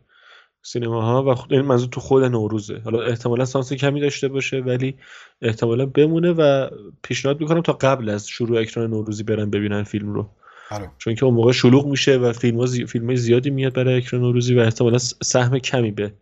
سینماها 0.62 1.24
و 1.24 1.34
خود 1.34 1.52
این 1.52 1.62
منظور 1.62 1.88
تو 1.88 2.00
خود 2.00 2.24
نوروزه. 2.24 2.80
حالا 2.84 3.02
احتمالا 3.02 3.44
سانس 3.44 3.72
کمی 3.72 4.00
داشته 4.00 4.28
باشه 4.28 4.60
ولی 4.60 4.94
احتمالا 5.42 5.86
بمونه 5.86 6.32
و 6.32 6.68
پیشنهاد 7.02 7.40
می‌کنم 7.40 7.60
تا 7.60 7.72
قبل 7.72 8.08
از 8.08 8.28
شروع 8.28 8.60
اکران 8.60 8.90
نوروزی 8.90 9.22
برن 9.22 9.50
ببینن 9.50 9.82
فیلم 9.82 10.14
رو. 10.14 10.30
آره. 10.70 10.90
چون 10.98 11.14
که 11.14 11.24
اون 11.24 11.34
موقع 11.34 11.52
شلوغ 11.52 11.86
میشه 11.86 12.16
و 12.16 12.32
فیلم, 12.32 12.66
زی... 12.66 12.86
فیلم 12.86 13.14
زیادی 13.14 13.50
میاد 13.50 13.74
برای 13.74 13.96
اکران 13.96 14.22
نوروزی 14.22 14.54
و 14.54 14.60
احتمالا 14.60 14.98
سهم 14.98 15.58
کمی 15.58 15.90
به 15.90 16.12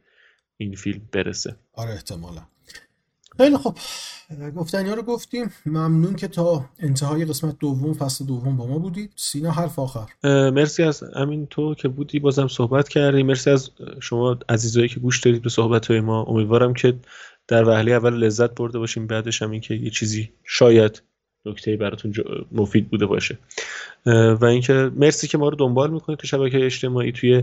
این 0.57 0.75
فیلم 0.75 1.01
برسه. 1.13 1.57
آره 1.73 1.91
احتمالا. 1.91 2.43
خیلی 3.39 3.57
خب 3.57 3.75
گفتنی 4.57 4.89
ها 4.89 4.95
رو 4.95 5.03
گفتیم. 5.03 5.51
ممنون 5.67 6.17
که 6.17 6.29
تا 6.29 6.65
انتهای 6.79 7.25
قسمت 7.25 7.59
دوم 7.59 7.93
فصل 7.93 8.25
دوم 8.25 8.57
با 8.57 8.67
ما 8.67 8.79
بودید. 8.79 9.13
سینا 9.17 9.51
حرف 9.51 9.79
آخر. 9.79 10.07
مرسی 10.51 10.83
از 10.83 11.05
امین 11.15 11.47
تو 11.47 11.75
که 11.75 11.89
بودی. 11.89 12.19
بازم 12.19 12.49
صحبت 12.49 12.89
کردی. 12.89 13.23
مرسی 13.23 13.51
از 13.51 13.71
شما 14.01 14.39
عزیزایی 14.49 14.89
که 14.89 15.01
گوش 15.01 15.21
دارید 15.21 15.43
به 15.43 15.51
صحبت 15.51 15.87
های 15.87 16.01
ما. 16.01 16.23
امیدوارم 16.23 16.75
که 16.75 16.95
در 17.49 17.69
وهله 17.69 17.93
اول 17.93 18.15
لذت 18.15 18.55
برده 18.55 18.79
باشیم. 18.79 19.07
بعدش 19.07 19.43
هم 19.43 19.51
این 19.51 19.61
که 19.61 19.75
یه 19.75 19.91
چیزی 19.91 20.31
شاید 20.45 21.03
نکته 21.47 21.77
براتون 21.77 22.15
مفید 22.53 22.91
بوده 22.91 23.07
باشه. 23.07 23.39
و 24.41 24.45
اینکه 24.45 24.91
مرسی 24.97 25.29
که 25.29 25.39
ما 25.39 25.49
رو 25.49 25.57
دنبال 25.57 25.91
می‌کنید 25.91 26.19
تو 26.19 26.27
شبکه 26.27 26.65
اجتماعی 26.65 27.13
توی 27.13 27.43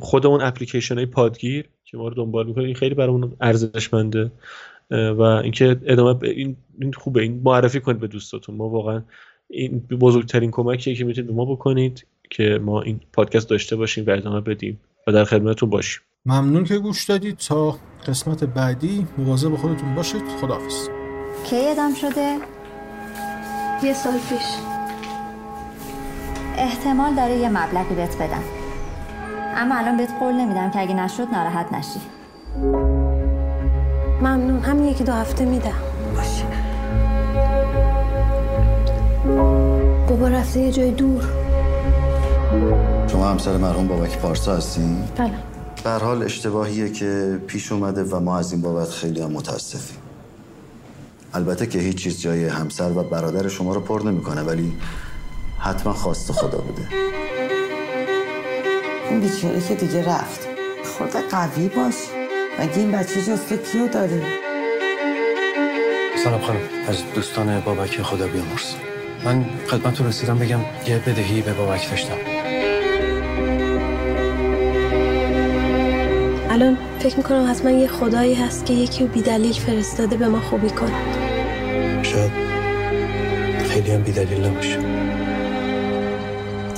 خودمون 0.00 0.40
اپلیکیشن 0.40 0.94
های 0.94 1.06
پادگیر 1.06 1.68
که 1.84 1.96
ما 1.96 2.08
رو 2.08 2.14
دنبال 2.14 2.46
می‌کنید. 2.46 2.66
این 2.66 2.74
خیلی 2.74 2.94
برامون 2.94 3.36
ارزشمنده. 3.40 4.32
و 4.92 5.20
اینکه 5.22 5.80
ادامه 5.86 6.24
این 6.24 6.56
این 6.80 6.92
خوبه. 6.92 7.22
این 7.22 7.40
معرفی 7.44 7.80
کنید 7.80 8.00
به 8.00 8.06
دوستاتون. 8.06 8.54
ما 8.54 8.68
واقعا 8.68 9.02
این 9.50 9.78
بزرگترین 9.78 10.50
کمکیه 10.50 10.94
که 10.94 11.04
می‌تونید 11.04 11.30
به 11.30 11.36
ما 11.36 11.44
بکنید 11.44 12.06
که 12.30 12.60
ما 12.62 12.82
این 12.82 13.00
پادکست 13.12 13.50
داشته 13.50 13.76
باشیم 13.76 14.04
و 14.06 14.10
ادامه 14.10 14.40
بدیم 14.40 14.80
و 15.06 15.12
در 15.12 15.24
خدمتتون 15.24 15.70
باشیم. 15.70 16.02
ممنون 16.26 16.64
که 16.64 16.78
گوش 16.78 17.04
دادید. 17.04 17.36
تا 17.36 17.76
قسمت 18.06 18.44
بعدی 18.44 19.06
مواظب 19.18 19.54
خودتون 19.54 19.94
باشید. 19.94 20.22
خداحافظ. 20.40 20.88
کی 21.44 21.56
ادام 21.56 21.94
شده؟ 21.94 22.38
یه 23.84 23.92
سال 23.92 24.12
پیش. 24.12 24.46
احتمال 26.56 27.14
داره 27.14 27.36
یه 27.36 27.48
مبلغی 27.48 27.94
بهت 27.94 28.16
بدم. 28.16 28.42
اما 29.56 29.78
الان 29.78 29.96
بهت 29.96 30.10
قول 30.20 30.34
نمیدم 30.34 30.70
که 30.70 30.80
اگه 30.80 30.94
نشد 30.94 31.26
ناراحت 31.32 31.72
نشی. 31.72 33.01
ممنون. 34.22 34.60
همین 34.60 34.84
یکی 34.84 35.04
دو 35.04 35.12
هفته 35.12 35.44
میدم. 35.44 35.72
باشه. 36.16 36.44
بابا 40.08 40.28
رفته 40.28 40.60
یه 40.60 40.72
جای 40.72 40.90
دور. 40.90 41.24
شما 43.08 43.28
همسر 43.28 43.56
مرحوم 43.56 43.88
بابک 43.88 44.18
پارسا 44.18 44.56
هستین؟ 44.56 45.04
بله. 45.16 45.30
به 45.84 45.90
حال 45.90 46.22
اشتباهیه 46.22 46.92
که 46.92 47.40
پیش 47.46 47.72
اومده 47.72 48.04
و 48.04 48.20
ما 48.20 48.38
از 48.38 48.52
این 48.52 48.60
بابت 48.62 48.88
خیلی 48.88 49.20
هم 49.20 49.30
متاسفیم. 49.30 49.98
البته 51.34 51.66
که 51.66 51.78
هیچ 51.78 51.96
چیز 51.96 52.20
جای 52.20 52.44
همسر 52.44 52.90
و 52.90 53.02
برادر 53.02 53.48
شما 53.48 53.74
رو 53.74 53.80
پر 53.80 54.02
نمی‌کنه 54.04 54.42
ولی 54.42 54.72
حتما 55.58 55.92
خواست 55.92 56.32
خدا 56.32 56.58
بوده 56.58 56.88
اون 59.10 59.20
بیچاره 59.20 59.60
که 59.60 59.74
دیگه 59.74 60.08
رفت. 60.08 60.40
خود 60.98 61.10
قوی 61.30 61.68
باش. 61.68 62.21
مگه 62.60 62.78
این 62.78 62.92
بچه 62.92 63.22
جز 63.22 63.46
تو 63.48 63.56
کیو 63.56 63.88
داره؟ 63.88 64.22
سلام 66.24 66.40
خانم. 66.40 66.60
از 66.88 66.96
دوستان 67.14 67.60
بابک 67.60 68.02
خدا 68.02 68.26
بیامرز. 68.26 68.74
من 69.24 69.44
خدمت 69.68 70.00
رو 70.00 70.08
رسیدم 70.08 70.38
بگم 70.38 70.60
یه 70.86 70.98
بدهی 70.98 71.42
به 71.42 71.52
بابک 71.52 71.90
داشتم. 71.90 72.16
الان 76.50 76.78
فکر 76.98 77.16
می‌کنم 77.16 77.50
حتما 77.50 77.70
یه 77.70 77.88
خدایی 77.88 78.34
هست 78.34 78.66
که 78.66 78.72
یکی 78.74 79.04
و 79.04 79.06
بیدلیل 79.06 79.52
فرستاده 79.52 80.16
به 80.16 80.28
ما 80.28 80.40
خوبی 80.40 80.70
کنه. 80.70 80.92
شاید 82.02 82.32
خیلی 83.68 83.90
هم 83.90 84.02
بیدلیل 84.02 84.46
نباشه. 84.46 84.78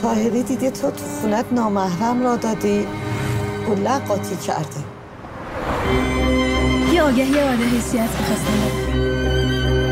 تاهری 0.03 0.43
دیدی 0.43 0.71
تو 0.71 0.91
تو 0.91 1.05
خونت 1.21 1.45
نامحرم 1.53 2.23
را 2.23 2.37
دادی. 2.37 2.87
و 3.69 3.89
قاطی 4.09 4.37
کرده. 4.37 4.94
یه 6.95 7.03
آگهی 7.03 7.41
آده 7.41 7.65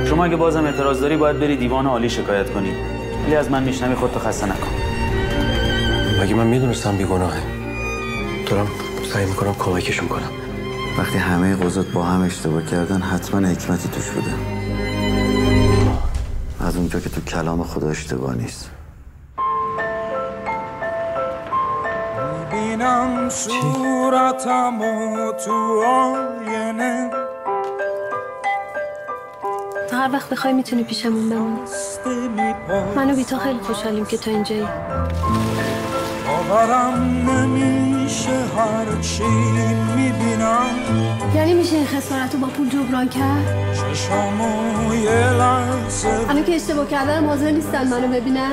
شما 0.09 0.25
اگه 0.25 0.37
بازم 0.37 0.65
اعتراض 0.65 1.01
داری 1.01 1.17
باید 1.17 1.41
بری 1.41 1.57
دیوان 1.57 1.87
عالی 1.87 2.11
شکایت 2.11 2.51
کنی. 2.51 2.73
ولی 3.27 3.37
از 3.37 3.51
من 3.51 3.63
میشنمی 3.63 3.95
خودتو 3.95 4.19
خسته 4.19 4.47
نکن. 4.47 4.69
مگه 6.23 6.35
من 6.35 6.47
می‌دونستم 6.47 6.97
بیگناهه؟ 6.97 7.43
دارم 8.51 8.67
سعی 9.13 9.27
می‌کنم 9.27 9.55
کمکشون 9.55 10.09
کنم. 10.09 10.31
وقتی 10.99 11.19
همه 11.19 11.57
قضات 11.57 11.87
با 11.87 12.03
هم 12.03 12.23
اشتباه 12.23 12.63
کردن 12.67 13.01
حتما 13.01 13.49
حکمتی 13.49 13.89
توش 13.89 14.11
بوده. 14.11 14.33
از 16.61 16.77
اونجا 16.77 17.01
که 17.01 17.09
تو 17.11 17.21
کلام 17.21 17.63
خدا 17.63 17.89
اشتباه 17.89 18.35
نیست. 18.35 18.71
می‌بینم 22.53 23.29
صورتم 23.29 24.81
و 24.81 25.33
تو 25.45 25.85
آینه 26.73 27.11
تا 29.91 29.97
هر 29.97 30.11
وقت 30.13 30.29
بخوای 30.29 30.53
می‌تونی 30.53 30.85
پیشمون 30.85 31.29
بمونی. 31.29 31.61
منو 32.97 33.17
بی 33.17 33.25
تو 33.25 33.39
خیلی 33.39 33.59
خوشحالیم 33.59 34.05
که 34.05 34.17
تو 34.17 34.31
اینجایی. 34.31 34.69
باورم 36.27 37.31
نمیشه 37.31 38.31
هر 38.31 39.01
چی 39.01 39.25
می‌بینم. 39.97 40.67
یعنی 41.35 41.55
میشه 41.55 41.77
این 41.77 41.87
خسارت 41.87 42.35
رو 42.35 42.41
با 42.41 42.47
پول 42.47 42.69
جبران 42.69 43.09
کرد؟ 43.09 43.75
چشامو 43.75 44.95
یه 44.95 45.33
لحظه 45.33 46.09
الان 46.09 46.45
که 46.45 46.55
اشتباه 46.55 46.89
کردن 46.89 47.27
حاضر 47.27 47.51
نیستن 47.51 47.89
منو 47.89 48.09
ببینن. 48.09 48.53